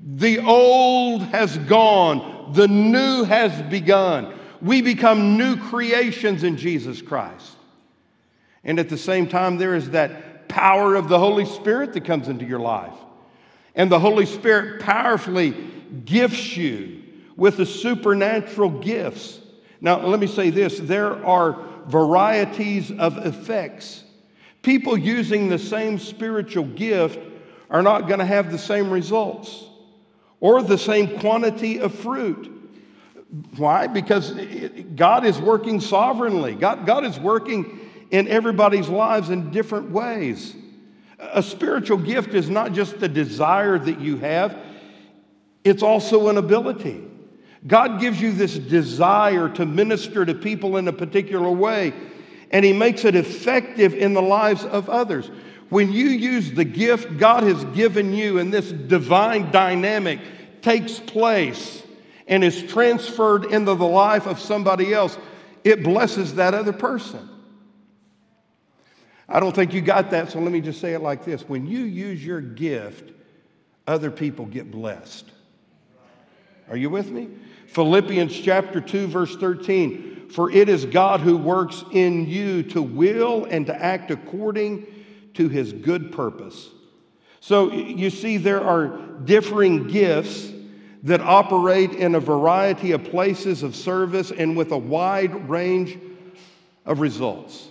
The 0.00 0.40
old 0.40 1.22
has 1.22 1.56
gone, 1.58 2.52
the 2.54 2.66
new 2.66 3.24
has 3.24 3.62
begun. 3.70 4.34
We 4.60 4.82
become 4.82 5.36
new 5.36 5.56
creations 5.56 6.42
in 6.42 6.56
Jesus 6.56 7.00
Christ. 7.00 7.56
And 8.64 8.78
at 8.78 8.88
the 8.88 8.98
same 8.98 9.28
time, 9.28 9.58
there 9.58 9.74
is 9.74 9.90
that 9.90 10.31
power 10.52 10.94
of 10.94 11.08
the 11.08 11.18
Holy 11.18 11.46
Spirit 11.46 11.94
that 11.94 12.04
comes 12.04 12.28
into 12.28 12.44
your 12.44 12.60
life. 12.60 12.92
And 13.74 13.90
the 13.90 13.98
Holy 13.98 14.26
Spirit 14.26 14.82
powerfully 14.82 15.56
gifts 16.04 16.56
you 16.56 17.02
with 17.36 17.56
the 17.56 17.64
supernatural 17.64 18.68
gifts. 18.68 19.40
Now, 19.80 20.06
let 20.06 20.20
me 20.20 20.26
say 20.26 20.50
this 20.50 20.78
there 20.78 21.24
are 21.24 21.58
varieties 21.86 22.92
of 22.92 23.24
effects. 23.26 24.04
People 24.60 24.96
using 24.96 25.48
the 25.48 25.58
same 25.58 25.98
spiritual 25.98 26.64
gift 26.64 27.18
are 27.70 27.82
not 27.82 28.06
going 28.06 28.20
to 28.20 28.26
have 28.26 28.52
the 28.52 28.58
same 28.58 28.90
results 28.90 29.64
or 30.38 30.62
the 30.62 30.78
same 30.78 31.18
quantity 31.18 31.80
of 31.80 31.94
fruit. 31.94 32.50
Why? 33.56 33.86
Because 33.86 34.32
God 34.94 35.24
is 35.24 35.40
working 35.40 35.80
sovereignly, 35.80 36.54
God, 36.54 36.84
God 36.84 37.06
is 37.06 37.18
working 37.18 37.81
in 38.12 38.28
everybody's 38.28 38.88
lives 38.88 39.30
in 39.30 39.50
different 39.50 39.90
ways. 39.90 40.54
A 41.18 41.42
spiritual 41.42 41.96
gift 41.96 42.34
is 42.34 42.48
not 42.50 42.72
just 42.72 43.00
the 43.00 43.08
desire 43.08 43.78
that 43.78 44.00
you 44.00 44.18
have, 44.18 44.56
it's 45.64 45.82
also 45.82 46.28
an 46.28 46.36
ability. 46.36 47.02
God 47.66 48.00
gives 48.00 48.20
you 48.20 48.32
this 48.32 48.58
desire 48.58 49.48
to 49.50 49.64
minister 49.64 50.26
to 50.26 50.34
people 50.34 50.76
in 50.76 50.88
a 50.88 50.92
particular 50.92 51.50
way, 51.50 51.94
and 52.50 52.64
He 52.64 52.72
makes 52.72 53.04
it 53.04 53.14
effective 53.14 53.94
in 53.94 54.14
the 54.14 54.22
lives 54.22 54.64
of 54.64 54.90
others. 54.90 55.30
When 55.70 55.90
you 55.90 56.08
use 56.08 56.52
the 56.52 56.64
gift 56.64 57.16
God 57.16 57.44
has 57.44 57.64
given 57.66 58.12
you, 58.12 58.38
and 58.38 58.52
this 58.52 58.70
divine 58.72 59.50
dynamic 59.52 60.20
takes 60.60 60.98
place 60.98 61.82
and 62.26 62.44
is 62.44 62.62
transferred 62.64 63.46
into 63.46 63.74
the 63.74 63.86
life 63.86 64.26
of 64.26 64.38
somebody 64.38 64.92
else, 64.92 65.16
it 65.64 65.82
blesses 65.82 66.34
that 66.34 66.52
other 66.52 66.74
person. 66.74 67.30
I 69.28 69.40
don't 69.40 69.54
think 69.54 69.72
you 69.72 69.80
got 69.80 70.10
that, 70.10 70.30
so 70.30 70.40
let 70.40 70.52
me 70.52 70.60
just 70.60 70.80
say 70.80 70.94
it 70.94 71.00
like 71.00 71.24
this. 71.24 71.48
When 71.48 71.66
you 71.66 71.80
use 71.80 72.24
your 72.24 72.40
gift, 72.40 73.12
other 73.86 74.10
people 74.10 74.46
get 74.46 74.70
blessed. 74.70 75.26
Are 76.68 76.76
you 76.76 76.90
with 76.90 77.10
me? 77.10 77.28
Philippians 77.68 78.38
chapter 78.38 78.80
2, 78.80 79.06
verse 79.06 79.36
13. 79.36 80.28
For 80.30 80.50
it 80.50 80.68
is 80.68 80.84
God 80.86 81.20
who 81.20 81.36
works 81.36 81.84
in 81.92 82.26
you 82.26 82.62
to 82.64 82.82
will 82.82 83.44
and 83.44 83.66
to 83.66 83.74
act 83.74 84.10
according 84.10 84.86
to 85.34 85.48
his 85.48 85.72
good 85.72 86.12
purpose. 86.12 86.68
So 87.40 87.72
you 87.72 88.08
see, 88.08 88.36
there 88.36 88.62
are 88.62 88.98
differing 89.24 89.88
gifts 89.88 90.50
that 91.02 91.20
operate 91.20 91.92
in 91.92 92.14
a 92.14 92.20
variety 92.20 92.92
of 92.92 93.04
places 93.04 93.62
of 93.62 93.74
service 93.74 94.30
and 94.30 94.56
with 94.56 94.70
a 94.70 94.78
wide 94.78 95.48
range 95.48 95.98
of 96.86 97.00
results. 97.00 97.68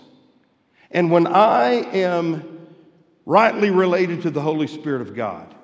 And 0.92 1.10
when 1.10 1.26
I 1.26 1.70
am 1.70 2.68
rightly 3.24 3.70
related 3.70 4.22
to 4.22 4.30
the 4.30 4.40
Holy 4.40 4.66
Spirit 4.66 5.00
of 5.00 5.14
God, 5.14 5.54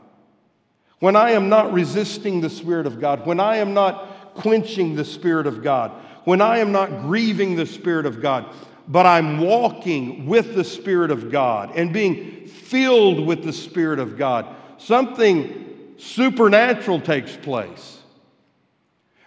when 1.00 1.14
I 1.14 1.32
am 1.32 1.48
not 1.48 1.72
resisting 1.72 2.40
the 2.40 2.50
Spirit 2.50 2.86
of 2.86 3.00
God, 3.00 3.26
when 3.26 3.38
I 3.38 3.56
am 3.56 3.74
not 3.74 4.34
quenching 4.34 4.96
the 4.96 5.04
Spirit 5.04 5.46
of 5.46 5.62
God, 5.62 5.92
when 6.24 6.40
I 6.40 6.58
am 6.58 6.72
not 6.72 7.02
grieving 7.02 7.56
the 7.56 7.66
Spirit 7.66 8.06
of 8.06 8.20
God, 8.20 8.46
but 8.88 9.06
I'm 9.06 9.38
walking 9.38 10.26
with 10.26 10.54
the 10.54 10.64
Spirit 10.64 11.10
of 11.10 11.30
God 11.30 11.72
and 11.76 11.92
being 11.92 12.46
filled 12.46 13.26
with 13.26 13.44
the 13.44 13.52
Spirit 13.52 13.98
of 13.98 14.16
God, 14.16 14.46
something 14.78 15.94
supernatural 15.98 17.00
takes 17.00 17.36
place. 17.36 17.98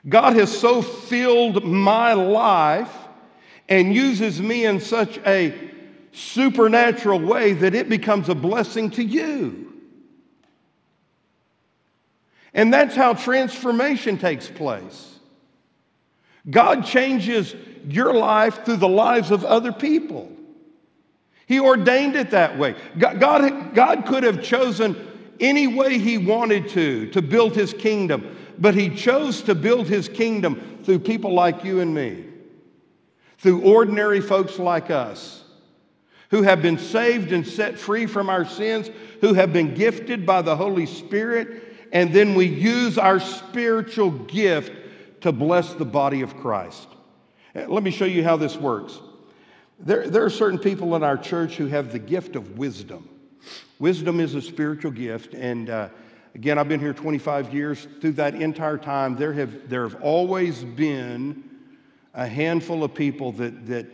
God 0.07 0.35
has 0.35 0.55
so 0.55 0.81
filled 0.81 1.63
my 1.63 2.13
life 2.13 2.91
and 3.69 3.93
uses 3.93 4.41
me 4.41 4.65
in 4.65 4.79
such 4.79 5.19
a 5.19 5.70
supernatural 6.11 7.19
way 7.19 7.53
that 7.53 7.73
it 7.73 7.89
becomes 7.89 8.29
a 8.29 8.35
blessing 8.35 8.89
to 8.91 9.03
you. 9.03 9.73
And 12.53 12.73
that's 12.73 12.95
how 12.95 13.13
transformation 13.13 14.17
takes 14.17 14.49
place. 14.49 15.19
God 16.49 16.85
changes 16.85 17.55
your 17.87 18.13
life 18.13 18.65
through 18.65 18.77
the 18.77 18.89
lives 18.89 19.31
of 19.31 19.45
other 19.45 19.71
people. 19.71 20.29
He 21.45 21.59
ordained 21.59 22.15
it 22.15 22.31
that 22.31 22.57
way. 22.57 22.75
God, 22.97 23.73
God, 23.73 24.05
could 24.05 24.23
have 24.23 24.43
chosen 24.43 25.07
any 25.39 25.67
way 25.67 25.97
He 25.97 26.17
wanted 26.17 26.69
to 26.69 27.09
to 27.11 27.21
build 27.21 27.55
His 27.55 27.73
kingdom, 27.73 28.35
but 28.57 28.75
He 28.75 28.89
chose 28.89 29.41
to 29.43 29.55
build 29.55 29.87
His 29.87 30.09
kingdom 30.09 30.79
through 30.83 30.99
people 30.99 31.33
like 31.33 31.63
you 31.63 31.79
and 31.79 31.93
me, 31.93 32.25
through 33.37 33.61
ordinary 33.61 34.21
folks 34.21 34.59
like 34.59 34.89
us 34.89 35.40
who 36.31 36.41
have 36.41 36.61
been 36.61 36.77
saved 36.77 37.33
and 37.33 37.45
set 37.45 37.77
free 37.77 38.05
from 38.05 38.29
our 38.29 38.45
sins, 38.45 38.89
who 39.19 39.33
have 39.33 39.53
been 39.53 39.75
gifted 39.75 40.25
by 40.25 40.41
the 40.41 40.55
Holy 40.55 40.85
Spirit, 40.85 41.77
and 41.91 42.13
then 42.13 42.35
we 42.35 42.45
use 42.45 42.97
our 42.97 43.19
spiritual 43.19 44.09
gift 44.09 44.71
to 45.21 45.31
bless 45.33 45.73
the 45.73 45.85
body 45.85 46.21
of 46.21 46.35
Christ. 46.37 46.87
Uh, 47.53 47.65
let 47.67 47.83
me 47.83 47.91
show 47.91 48.05
you 48.05 48.23
how 48.23 48.37
this 48.37 48.55
works. 48.55 48.97
There, 49.77 50.09
there 50.09 50.23
are 50.23 50.29
certain 50.29 50.57
people 50.57 50.95
in 50.95 51.03
our 51.03 51.17
church 51.17 51.57
who 51.57 51.67
have 51.67 51.91
the 51.91 51.99
gift 51.99 52.37
of 52.37 52.57
wisdom. 52.57 53.09
Wisdom 53.77 54.21
is 54.21 54.33
a 54.33 54.41
spiritual 54.41 54.91
gift, 54.91 55.33
and 55.33 55.69
uh, 55.69 55.89
again, 56.33 56.57
I've 56.57 56.69
been 56.69 56.79
here 56.79 56.93
25 56.93 57.53
years. 57.53 57.87
Through 57.99 58.13
that 58.13 58.35
entire 58.35 58.77
time, 58.77 59.17
there 59.17 59.33
have, 59.33 59.69
there 59.69 59.87
have 59.87 60.01
always 60.01 60.63
been 60.63 61.43
a 62.13 62.25
handful 62.25 62.85
of 62.85 62.93
people 62.93 63.33
that, 63.33 63.67
that 63.67 63.87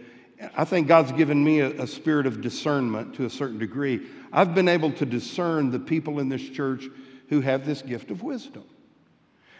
I 0.55 0.65
think 0.65 0.87
God's 0.87 1.11
given 1.11 1.43
me 1.43 1.61
a, 1.61 1.69
a, 1.81 1.87
spirit 1.87 2.27
of 2.27 2.41
discernment 2.41 3.15
to 3.15 3.25
a 3.25 3.29
certain 3.29 3.57
degree. 3.57 4.05
I've 4.31 4.53
been 4.53 4.67
able 4.67 4.91
to 4.93 5.05
discern 5.05 5.71
the 5.71 5.79
people 5.79 6.19
in 6.19 6.29
this 6.29 6.47
church 6.47 6.85
who 7.29 7.41
have 7.41 7.65
this 7.65 7.81
gift 7.81 8.11
of 8.11 8.21
wisdom. 8.21 8.63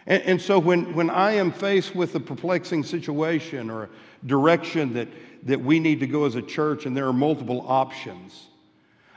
And, 0.06 0.22
and 0.22 0.42
so 0.42 0.58
when, 0.58 0.94
when 0.94 1.10
I 1.10 1.32
am 1.32 1.50
faced 1.50 1.94
with 1.94 2.14
a 2.14 2.20
perplexing 2.20 2.84
situation 2.84 3.70
or 3.70 3.84
a 3.84 3.88
direction 4.26 4.94
that, 4.94 5.08
that 5.44 5.60
we 5.60 5.80
need 5.80 6.00
to 6.00 6.06
go 6.06 6.24
as 6.26 6.36
a 6.36 6.42
church 6.42 6.86
and 6.86 6.96
there 6.96 7.08
are 7.08 7.12
multiple 7.12 7.64
options, 7.66 8.46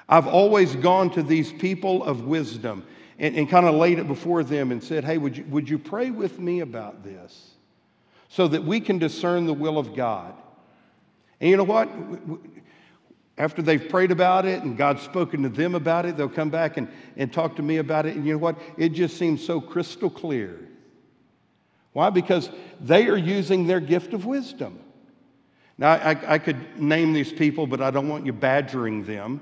I've 0.10 0.28
always 0.28 0.76
gone 0.76 1.12
to 1.12 1.24
these 1.24 1.54
people 1.54 2.04
of 2.04 2.26
wisdom 2.26 2.84
and, 3.20 3.36
and 3.36 3.50
kind 3.50 3.68
of 3.68 3.76
laid 3.76 4.00
it 4.00 4.08
before 4.08 4.44
them 4.44 4.72
and 4.72 4.84
said, 4.84 5.04
hey, 5.04 5.20
would 5.20 5.38
you, 5.38 5.46
would 5.46 5.70
you 5.70 5.78
pray 5.78 6.10
with 6.10 6.40
me 6.40 6.62
about 6.62 7.04
this 7.04 7.52
so 8.30 8.48
that 8.48 8.64
we 8.64 8.80
can 8.80 8.98
discern 8.98 9.46
the 9.46 9.54
will 9.54 9.78
of 9.78 9.96
God? 9.96 10.34
And 11.42 11.50
you 11.50 11.58
know 11.58 11.64
what? 11.64 11.90
After 13.38 13.64
they've 13.64 13.90
prayed 13.90 14.12
about 14.12 14.46
it 14.46 14.62
and 14.62 14.78
God's 14.78 15.02
spoken 15.02 15.42
to 15.44 15.50
them 15.50 15.74
about 15.74 16.06
it, 16.06 16.16
they'll 16.16 16.30
come 16.30 16.52
back 16.52 16.78
and, 16.78 16.88
and 17.18 17.34
talk 17.34 17.56
to 17.56 17.64
me 17.64 17.78
about 17.78 18.06
it. 18.06 18.16
And 18.16 18.26
you 18.26 18.34
know 18.34 18.38
what? 18.38 18.58
It 18.78 18.90
just 18.90 19.18
seems 19.18 19.44
so 19.44 19.60
crystal 19.60 20.12
clear. 20.12 20.60
Why? 21.94 22.12
Because 22.12 22.52
they 22.80 23.08
are 23.08 23.18
using 23.18 23.66
their 23.66 23.80
gift 23.80 24.14
of 24.14 24.26
wisdom. 24.26 24.80
Now, 25.80 25.94
I, 25.94 26.36
I 26.36 26.38
could 26.38 26.80
name 26.80 27.12
these 27.12 27.34
people, 27.34 27.66
but 27.66 27.82
I 27.82 27.90
don't 27.90 28.08
want 28.08 28.26
you 28.26 28.34
badgering 28.34 29.04
them. 29.04 29.42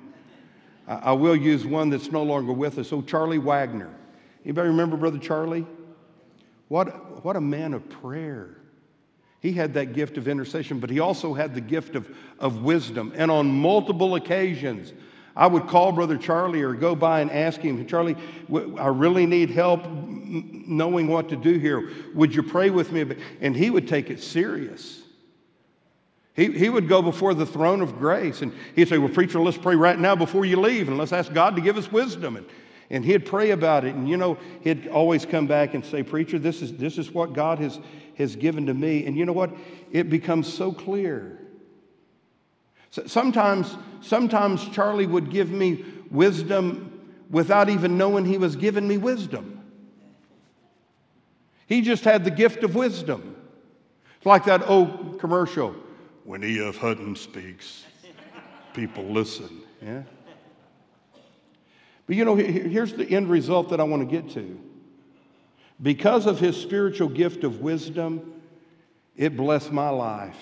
I, 0.88 0.96
I 0.96 1.12
will 1.12 1.36
use 1.36 1.66
one 1.66 1.90
that's 1.90 2.12
no 2.12 2.24
longer 2.24 2.54
with 2.54 2.80
us. 2.80 2.94
Oh, 2.94 3.02
Charlie 3.02 3.40
Wagner. 3.40 3.94
Anybody 4.46 4.70
remember 4.70 4.96
Brother 4.96 5.20
Charlie? 5.20 5.68
What, 6.70 7.26
what 7.26 7.36
a 7.36 7.42
man 7.42 7.74
of 7.74 7.90
prayer. 7.90 8.59
He 9.42 9.54
had 9.54 9.74
that 9.76 9.94
gift 9.94 10.18
of 10.18 10.28
intercession, 10.28 10.80
but 10.80 10.90
he 10.90 11.00
also 11.00 11.34
had 11.34 11.56
the 11.56 11.62
gift 11.62 11.96
of, 11.96 12.10
of 12.40 12.62
wisdom. 12.62 13.14
And 13.16 13.32
on 13.32 13.48
multiple 13.48 14.16
occasions, 14.16 14.92
I 15.36 15.48
would 15.48 15.68
call 15.68 15.94
Brother 15.94 16.18
Charlie 16.18 16.62
or 16.62 16.74
go 16.74 16.96
by 16.96 17.22
and 17.22 17.32
ask 17.32 17.62
him, 17.62 17.86
Charlie, 17.86 18.18
I 18.78 18.88
really 18.88 19.26
need 19.26 19.50
help 19.50 19.86
knowing 19.88 21.08
what 21.08 21.30
to 21.30 21.38
do 21.38 21.58
here. 21.58 21.90
Would 22.14 22.36
you 22.36 22.44
pray 22.44 22.70
with 22.70 22.92
me? 22.92 23.16
And 23.40 23.56
he 23.56 23.70
would 23.70 23.88
take 23.88 24.10
it 24.10 24.22
serious. 24.22 25.02
He, 26.36 26.52
he 26.52 26.70
would 26.70 26.88
go 26.88 27.02
before 27.02 27.34
the 27.34 27.46
throne 27.46 27.82
of 27.82 27.98
grace 28.00 28.42
and 28.42 28.54
he'd 28.76 28.88
say, 28.88 28.98
Well, 28.98 29.10
preacher, 29.10 29.40
let's 29.40 29.58
pray 29.58 29.76
right 29.76 29.98
now 29.98 30.16
before 30.16 30.46
you 30.46 30.60
leave 30.60 30.88
and 30.88 30.98
let's 30.98 31.14
ask 31.14 31.34
God 31.34 31.56
to 31.56 31.62
give 31.62 31.78
us 31.78 31.92
wisdom. 31.92 32.38
And, 32.38 32.46
and 32.90 33.06
he'd 33.06 33.26
pray 33.26 33.52
about 33.52 33.86
it. 33.86 33.96
And 33.96 34.10
you 34.10 34.18
know, 34.18 34.38
he'd 34.62 34.88
always 34.88 35.26
come 35.26 35.48
back 35.48 35.74
and 35.74 35.86
say, 35.86 36.04
Preacher, 36.04 36.40
this 36.40 36.62
is, 36.62 36.74
this 36.78 36.98
is 36.98 37.12
what 37.12 37.34
God 37.34 37.60
has, 37.60 37.80
has 38.20 38.36
given 38.36 38.68
to 38.68 38.74
me. 38.74 39.06
And 39.06 39.18
you 39.18 39.26
know 39.26 39.34
what? 39.34 39.52
It 39.92 40.10
becomes 40.10 40.52
so 40.52 40.72
clear. 40.72 41.40
So 42.92 43.08
sometimes, 43.08 43.76
sometimes 44.02 44.68
Charlie 44.70 45.08
would 45.08 45.32
give 45.32 45.50
me 45.50 45.84
wisdom 46.12 46.86
without 47.30 47.70
even 47.70 47.98
knowing 47.98 48.26
he 48.26 48.38
was 48.38 48.56
giving 48.56 48.88
me 48.88 48.98
wisdom. 48.98 49.62
He 51.68 51.82
just 51.82 52.04
had 52.04 52.24
the 52.24 52.32
gift 52.32 52.64
of 52.64 52.76
wisdom. 52.76 53.36
It's 54.18 54.26
like 54.26 54.46
that 54.46 54.68
old 54.68 55.20
commercial 55.20 55.76
when 56.26 56.44
E.F. 56.44 56.78
Hutton 56.78 57.16
speaks, 57.16 57.86
people 58.74 59.04
listen. 59.06 59.62
Yeah? 59.82 60.04
But 62.06 62.16
you 62.16 62.26
know, 62.26 62.36
here's 62.36 62.94
the 62.94 63.08
end 63.08 63.30
result 63.30 63.70
that 63.70 63.80
I 63.80 63.84
want 63.84 64.02
to 64.02 64.22
get 64.22 64.32
to. 64.32 64.60
Because 65.82 66.26
of 66.26 66.40
his 66.40 66.58
spiritual 66.58 67.10
gift 67.10 67.44
of 67.44 67.62
wisdom, 67.62 68.34
it 69.16 69.38
blessed 69.38 69.72
my 69.72 69.90
life. 69.90 70.38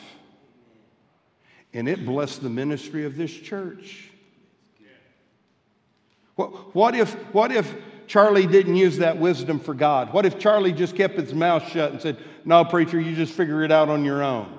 And 1.73 1.87
it 1.87 2.05
blessed 2.05 2.41
the 2.41 2.49
ministry 2.49 3.05
of 3.05 3.17
this 3.17 3.31
church. 3.31 4.09
What, 6.35 6.75
what, 6.75 6.95
if, 6.95 7.13
what 7.33 7.51
if 7.51 7.73
Charlie 8.07 8.47
didn't 8.47 8.75
use 8.75 8.97
that 8.97 9.17
wisdom 9.17 9.59
for 9.59 9.73
God? 9.73 10.13
What 10.13 10.25
if 10.25 10.39
Charlie 10.39 10.71
just 10.71 10.95
kept 10.95 11.17
his 11.17 11.33
mouth 11.33 11.67
shut 11.69 11.91
and 11.91 12.01
said, 12.01 12.17
No, 12.45 12.63
preacher, 12.63 12.99
you 12.99 13.15
just 13.15 13.33
figure 13.33 13.63
it 13.63 13.71
out 13.71 13.89
on 13.89 14.05
your 14.05 14.23
own? 14.23 14.57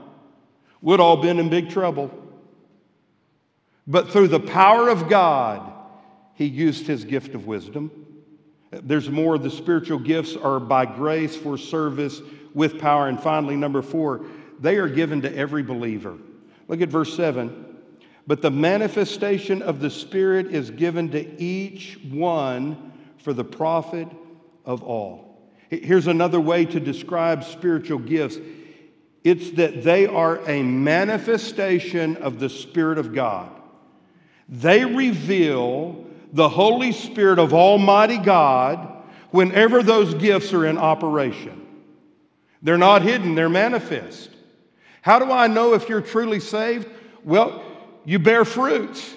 We'd 0.82 1.00
all 1.00 1.16
been 1.16 1.38
in 1.38 1.48
big 1.48 1.70
trouble. 1.70 2.12
But 3.86 4.10
through 4.10 4.28
the 4.28 4.40
power 4.40 4.88
of 4.88 5.08
God, 5.08 5.72
he 6.34 6.44
used 6.44 6.86
his 6.86 7.04
gift 7.04 7.34
of 7.34 7.46
wisdom. 7.46 8.07
There's 8.70 9.08
more. 9.08 9.38
The 9.38 9.50
spiritual 9.50 9.98
gifts 9.98 10.36
are 10.36 10.60
by 10.60 10.86
grace 10.86 11.34
for 11.36 11.56
service 11.56 12.20
with 12.54 12.78
power. 12.78 13.08
And 13.08 13.20
finally, 13.20 13.56
number 13.56 13.82
four, 13.82 14.26
they 14.60 14.76
are 14.76 14.88
given 14.88 15.22
to 15.22 15.34
every 15.34 15.62
believer. 15.62 16.16
Look 16.66 16.80
at 16.80 16.88
verse 16.88 17.14
7. 17.16 17.64
But 18.26 18.42
the 18.42 18.50
manifestation 18.50 19.62
of 19.62 19.80
the 19.80 19.88
Spirit 19.88 20.48
is 20.48 20.70
given 20.70 21.10
to 21.12 21.42
each 21.42 21.98
one 22.10 22.92
for 23.18 23.32
the 23.32 23.44
profit 23.44 24.08
of 24.66 24.82
all. 24.82 25.28
Here's 25.70 26.06
another 26.06 26.40
way 26.40 26.64
to 26.66 26.80
describe 26.80 27.44
spiritual 27.44 27.98
gifts 27.98 28.38
it's 29.24 29.50
that 29.52 29.82
they 29.82 30.06
are 30.06 30.38
a 30.48 30.62
manifestation 30.62 32.16
of 32.18 32.38
the 32.38 32.48
Spirit 32.48 32.98
of 32.98 33.12
God. 33.12 33.50
They 34.48 34.84
reveal 34.84 36.06
the 36.32 36.48
Holy 36.48 36.92
Spirit 36.92 37.38
of 37.38 37.54
Almighty 37.54 38.18
God 38.18 39.04
whenever 39.30 39.82
those 39.82 40.14
gifts 40.14 40.52
are 40.52 40.66
in 40.66 40.78
operation. 40.78 41.66
They're 42.62 42.78
not 42.78 43.02
hidden, 43.02 43.34
they're 43.34 43.48
manifest. 43.48 44.30
How 45.02 45.18
do 45.18 45.30
I 45.30 45.46
know 45.46 45.74
if 45.74 45.88
you're 45.88 46.00
truly 46.00 46.40
saved? 46.40 46.88
Well, 47.24 47.62
you 48.04 48.18
bear 48.18 48.44
fruit. 48.44 49.16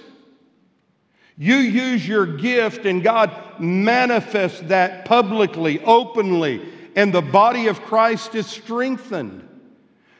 You 1.38 1.56
use 1.56 2.08
your 2.08 2.26
gift, 2.26 2.86
and 2.86 3.04
God 3.04 3.60
manifests 3.60 4.60
that 4.62 5.06
publicly, 5.06 5.82
openly, 5.84 6.62
and 6.96 7.14
the 7.14 7.22
body 7.22 7.68
of 7.68 7.82
Christ 7.82 8.36
is 8.36 8.46
strengthened. 8.46 9.48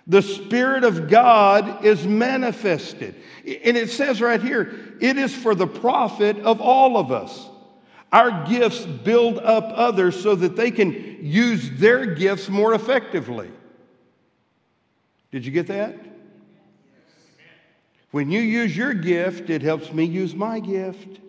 The 0.08 0.22
Spirit 0.22 0.84
of 0.84 1.10
God 1.10 1.86
is 1.86 2.06
manifested. 2.06 3.16
And 3.46 3.78
it 3.78 3.90
says 3.90 4.22
right 4.22 4.42
here, 4.42 4.96
it 5.00 5.18
is 5.18 5.34
for 5.34 5.56
the 5.56 5.68
profit 5.68 6.38
of 6.40 6.60
all 6.60 6.98
of 6.98 7.12
us. 7.12 7.50
Our 8.12 8.46
gifts 8.46 8.86
build 8.86 9.38
up 9.38 9.72
others 9.74 10.22
so 10.22 10.36
that 10.36 10.56
they 10.56 10.72
can 10.72 11.20
use 11.22 11.70
their 11.80 12.06
gifts 12.06 12.50
more 12.50 12.74
effectively. 12.74 13.50
Did 15.32 15.46
you 15.46 15.52
get 15.52 15.68
that? 15.68 15.96
When 18.12 18.30
you 18.30 18.42
use 18.42 18.76
your 18.76 18.94
gift, 18.94 19.50
it 19.50 19.62
helps 19.62 19.94
me 19.94 20.04
use 20.04 20.36
my 20.36 20.60
gift. 20.60 21.22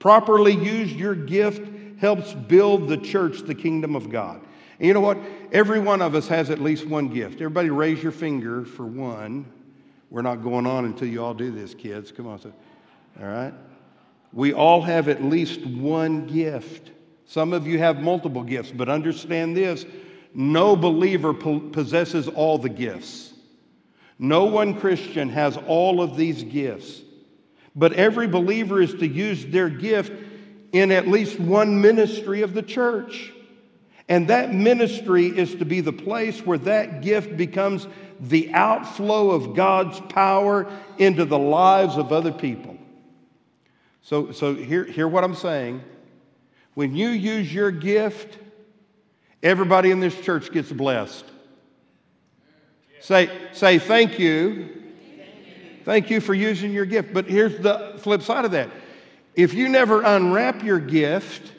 Properly 0.00 0.52
used, 0.52 0.96
your 0.96 1.14
gift 1.14 1.68
helps 2.00 2.32
build 2.34 2.88
the 2.88 2.96
church, 2.96 3.42
the 3.42 3.54
kingdom 3.54 3.94
of 3.94 4.10
God. 4.10 4.45
And 4.78 4.86
you 4.86 4.94
know 4.94 5.00
what? 5.00 5.18
Every 5.52 5.80
one 5.80 6.02
of 6.02 6.14
us 6.14 6.28
has 6.28 6.50
at 6.50 6.60
least 6.60 6.86
one 6.86 7.08
gift. 7.08 7.34
Everybody 7.34 7.70
raise 7.70 8.02
your 8.02 8.12
finger 8.12 8.64
for 8.64 8.84
one. 8.84 9.46
We're 10.10 10.22
not 10.22 10.42
going 10.42 10.66
on 10.66 10.84
until 10.84 11.08
you 11.08 11.24
all 11.24 11.34
do 11.34 11.50
this, 11.50 11.74
kids. 11.74 12.12
Come 12.12 12.26
on. 12.26 12.40
All 13.20 13.26
right? 13.26 13.54
We 14.32 14.52
all 14.52 14.82
have 14.82 15.08
at 15.08 15.24
least 15.24 15.64
one 15.64 16.26
gift. 16.26 16.90
Some 17.24 17.52
of 17.52 17.66
you 17.66 17.78
have 17.78 18.00
multiple 18.00 18.42
gifts, 18.42 18.70
but 18.70 18.88
understand 18.88 19.56
this 19.56 19.84
no 20.34 20.76
believer 20.76 21.32
possesses 21.32 22.28
all 22.28 22.58
the 22.58 22.68
gifts. 22.68 23.32
No 24.18 24.44
one 24.44 24.78
Christian 24.78 25.30
has 25.30 25.56
all 25.56 26.02
of 26.02 26.16
these 26.16 26.42
gifts. 26.42 27.00
But 27.74 27.94
every 27.94 28.26
believer 28.26 28.80
is 28.82 28.92
to 28.94 29.06
use 29.06 29.46
their 29.46 29.70
gift 29.70 30.12
in 30.72 30.92
at 30.92 31.08
least 31.08 31.40
one 31.40 31.80
ministry 31.80 32.42
of 32.42 32.52
the 32.52 32.62
church. 32.62 33.32
And 34.08 34.28
that 34.28 34.54
ministry 34.54 35.26
is 35.26 35.56
to 35.56 35.64
be 35.64 35.80
the 35.80 35.92
place 35.92 36.44
where 36.46 36.58
that 36.58 37.02
gift 37.02 37.36
becomes 37.36 37.88
the 38.20 38.52
outflow 38.54 39.30
of 39.30 39.54
God's 39.54 40.00
power 40.00 40.70
into 40.98 41.24
the 41.24 41.38
lives 41.38 41.96
of 41.96 42.12
other 42.12 42.32
people. 42.32 42.78
So, 44.02 44.30
so 44.30 44.54
hear, 44.54 44.84
hear 44.84 45.08
what 45.08 45.24
I'm 45.24 45.34
saying. 45.34 45.82
When 46.74 46.94
you 46.94 47.08
use 47.08 47.52
your 47.52 47.72
gift, 47.72 48.38
everybody 49.42 49.90
in 49.90 49.98
this 49.98 50.18
church 50.20 50.52
gets 50.52 50.70
blessed. 50.70 51.24
Say, 53.00 53.30
say 53.52 53.78
thank 53.78 54.18
you. 54.18 54.84
Thank 55.84 56.10
you 56.10 56.20
for 56.20 56.34
using 56.34 56.72
your 56.72 56.84
gift. 56.84 57.12
But 57.12 57.26
here's 57.26 57.58
the 57.58 57.94
flip 57.98 58.22
side 58.22 58.44
of 58.44 58.52
that. 58.52 58.70
If 59.34 59.54
you 59.54 59.68
never 59.68 60.02
unwrap 60.02 60.62
your 60.62 60.80
gift, 60.80 61.52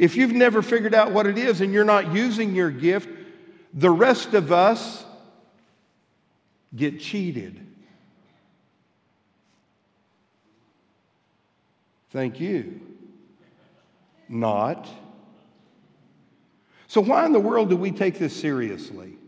if 0.00 0.16
you've 0.16 0.32
never 0.32 0.62
figured 0.62 0.94
out 0.94 1.12
what 1.12 1.26
it 1.26 1.36
is 1.36 1.60
and 1.60 1.74
you're 1.74 1.84
not 1.84 2.14
using 2.14 2.54
your 2.54 2.70
gift, 2.70 3.06
the 3.74 3.90
rest 3.90 4.32
of 4.32 4.50
us 4.50 5.04
get 6.74 7.00
cheated. 7.00 7.60
Thank 12.08 12.40
you. 12.40 12.80
Not. 14.26 14.88
So, 16.88 17.02
why 17.02 17.26
in 17.26 17.32
the 17.32 17.38
world 17.38 17.68
do 17.68 17.76
we 17.76 17.90
take 17.90 18.18
this 18.18 18.34
seriously? 18.34 19.18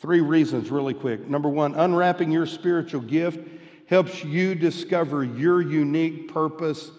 Three 0.00 0.20
reasons, 0.20 0.70
really 0.70 0.94
quick. 0.94 1.26
Number 1.26 1.48
one, 1.48 1.74
unwrapping 1.74 2.30
your 2.30 2.44
spiritual 2.44 3.00
gift 3.00 3.40
helps 3.86 4.22
you 4.22 4.54
discover 4.54 5.24
your 5.24 5.62
unique 5.62 6.34
purpose 6.34 6.90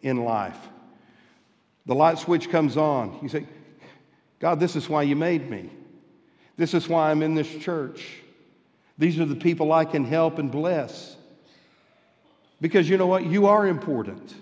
in 0.00 0.24
life. 0.24 0.56
The 1.86 1.94
light 1.94 2.18
switch 2.18 2.50
comes 2.50 2.76
on. 2.76 3.18
You 3.22 3.28
say, 3.28 3.46
God, 4.38 4.60
this 4.60 4.76
is 4.76 4.88
why 4.88 5.02
you 5.02 5.16
made 5.16 5.48
me. 5.50 5.70
This 6.56 6.74
is 6.74 6.88
why 6.88 7.10
I'm 7.10 7.22
in 7.22 7.34
this 7.34 7.52
church. 7.56 8.18
These 8.96 9.18
are 9.18 9.24
the 9.24 9.36
people 9.36 9.72
I 9.72 9.84
can 9.84 10.04
help 10.04 10.38
and 10.38 10.50
bless. 10.50 11.16
Because 12.60 12.88
you 12.88 12.96
know 12.96 13.06
what? 13.06 13.26
You 13.26 13.46
are 13.46 13.66
important. 13.66 14.34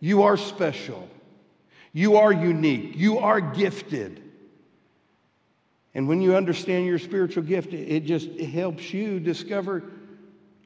You 0.00 0.24
are 0.24 0.36
special. 0.36 1.08
You 1.92 2.16
are 2.16 2.32
unique. 2.32 2.92
You 2.96 3.18
are 3.18 3.40
gifted. 3.40 4.22
And 5.94 6.08
when 6.08 6.20
you 6.20 6.36
understand 6.36 6.86
your 6.86 6.98
spiritual 6.98 7.44
gift, 7.44 7.72
it 7.72 8.00
just 8.00 8.28
it 8.28 8.48
helps 8.48 8.92
you 8.92 9.20
discover 9.20 9.82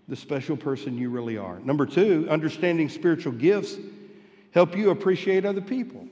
the 0.09 0.17
special 0.17 0.57
person 0.57 0.97
you 0.97 1.11
really 1.11 1.37
are. 1.37 1.61
Number 1.61 1.85
two, 1.85 2.27
understanding 2.31 2.89
spiritual 2.89 3.33
gifts 3.33 3.77
help 4.59 4.77
you 4.77 4.91
appreciate 4.91 5.45
other 5.45 5.61
people. 5.61 6.05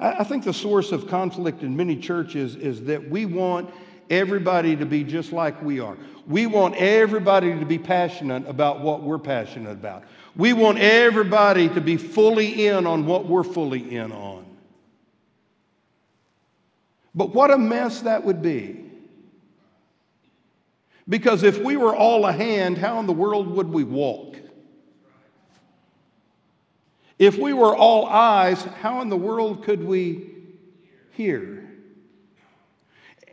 I, 0.00 0.20
I 0.20 0.24
think 0.24 0.44
the 0.44 0.54
source 0.54 0.92
of 0.92 1.08
conflict 1.08 1.62
in 1.62 1.76
many 1.76 1.94
churches 1.94 2.56
is 2.56 2.84
that 2.84 3.10
we 3.10 3.26
want 3.26 3.68
everybody 4.08 4.74
to 4.76 4.86
be 4.86 5.04
just 5.04 5.30
like 5.30 5.62
we 5.62 5.78
are. 5.78 5.98
We 6.26 6.46
want 6.46 6.74
everybody 6.76 7.58
to 7.58 7.66
be 7.66 7.78
passionate 7.78 8.48
about 8.48 8.80
what 8.80 9.02
we're 9.02 9.18
passionate 9.18 9.72
about. 9.72 10.04
We 10.36 10.54
want 10.54 10.78
everybody 10.78 11.68
to 11.68 11.82
be 11.82 11.98
fully 11.98 12.66
in 12.66 12.86
on 12.86 13.04
what 13.04 13.26
we're 13.26 13.44
fully 13.44 13.94
in 13.94 14.10
on. 14.10 14.46
But 17.14 17.34
what 17.34 17.50
a 17.50 17.58
mess 17.58 18.00
that 18.00 18.24
would 18.24 18.40
be. 18.40 18.86
Because 21.06 21.42
if 21.42 21.58
we 21.58 21.76
were 21.76 21.94
all 21.94 22.24
a 22.24 22.32
hand, 22.32 22.78
how 22.78 23.00
in 23.00 23.06
the 23.06 23.12
world 23.12 23.48
would 23.48 23.68
we 23.68 23.84
walk? 23.84 24.36
If 27.22 27.38
we 27.38 27.52
were 27.52 27.72
all 27.72 28.06
eyes, 28.06 28.60
how 28.64 29.00
in 29.00 29.08
the 29.08 29.16
world 29.16 29.62
could 29.62 29.84
we 29.84 30.28
hear? 31.12 31.70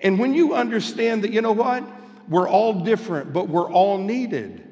And 0.04 0.20
when 0.20 0.36
you 0.36 0.54
understand 0.54 1.24
that, 1.24 1.32
you 1.32 1.42
know 1.42 1.54
what? 1.54 1.84
We're 2.28 2.48
all 2.48 2.84
different, 2.84 3.34
but 3.34 3.50
we're 3.50 3.68
all 3.68 3.98
needed. 3.98 4.64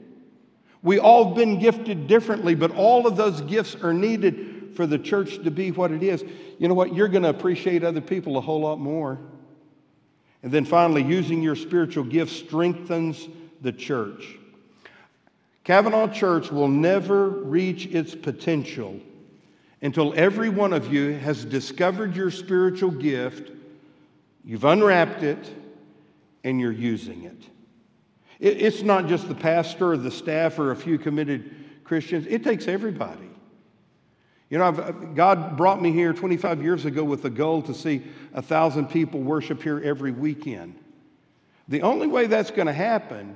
We 0.84 1.00
all 1.00 1.30
have 1.30 1.36
been 1.36 1.58
gifted 1.58 2.06
differently, 2.06 2.54
but 2.54 2.70
all 2.76 3.08
of 3.08 3.18
those 3.18 3.42
gifts 3.42 3.74
are 3.82 3.92
needed 3.92 4.76
for 4.76 4.86
the 4.86 5.00
church 5.00 5.42
to 5.44 5.50
be 5.50 5.72
what 5.72 5.92
it 5.92 6.04
is. 6.04 6.24
You 6.60 6.68
know 6.68 6.76
what? 6.76 6.94
You're 6.94 7.08
going 7.08 7.24
to 7.24 7.30
appreciate 7.30 7.84
other 7.84 8.02
people 8.02 8.38
a 8.38 8.42
whole 8.42 8.62
lot 8.62 8.78
more. 8.78 9.18
And 10.44 10.52
then 10.52 10.64
finally, 10.64 11.02
using 11.02 11.42
your 11.42 11.56
spiritual 11.56 12.04
gifts 12.04 12.34
strengthens 12.34 13.28
the 13.62 13.72
church. 13.72 14.38
Cavanaugh 15.64 16.08
Church 16.08 16.52
will 16.52 16.68
never 16.68 17.28
reach 17.28 17.88
its 17.88 18.14
potential 18.14 19.02
until 19.82 20.14
every 20.16 20.50
one 20.50 20.74
of 20.74 20.92
you 20.92 21.14
has 21.14 21.46
discovered 21.46 22.16
your 22.16 22.32
spiritual 22.32 22.92
gift, 22.92 23.52
you've 24.44 24.66
unwrapped 24.66 25.24
it, 25.24 25.54
and 26.44 26.60
you're 26.60 26.72
using 26.72 27.24
it. 27.24 27.42
It's 28.40 28.84
not 28.84 29.08
just 29.08 29.28
the 29.28 29.36
pastor 29.36 29.94
or 29.94 29.98
the 29.98 30.12
staff 30.12 30.60
or 30.60 30.72
a 30.72 30.76
few 30.76 30.98
committed 30.98 31.54
Christians, 31.84 32.28
it 32.28 32.44
takes 32.44 32.68
everybody. 32.68 33.30
You 34.50 34.60
know, 34.60 34.66
I've, 34.66 35.16
God 35.16 35.58
brought 35.58 35.82
me 35.82 35.92
here 35.92 36.14
25 36.14 36.62
years 36.62 36.86
ago 36.86 37.04
with 37.04 37.22
the 37.22 37.30
goal 37.30 37.62
to 37.64 37.74
see 37.74 38.04
a 38.34 38.42
thousand 38.42 38.88
people 38.90 39.20
worship 39.20 39.62
here 39.62 39.82
every 39.84 40.12
weekend. 40.12 40.76
The 41.68 41.82
only 41.82 42.08
way 42.08 42.28
that's 42.28 42.52
going 42.52 42.68
to 42.68 42.74
happen 42.74 43.36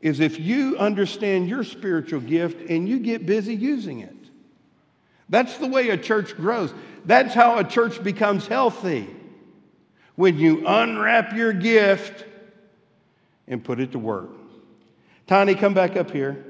is 0.00 0.20
if 0.20 0.38
you 0.38 0.76
understand 0.76 1.48
your 1.48 1.64
spiritual 1.64 2.20
gift 2.20 2.68
and 2.68 2.86
you 2.86 2.98
get 2.98 3.24
busy 3.24 3.54
using 3.54 4.00
it. 4.00 4.23
That's 5.28 5.56
the 5.58 5.66
way 5.66 5.90
a 5.90 5.96
church 5.96 6.36
grows. 6.36 6.72
That's 7.04 7.34
how 7.34 7.58
a 7.58 7.64
church 7.64 8.02
becomes 8.02 8.46
healthy. 8.46 9.08
When 10.16 10.38
you 10.38 10.66
unwrap 10.66 11.34
your 11.34 11.52
gift 11.52 12.24
and 13.48 13.62
put 13.62 13.80
it 13.80 13.92
to 13.92 13.98
work. 13.98 14.30
Tiny, 15.26 15.54
come 15.54 15.74
back 15.74 15.96
up 15.96 16.10
here. 16.10 16.44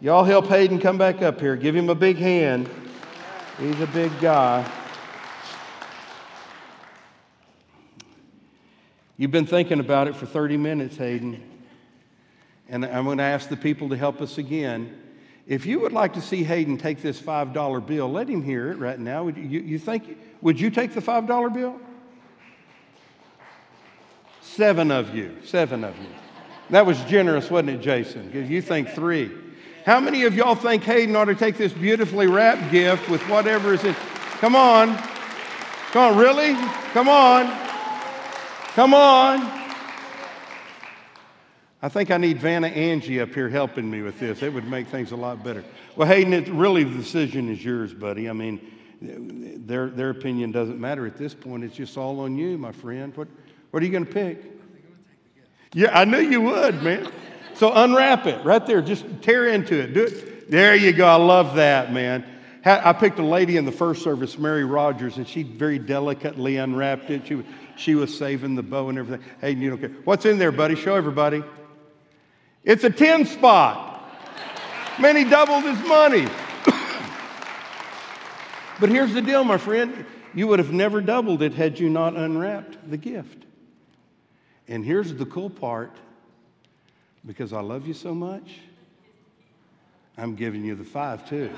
Y'all 0.00 0.24
help 0.24 0.46
Hayden 0.46 0.78
come 0.78 0.98
back 0.98 1.22
up 1.22 1.40
here. 1.40 1.56
Give 1.56 1.74
him 1.74 1.88
a 1.88 1.94
big 1.94 2.16
hand. 2.16 2.68
He's 3.58 3.80
a 3.80 3.86
big 3.86 4.12
guy. 4.20 4.68
You've 9.16 9.30
been 9.30 9.46
thinking 9.46 9.78
about 9.78 10.08
it 10.08 10.16
for 10.16 10.26
30 10.26 10.56
minutes, 10.56 10.96
Hayden. 10.96 11.42
And 12.68 12.84
I'm 12.84 13.04
going 13.04 13.18
to 13.18 13.24
ask 13.24 13.48
the 13.48 13.56
people 13.56 13.88
to 13.90 13.96
help 13.96 14.20
us 14.20 14.38
again. 14.38 15.03
If 15.46 15.66
you 15.66 15.80
would 15.80 15.92
like 15.92 16.14
to 16.14 16.22
see 16.22 16.42
Hayden 16.42 16.78
take 16.78 17.02
this 17.02 17.20
$5 17.20 17.86
bill, 17.86 18.10
let 18.10 18.28
him 18.28 18.42
hear 18.42 18.72
it 18.72 18.78
right 18.78 18.98
now. 18.98 19.24
Would 19.24 19.36
you, 19.36 19.60
you 19.60 19.78
think, 19.78 20.16
would 20.40 20.58
you 20.58 20.70
take 20.70 20.94
the 20.94 21.02
$5 21.02 21.52
bill? 21.52 21.78
Seven 24.40 24.90
of 24.90 25.14
you. 25.14 25.36
Seven 25.44 25.84
of 25.84 25.98
you. 25.98 26.08
That 26.70 26.86
was 26.86 26.98
generous, 27.04 27.50
wasn't 27.50 27.70
it, 27.70 27.80
Jason? 27.80 28.26
Because 28.26 28.48
you 28.48 28.62
think 28.62 28.88
three. 28.90 29.30
How 29.84 30.00
many 30.00 30.24
of 30.24 30.34
y'all 30.34 30.54
think 30.54 30.82
Hayden 30.84 31.14
ought 31.14 31.26
to 31.26 31.34
take 31.34 31.58
this 31.58 31.72
beautifully 31.72 32.26
wrapped 32.26 32.72
gift 32.72 33.10
with 33.10 33.20
whatever 33.28 33.74
is 33.74 33.84
in? 33.84 33.94
Come 34.38 34.56
on. 34.56 34.96
Come 35.92 36.12
on, 36.12 36.18
really? 36.18 36.54
Come 36.92 37.08
on. 37.08 37.46
Come 38.74 38.94
on. 38.94 39.63
I 41.84 41.90
think 41.90 42.10
I 42.10 42.16
need 42.16 42.38
Vanna 42.38 42.68
Angie 42.68 43.20
up 43.20 43.34
here 43.34 43.50
helping 43.50 43.90
me 43.90 44.00
with 44.00 44.18
this. 44.18 44.42
It 44.42 44.50
would 44.54 44.66
make 44.66 44.88
things 44.88 45.12
a 45.12 45.16
lot 45.16 45.44
better. 45.44 45.62
Well, 45.96 46.08
Hayden, 46.08 46.32
it, 46.32 46.48
really 46.48 46.82
the 46.82 46.96
decision 46.96 47.50
is 47.50 47.62
yours, 47.62 47.92
buddy. 47.92 48.30
I 48.30 48.32
mean, 48.32 49.62
their, 49.66 49.90
their 49.90 50.08
opinion 50.08 50.50
doesn't 50.50 50.80
matter 50.80 51.06
at 51.06 51.18
this 51.18 51.34
point. 51.34 51.62
It's 51.62 51.76
just 51.76 51.98
all 51.98 52.20
on 52.20 52.38
you, 52.38 52.56
my 52.56 52.72
friend. 52.72 53.14
What, 53.14 53.28
what 53.70 53.82
are 53.82 53.86
you 53.86 53.92
going 53.92 54.06
to 54.06 54.10
pick? 54.10 54.42
Yeah, 55.74 55.90
I 55.92 56.06
knew 56.06 56.20
you 56.20 56.40
would, 56.40 56.82
man. 56.82 57.12
So 57.52 57.70
unwrap 57.74 58.24
it 58.24 58.42
right 58.46 58.66
there. 58.66 58.80
Just 58.80 59.04
tear 59.20 59.48
into 59.48 59.78
it. 59.78 59.92
Do 59.92 60.04
it. 60.04 60.50
There 60.50 60.74
you 60.74 60.90
go. 60.90 61.06
I 61.06 61.16
love 61.16 61.56
that, 61.56 61.92
man. 61.92 62.24
I 62.64 62.94
picked 62.94 63.18
a 63.18 63.22
lady 63.22 63.58
in 63.58 63.66
the 63.66 63.72
first 63.72 64.02
service, 64.02 64.38
Mary 64.38 64.64
Rogers, 64.64 65.18
and 65.18 65.28
she 65.28 65.42
very 65.42 65.78
delicately 65.78 66.56
unwrapped 66.56 67.10
it. 67.10 67.26
She, 67.26 67.44
she 67.76 67.94
was 67.94 68.16
saving 68.16 68.54
the 68.54 68.62
bow 68.62 68.88
and 68.88 68.98
everything. 68.98 69.26
Hey, 69.38 69.50
you 69.50 69.68
don't 69.68 69.78
care. 69.78 69.92
What's 70.04 70.24
in 70.24 70.38
there, 70.38 70.50
buddy? 70.50 70.76
Show 70.76 70.94
everybody. 70.94 71.44
It's 72.64 72.84
a 72.84 72.90
10 72.90 73.26
spot. 73.26 73.92
Man, 75.00 75.16
he 75.16 75.24
doubled 75.24 75.64
his 75.64 75.78
money. 75.86 76.22
but 78.80 78.88
here's 78.88 79.12
the 79.12 79.22
deal, 79.22 79.44
my 79.44 79.58
friend. 79.58 80.06
You 80.34 80.46
would 80.48 80.58
have 80.58 80.72
never 80.72 81.00
doubled 81.00 81.42
it 81.42 81.54
had 81.54 81.78
you 81.78 81.88
not 81.90 82.16
unwrapped 82.16 82.90
the 82.90 82.96
gift. 82.96 83.44
And 84.66 84.84
here's 84.84 85.12
the 85.14 85.26
cool 85.26 85.50
part 85.50 85.96
because 87.26 87.52
I 87.52 87.60
love 87.60 87.86
you 87.86 87.94
so 87.94 88.14
much, 88.14 88.60
I'm 90.16 90.34
giving 90.34 90.64
you 90.64 90.74
the 90.74 90.84
five 90.84 91.28
too. 91.28 91.50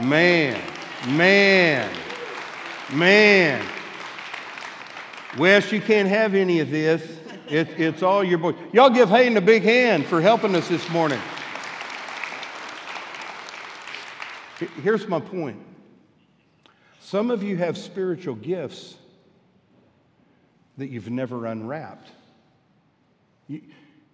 Man, 0.00 0.60
man, 1.08 1.92
man. 2.92 3.64
Wes, 5.38 5.72
you 5.72 5.80
can't 5.80 6.08
have 6.08 6.34
any 6.34 6.60
of 6.60 6.70
this. 6.70 7.02
It, 7.52 7.78
it's 7.78 8.02
all 8.02 8.24
your 8.24 8.38
boy. 8.38 8.54
Y'all 8.72 8.88
give 8.88 9.10
Hayden 9.10 9.36
a 9.36 9.42
big 9.42 9.62
hand 9.62 10.06
for 10.06 10.22
helping 10.22 10.54
us 10.54 10.68
this 10.68 10.88
morning. 10.88 11.20
Here's 14.82 15.06
my 15.06 15.20
point. 15.20 15.60
Some 17.00 17.30
of 17.30 17.42
you 17.42 17.58
have 17.58 17.76
spiritual 17.76 18.36
gifts 18.36 18.96
that 20.78 20.86
you've 20.86 21.10
never 21.10 21.44
unwrapped. 21.44 22.08
You, 23.48 23.60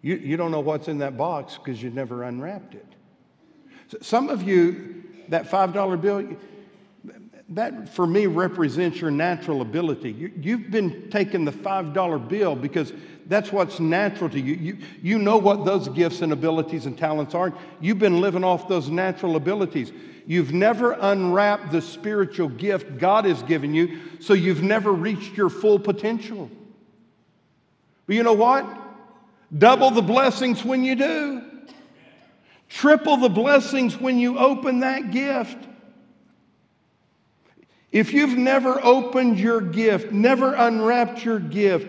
you, 0.03 0.17
you 0.17 0.37
don't 0.37 0.51
know 0.51 0.59
what's 0.59 0.89
in 0.89 0.99
that 0.99 1.17
box 1.17 1.57
because 1.59 1.81
you 1.81 1.91
never 1.91 2.25
unwrapped 2.25 2.75
it. 2.75 2.87
So 3.87 3.99
some 4.01 4.31
of 4.31 4.43
you, 4.43 5.05
that 5.29 5.49
$5 5.49 6.01
bill, 6.01 6.37
that 7.51 7.89
for 7.89 8.07
me 8.07 8.27
represents 8.27 9.01
your 9.01 9.11
natural 9.11 9.63
ability. 9.63 10.11
You, 10.11 10.59
have 10.59 10.71
been 10.71 11.09
taking 11.11 11.45
the 11.45 11.53
$5 11.53 12.29
bill 12.29 12.55
because 12.55 12.93
that's 13.27 13.53
what's 13.53 13.81
natural 13.81 14.29
to 14.31 14.41
you. 14.41 14.55
you. 14.55 14.79
You 15.03 15.19
know 15.19 15.39
what 15.39 15.65
those 15.65 15.89
gifts 15.89 16.21
and 16.23 16.33
abilities 16.33 16.87
and 16.87 16.97
talents 16.97 17.35
are. 17.35 17.53
You've 17.81 17.99
been 17.99 18.21
living 18.21 18.45
off 18.45 18.69
those 18.69 18.89
natural 18.89 19.37
abilities. 19.37 19.93
You've 20.27 20.53
never 20.53 20.93
unwrapped 20.93 21.73
the 21.73 21.81
spiritual 21.81 22.49
gift 22.49 22.99
God 22.99 23.25
has 23.25 23.43
given 23.43 23.75
you, 23.75 23.99
so 24.21 24.35
you've 24.35 24.63
never 24.63 24.93
reached 24.93 25.37
your 25.37 25.49
full 25.49 25.79
potential. 25.79 26.51
But 28.07 28.17
you 28.17 28.23
know 28.23 28.35
what? 28.35 28.67
Double 29.57 29.91
the 29.91 30.03
blessings 30.03 30.65
when 30.65 30.85
you 30.85 30.97
do. 30.97 31.43
Triple 32.69 33.17
the 33.17 33.31
blessings 33.31 33.99
when 33.99 34.19
you 34.19 34.39
open 34.39 34.81
that 34.81 35.11
gift. 35.11 35.68
If 37.91 38.13
you've 38.13 38.37
never 38.37 38.83
opened 38.85 39.39
your 39.39 39.61
gift, 39.61 40.13
never 40.13 40.53
unwrapped 40.55 41.25
your 41.25 41.39
gift, 41.39 41.89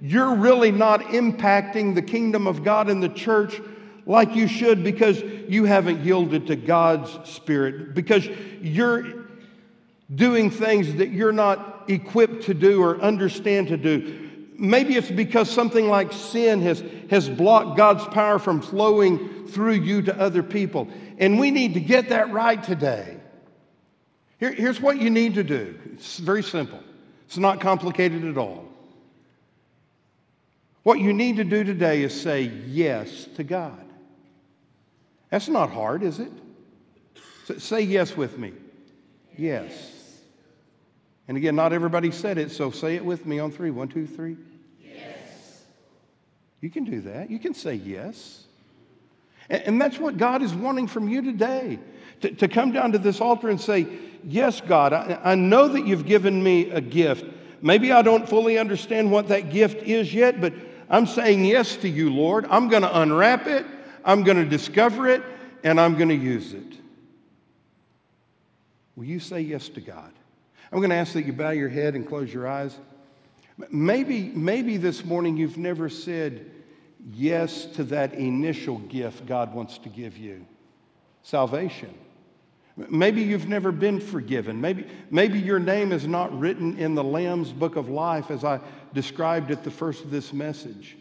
you're 0.00 0.34
really 0.34 0.72
not 0.72 1.00
impacting 1.00 1.94
the 1.94 2.02
kingdom 2.02 2.46
of 2.46 2.64
God 2.64 2.90
in 2.90 3.00
the 3.00 3.08
church 3.08 3.60
like 4.06 4.34
you 4.34 4.48
should 4.48 4.84
because 4.84 5.20
you 5.48 5.64
haven't 5.64 6.04
yielded 6.04 6.48
to 6.48 6.56
God's 6.56 7.30
Spirit, 7.30 7.94
because 7.94 8.26
you're 8.60 9.26
doing 10.14 10.50
things 10.50 10.94
that 10.94 11.10
you're 11.10 11.32
not 11.32 11.84
equipped 11.88 12.44
to 12.44 12.54
do 12.54 12.82
or 12.82 13.00
understand 13.00 13.68
to 13.68 13.76
do. 13.76 14.30
Maybe 14.58 14.94
it's 14.94 15.10
because 15.10 15.50
something 15.50 15.88
like 15.88 16.12
sin 16.12 16.62
has, 16.62 16.82
has 17.10 17.28
blocked 17.28 17.76
God's 17.76 18.04
power 18.06 18.38
from 18.38 18.62
flowing 18.62 19.46
through 19.48 19.74
you 19.74 20.02
to 20.02 20.18
other 20.18 20.42
people. 20.42 20.88
And 21.18 21.38
we 21.38 21.50
need 21.50 21.74
to 21.74 21.80
get 21.80 22.08
that 22.08 22.32
right 22.32 22.62
today. 22.62 23.15
Here, 24.38 24.52
here's 24.52 24.80
what 24.80 25.00
you 25.00 25.10
need 25.10 25.34
to 25.34 25.44
do 25.44 25.78
it's 25.92 26.18
very 26.18 26.42
simple, 26.42 26.80
it's 27.26 27.38
not 27.38 27.60
complicated 27.60 28.24
at 28.24 28.36
all. 28.36 28.64
What 30.82 31.00
you 31.00 31.12
need 31.12 31.36
to 31.36 31.44
do 31.44 31.64
today 31.64 32.02
is 32.02 32.18
say 32.18 32.42
yes 32.42 33.26
to 33.34 33.42
God. 33.42 33.84
That's 35.30 35.48
not 35.48 35.70
hard, 35.70 36.04
is 36.04 36.20
it? 36.20 36.30
S- 37.50 37.64
Say 37.64 37.80
yes 37.80 38.16
with 38.16 38.38
me. 38.38 38.52
Yes. 39.36 39.72
And 41.26 41.36
again, 41.36 41.56
not 41.56 41.72
everybody 41.72 42.12
said 42.12 42.38
it, 42.38 42.52
so 42.52 42.70
say 42.70 42.94
it 42.94 43.04
with 43.04 43.26
me 43.26 43.40
on 43.40 43.50
three. 43.50 43.72
One, 43.72 43.88
two, 43.88 44.06
three. 44.06 44.36
Yes. 44.80 45.64
You 46.60 46.70
can 46.70 46.84
do 46.84 47.00
that. 47.00 47.30
You 47.30 47.40
can 47.40 47.52
say 47.52 47.74
yes. 47.74 48.44
And, 49.50 49.62
and 49.62 49.82
that's 49.82 49.98
what 49.98 50.16
God 50.18 50.40
is 50.40 50.54
wanting 50.54 50.86
from 50.86 51.08
you 51.08 51.20
today 51.20 51.80
to, 52.20 52.30
to 52.30 52.48
come 52.48 52.72
down 52.72 52.92
to 52.92 52.98
this 52.98 53.20
altar 53.20 53.48
and 53.48 53.60
say, 53.60 53.86
Yes, 54.28 54.60
God, 54.60 54.92
I, 54.92 55.20
I 55.22 55.34
know 55.36 55.68
that 55.68 55.86
you've 55.86 56.04
given 56.04 56.42
me 56.42 56.70
a 56.70 56.80
gift. 56.80 57.24
Maybe 57.62 57.92
I 57.92 58.02
don't 58.02 58.28
fully 58.28 58.58
understand 58.58 59.12
what 59.12 59.28
that 59.28 59.50
gift 59.50 59.84
is 59.84 60.12
yet, 60.12 60.40
but 60.40 60.52
I'm 60.90 61.06
saying 61.06 61.44
yes 61.44 61.76
to 61.76 61.88
you, 61.88 62.12
Lord. 62.12 62.44
I'm 62.50 62.68
going 62.68 62.82
to 62.82 63.00
unwrap 63.00 63.46
it, 63.46 63.64
I'm 64.04 64.24
going 64.24 64.36
to 64.36 64.44
discover 64.44 65.08
it, 65.08 65.22
and 65.62 65.80
I'm 65.80 65.96
going 65.96 66.08
to 66.08 66.14
use 66.14 66.54
it. 66.54 66.74
Will 68.96 69.04
you 69.04 69.20
say 69.20 69.40
yes 69.40 69.68
to 69.70 69.80
God? 69.80 70.12
I'm 70.72 70.78
going 70.78 70.90
to 70.90 70.96
ask 70.96 71.12
that 71.12 71.24
you 71.24 71.32
bow 71.32 71.50
your 71.50 71.68
head 71.68 71.94
and 71.94 72.06
close 72.06 72.32
your 72.32 72.48
eyes. 72.48 72.76
Maybe, 73.70 74.24
maybe 74.34 74.76
this 74.76 75.04
morning 75.04 75.36
you've 75.36 75.58
never 75.58 75.88
said 75.88 76.50
yes 77.12 77.66
to 77.66 77.84
that 77.84 78.14
initial 78.14 78.78
gift 78.78 79.26
God 79.26 79.54
wants 79.54 79.78
to 79.78 79.88
give 79.88 80.18
you 80.18 80.44
salvation. 81.26 81.92
Maybe 82.76 83.20
you've 83.20 83.48
never 83.48 83.72
been 83.72 83.98
forgiven. 83.98 84.60
Maybe, 84.60 84.86
maybe 85.10 85.40
your 85.40 85.58
name 85.58 85.90
is 85.90 86.06
not 86.06 86.38
written 86.38 86.78
in 86.78 86.94
the 86.94 87.02
Lamb's 87.02 87.52
book 87.52 87.74
of 87.74 87.88
life 87.88 88.30
as 88.30 88.44
I 88.44 88.60
described 88.94 89.50
at 89.50 89.64
the 89.64 89.70
first 89.70 90.04
of 90.04 90.12
this 90.12 90.32
message. 90.32 90.96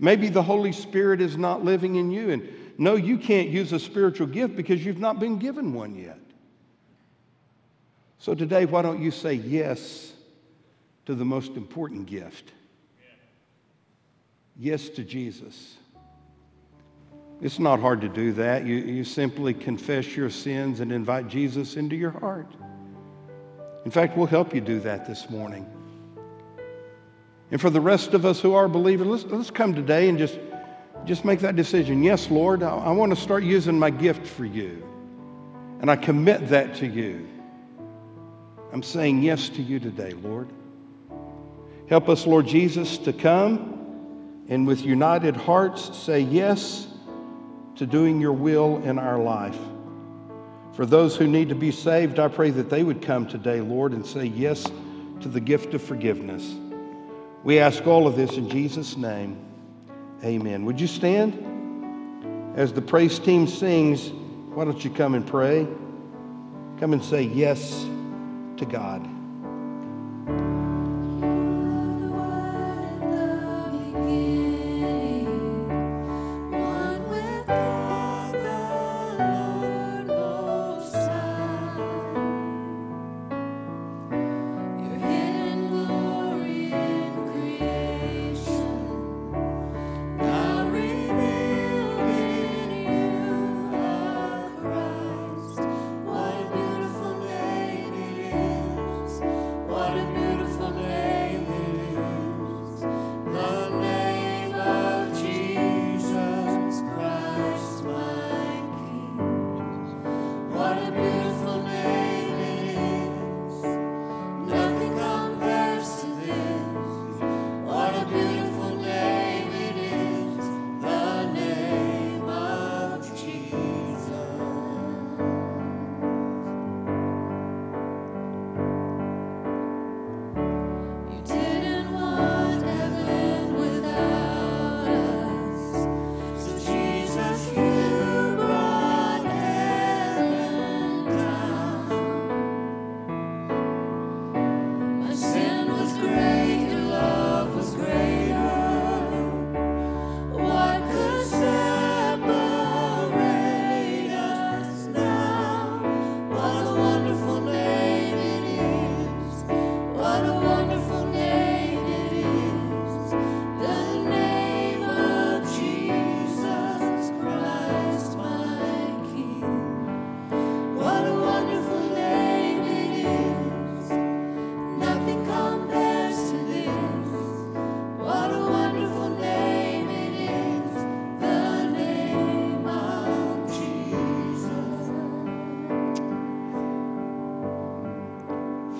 Maybe 0.00 0.28
the 0.28 0.42
Holy 0.42 0.72
Spirit 0.72 1.20
is 1.20 1.36
not 1.36 1.64
living 1.64 1.96
in 1.96 2.10
you. 2.10 2.30
And 2.30 2.48
no, 2.78 2.96
you 2.96 3.16
can't 3.16 3.48
use 3.48 3.72
a 3.72 3.78
spiritual 3.78 4.26
gift 4.26 4.56
because 4.56 4.84
you've 4.84 4.98
not 4.98 5.20
been 5.20 5.38
given 5.38 5.72
one 5.72 5.94
yet. 5.94 6.18
So 8.18 8.34
today, 8.34 8.64
why 8.64 8.82
don't 8.82 9.00
you 9.00 9.12
say 9.12 9.34
yes 9.34 10.12
to 11.06 11.14
the 11.14 11.24
most 11.24 11.52
important 11.52 12.06
gift? 12.06 12.50
Yes 14.56 14.88
to 14.88 15.04
Jesus. 15.04 15.76
It's 17.42 17.58
not 17.58 17.80
hard 17.80 18.02
to 18.02 18.08
do 18.08 18.32
that. 18.34 18.66
You, 18.66 18.76
you 18.76 19.04
simply 19.04 19.54
confess 19.54 20.14
your 20.14 20.28
sins 20.28 20.80
and 20.80 20.92
invite 20.92 21.28
Jesus 21.28 21.76
into 21.76 21.96
your 21.96 22.10
heart. 22.10 22.52
In 23.84 23.90
fact, 23.90 24.16
we'll 24.16 24.26
help 24.26 24.54
you 24.54 24.60
do 24.60 24.78
that 24.80 25.06
this 25.06 25.30
morning. 25.30 25.66
And 27.50 27.60
for 27.60 27.70
the 27.70 27.80
rest 27.80 28.12
of 28.12 28.26
us 28.26 28.40
who 28.40 28.52
are 28.52 28.68
believers, 28.68 29.06
let's, 29.06 29.24
let's 29.24 29.50
come 29.50 29.74
today 29.74 30.08
and 30.10 30.18
just, 30.18 30.38
just 31.06 31.24
make 31.24 31.40
that 31.40 31.56
decision. 31.56 32.02
Yes, 32.02 32.30
Lord, 32.30 32.62
I, 32.62 32.76
I 32.76 32.90
want 32.90 33.14
to 33.14 33.20
start 33.20 33.42
using 33.42 33.78
my 33.78 33.90
gift 33.90 34.26
for 34.26 34.44
you. 34.44 34.86
And 35.80 35.90
I 35.90 35.96
commit 35.96 36.48
that 36.48 36.74
to 36.76 36.86
you. 36.86 37.26
I'm 38.70 38.82
saying 38.82 39.22
yes 39.22 39.48
to 39.48 39.62
you 39.62 39.80
today, 39.80 40.12
Lord. 40.12 40.48
Help 41.88 42.10
us, 42.10 42.26
Lord 42.26 42.46
Jesus, 42.46 42.98
to 42.98 43.14
come 43.14 44.44
and 44.48 44.66
with 44.66 44.82
united 44.82 45.36
hearts 45.36 45.96
say 45.96 46.20
yes 46.20 46.86
to 47.80 47.86
doing 47.86 48.20
your 48.20 48.34
will 48.34 48.76
in 48.84 48.98
our 48.98 49.18
life. 49.18 49.56
For 50.74 50.84
those 50.84 51.16
who 51.16 51.26
need 51.26 51.48
to 51.48 51.54
be 51.54 51.72
saved, 51.72 52.18
I 52.18 52.28
pray 52.28 52.50
that 52.50 52.68
they 52.68 52.82
would 52.82 53.00
come 53.00 53.26
today, 53.26 53.62
Lord, 53.62 53.94
and 53.94 54.04
say 54.04 54.26
yes 54.26 54.70
to 55.20 55.28
the 55.28 55.40
gift 55.40 55.72
of 55.72 55.80
forgiveness. 55.80 56.56
We 57.42 57.58
ask 57.58 57.86
all 57.86 58.06
of 58.06 58.16
this 58.16 58.36
in 58.36 58.50
Jesus' 58.50 58.98
name. 58.98 59.42
Amen. 60.22 60.66
Would 60.66 60.78
you 60.78 60.86
stand? 60.86 62.52
As 62.54 62.70
the 62.70 62.82
praise 62.82 63.18
team 63.18 63.46
sings, 63.46 64.10
why 64.54 64.66
don't 64.66 64.84
you 64.84 64.90
come 64.90 65.14
and 65.14 65.26
pray? 65.26 65.66
Come 66.80 66.92
and 66.92 67.02
say 67.02 67.22
yes 67.22 67.86
to 68.58 68.66
God. 68.66 69.08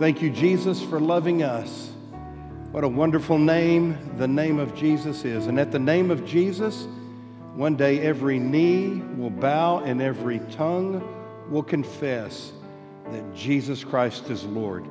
Thank 0.00 0.22
you, 0.22 0.30
Jesus, 0.30 0.82
for 0.82 0.98
loving 0.98 1.42
us. 1.42 1.90
What 2.70 2.84
a 2.84 2.88
wonderful 2.88 3.36
name 3.36 3.98
the 4.16 4.26
name 4.26 4.58
of 4.58 4.74
Jesus 4.74 5.26
is. 5.26 5.46
And 5.46 5.60
at 5.60 5.72
the 5.72 5.78
name 5.78 6.10
of 6.10 6.24
Jesus, 6.24 6.88
one 7.54 7.76
day 7.76 8.00
every 8.00 8.38
knee 8.38 9.02
will 9.18 9.28
bow 9.28 9.80
and 9.80 10.00
every 10.00 10.38
tongue 10.52 11.06
will 11.50 11.62
confess 11.62 12.50
that 13.10 13.34
Jesus 13.34 13.84
Christ 13.84 14.30
is 14.30 14.42
Lord. 14.44 14.86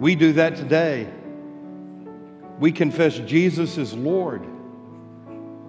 We 0.00 0.16
do 0.16 0.32
that 0.32 0.56
today. 0.56 1.08
We 2.58 2.72
confess 2.72 3.20
Jesus 3.20 3.78
is 3.78 3.94
Lord. 3.94 4.42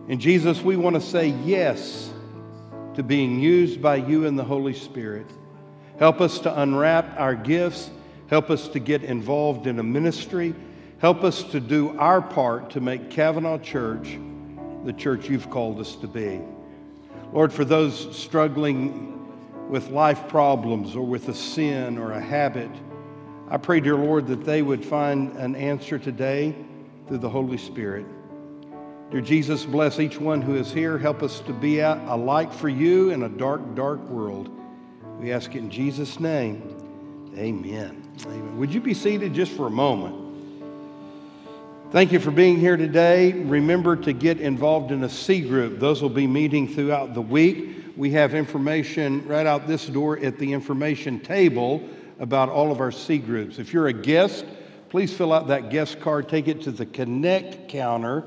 And 0.07 0.19
Jesus, 0.19 0.59
we 0.63 0.75
want 0.75 0.95
to 0.95 1.01
say 1.01 1.27
yes 1.27 2.11
to 2.95 3.03
being 3.03 3.39
used 3.39 3.79
by 3.79 3.97
you 3.97 4.25
and 4.25 4.39
the 4.39 4.43
Holy 4.43 4.73
Spirit. 4.73 5.27
Help 5.99 6.19
us 6.19 6.39
to 6.39 6.61
unwrap 6.61 7.19
our 7.19 7.35
gifts. 7.35 7.91
Help 8.31 8.49
us 8.49 8.69
to 8.69 8.79
get 8.79 9.03
involved 9.03 9.67
in 9.67 9.77
a 9.77 9.83
ministry. 9.83 10.55
Help 10.99 11.25
us 11.25 11.43
to 11.43 11.59
do 11.59 11.95
our 11.99 12.21
part 12.21 12.69
to 12.69 12.79
make 12.79 13.09
Cavanaugh 13.09 13.57
Church 13.57 14.17
the 14.85 14.93
church 14.93 15.29
you've 15.29 15.49
called 15.49 15.81
us 15.81 15.97
to 15.97 16.07
be. 16.07 16.39
Lord, 17.33 17.51
for 17.51 17.65
those 17.65 18.17
struggling 18.17 19.69
with 19.69 19.89
life 19.89 20.29
problems 20.29 20.95
or 20.95 21.05
with 21.05 21.27
a 21.27 21.33
sin 21.33 21.97
or 21.97 22.13
a 22.13 22.21
habit, 22.21 22.71
I 23.49 23.57
pray, 23.57 23.81
dear 23.81 23.97
Lord, 23.97 24.27
that 24.27 24.45
they 24.45 24.61
would 24.61 24.85
find 24.85 25.35
an 25.35 25.53
answer 25.57 25.99
today 25.99 26.55
through 27.09 27.17
the 27.17 27.29
Holy 27.29 27.57
Spirit. 27.57 28.05
Dear 29.11 29.19
Jesus, 29.19 29.65
bless 29.65 29.99
each 29.99 30.17
one 30.17 30.41
who 30.41 30.55
is 30.55 30.71
here. 30.71 30.97
Help 30.97 31.21
us 31.21 31.41
to 31.41 31.51
be 31.51 31.79
a 31.79 32.15
light 32.15 32.53
for 32.53 32.69
you 32.69 33.09
in 33.09 33.23
a 33.23 33.29
dark, 33.29 33.75
dark 33.75 33.99
world. 34.07 34.49
We 35.19 35.33
ask 35.33 35.53
it 35.53 35.57
in 35.57 35.69
Jesus' 35.69 36.17
name. 36.17 36.77
Amen. 37.37 38.03
Amen. 38.25 38.57
Would 38.57 38.73
you 38.73 38.81
be 38.81 38.93
seated 38.93 39.33
just 39.33 39.53
for 39.53 39.67
a 39.67 39.71
moment? 39.71 40.15
Thank 41.91 42.11
you 42.11 42.19
for 42.19 42.31
being 42.31 42.57
here 42.57 42.77
today. 42.77 43.33
Remember 43.33 43.95
to 43.97 44.13
get 44.13 44.39
involved 44.39 44.91
in 44.91 45.03
a 45.03 45.09
C 45.09 45.41
group. 45.41 45.79
Those 45.79 46.01
will 46.01 46.09
be 46.09 46.27
meeting 46.27 46.67
throughout 46.67 47.13
the 47.13 47.21
week. 47.21 47.85
We 47.97 48.11
have 48.11 48.33
information 48.33 49.27
right 49.27 49.45
out 49.45 49.67
this 49.67 49.85
door 49.85 50.17
at 50.19 50.37
the 50.37 50.53
information 50.53 51.19
table 51.19 51.87
about 52.19 52.49
all 52.49 52.71
of 52.71 52.79
our 52.79 52.91
C 52.91 53.17
groups. 53.17 53.59
If 53.59 53.73
you're 53.73 53.87
a 53.87 53.93
guest, 53.93 54.45
please 54.89 55.13
fill 55.13 55.33
out 55.33 55.47
that 55.47 55.69
guest 55.69 55.99
card, 55.99 56.29
take 56.29 56.47
it 56.47 56.61
to 56.63 56.71
the 56.71 56.85
Connect 56.85 57.67
counter 57.67 58.25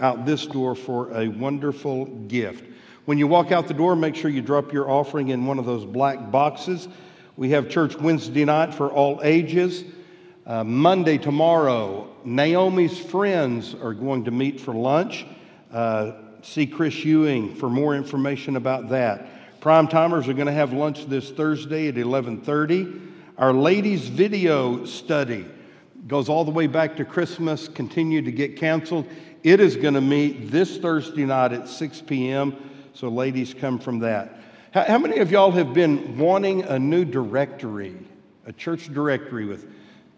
out 0.00 0.26
this 0.26 0.46
door 0.46 0.74
for 0.74 1.12
a 1.16 1.28
wonderful 1.28 2.06
gift. 2.06 2.64
When 3.04 3.18
you 3.18 3.26
walk 3.26 3.52
out 3.52 3.68
the 3.68 3.74
door, 3.74 3.94
make 3.94 4.16
sure 4.16 4.30
you 4.30 4.42
drop 4.42 4.72
your 4.72 4.90
offering 4.90 5.28
in 5.28 5.44
one 5.46 5.58
of 5.58 5.66
those 5.66 5.84
black 5.84 6.30
boxes. 6.30 6.88
We 7.36 7.50
have 7.50 7.68
church 7.68 7.96
Wednesday 7.96 8.44
night 8.44 8.72
for 8.74 8.88
all 8.92 9.20
ages. 9.24 9.82
Uh, 10.46 10.62
Monday, 10.62 11.18
tomorrow, 11.18 12.14
Naomi's 12.24 12.96
friends 12.96 13.74
are 13.74 13.92
going 13.92 14.26
to 14.26 14.30
meet 14.30 14.60
for 14.60 14.72
lunch. 14.72 15.26
Uh, 15.72 16.12
see 16.42 16.64
Chris 16.64 17.04
Ewing 17.04 17.56
for 17.56 17.68
more 17.68 17.96
information 17.96 18.54
about 18.54 18.88
that. 18.90 19.60
Prime 19.60 19.88
timers 19.88 20.28
are 20.28 20.32
going 20.32 20.46
to 20.46 20.52
have 20.52 20.72
lunch 20.72 21.06
this 21.06 21.32
Thursday 21.32 21.88
at 21.88 21.96
11:30. 21.96 23.00
Our 23.36 23.52
ladies' 23.52 24.06
video 24.06 24.84
study 24.84 25.44
goes 26.06 26.28
all 26.28 26.44
the 26.44 26.52
way 26.52 26.68
back 26.68 26.94
to 26.98 27.04
Christmas, 27.04 27.66
continued 27.66 28.26
to 28.26 28.32
get 28.32 28.56
canceled. 28.56 29.08
It 29.42 29.58
is 29.58 29.74
going 29.74 29.94
to 29.94 30.00
meet 30.00 30.52
this 30.52 30.78
Thursday 30.78 31.24
night 31.24 31.52
at 31.52 31.66
6 31.66 32.02
p.m. 32.02 32.54
So, 32.92 33.08
ladies, 33.08 33.54
come 33.54 33.80
from 33.80 33.98
that. 34.00 34.38
How, 34.74 34.82
how 34.82 34.98
many 34.98 35.18
of 35.18 35.30
y'all 35.30 35.52
have 35.52 35.72
been 35.72 36.18
wanting 36.18 36.64
a 36.64 36.80
new 36.80 37.04
directory, 37.04 37.94
a 38.44 38.52
church 38.52 38.92
directory 38.92 39.46
with 39.46 39.68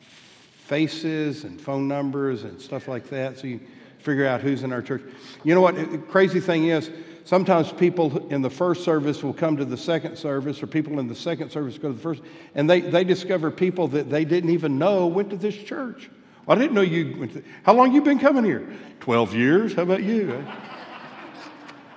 faces 0.01 1.45
and 1.45 1.61
phone 1.61 1.87
numbers 1.87 2.43
and 2.43 2.59
stuff 2.59 2.89
like 2.89 3.11
that 3.11 3.39
so 3.39 3.49
you 3.49 3.61
figure 3.99 4.27
out 4.27 4.41
who's 4.41 4.63
in 4.63 4.73
our 4.73 4.81
church. 4.81 5.03
You 5.45 5.55
know 5.55 5.61
what? 5.61 5.75
The 5.75 5.99
crazy 5.99 6.41
thing 6.41 6.69
is, 6.69 6.91
sometimes 7.25 7.71
people 7.71 8.29
in 8.29 8.41
the 8.41 8.49
first 8.49 8.83
service 8.83 9.23
will 9.23 9.35
come 9.35 9.59
to 9.59 9.67
the 9.67 9.77
second 9.77 10.17
service, 10.17 10.63
or 10.63 10.67
people 10.67 11.01
in 11.01 11.07
the 11.07 11.15
second 11.15 11.51
service 11.51 11.77
go 11.77 11.89
to 11.89 11.95
the 11.95 12.01
first, 12.01 12.23
and 12.55 12.69
they, 12.69 12.81
they 12.81 13.05
discover 13.05 13.51
people 13.51 13.89
that 13.89 14.09
they 14.09 14.25
didn't 14.25 14.49
even 14.49 14.79
know 14.79 15.07
went 15.07 15.29
to 15.29 15.37
this 15.37 15.55
church. 15.55 16.09
Well, 16.47 16.57
I 16.57 16.61
didn't 16.63 16.75
know 16.75 16.81
you 16.81 17.29
how 17.63 17.75
long 17.75 17.93
you 17.93 18.01
been 18.01 18.19
coming 18.19 18.45
here? 18.45 18.67
12 19.01 19.35
years. 19.35 19.75
How 19.75 19.83
about 19.83 20.03
you? 20.03 20.47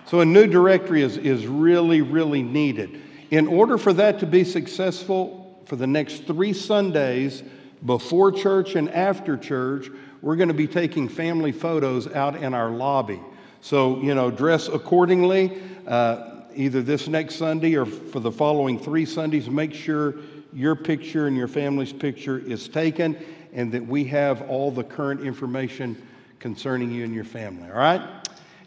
So 0.09 0.21
a 0.21 0.25
new 0.25 0.47
directory 0.47 1.03
is, 1.03 1.17
is 1.17 1.45
really, 1.45 2.01
really 2.01 2.41
needed. 2.41 2.99
In 3.29 3.45
order 3.45 3.77
for 3.77 3.93
that 3.93 4.17
to 4.21 4.25
be 4.25 4.43
successful 4.43 5.61
for 5.65 5.75
the 5.75 5.85
next 5.85 6.25
three 6.25 6.51
Sundays, 6.51 7.43
before 7.85 8.31
church 8.31 8.73
and 8.73 8.89
after 8.89 9.37
church, 9.37 9.91
we're 10.23 10.35
going 10.35 10.47
to 10.47 10.55
be 10.55 10.65
taking 10.65 11.07
family 11.07 11.51
photos 11.51 12.07
out 12.07 12.37
in 12.37 12.55
our 12.55 12.71
lobby. 12.71 13.21
So, 13.61 14.01
you 14.01 14.15
know, 14.15 14.31
dress 14.31 14.67
accordingly. 14.67 15.61
Uh, 15.85 16.41
either 16.55 16.81
this 16.81 17.07
next 17.07 17.35
Sunday 17.35 17.75
or 17.75 17.85
for 17.85 18.19
the 18.19 18.31
following 18.31 18.79
three 18.79 19.05
Sundays, 19.05 19.47
make 19.47 19.75
sure 19.75 20.15
your 20.51 20.75
picture 20.75 21.27
and 21.27 21.37
your 21.37 21.47
family's 21.47 21.93
picture 21.93 22.39
is 22.39 22.67
taken 22.67 23.15
and 23.53 23.71
that 23.73 23.85
we 23.85 24.05
have 24.05 24.41
all 24.49 24.71
the 24.71 24.83
current 24.83 25.21
information 25.21 26.01
concerning 26.39 26.89
you 26.89 27.03
and 27.03 27.13
your 27.13 27.25
family. 27.25 27.69
All 27.69 27.77
right? 27.77 28.18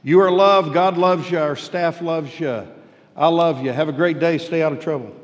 You 0.03 0.21
are 0.21 0.31
loved. 0.31 0.73
God 0.73 0.99
loves 0.99 1.31
you. 1.31 1.39
Our 1.39 1.57
staff 1.57 2.03
loves 2.03 2.39
you. 2.39 2.67
I 3.17 3.29
love 3.29 3.65
you. 3.65 3.73
Have 3.73 3.89
a 3.89 3.93
great 3.93 4.19
day. 4.19 4.39
Stay 4.39 4.63
out 4.63 4.73
of 4.73 4.81
trouble. 4.81 5.15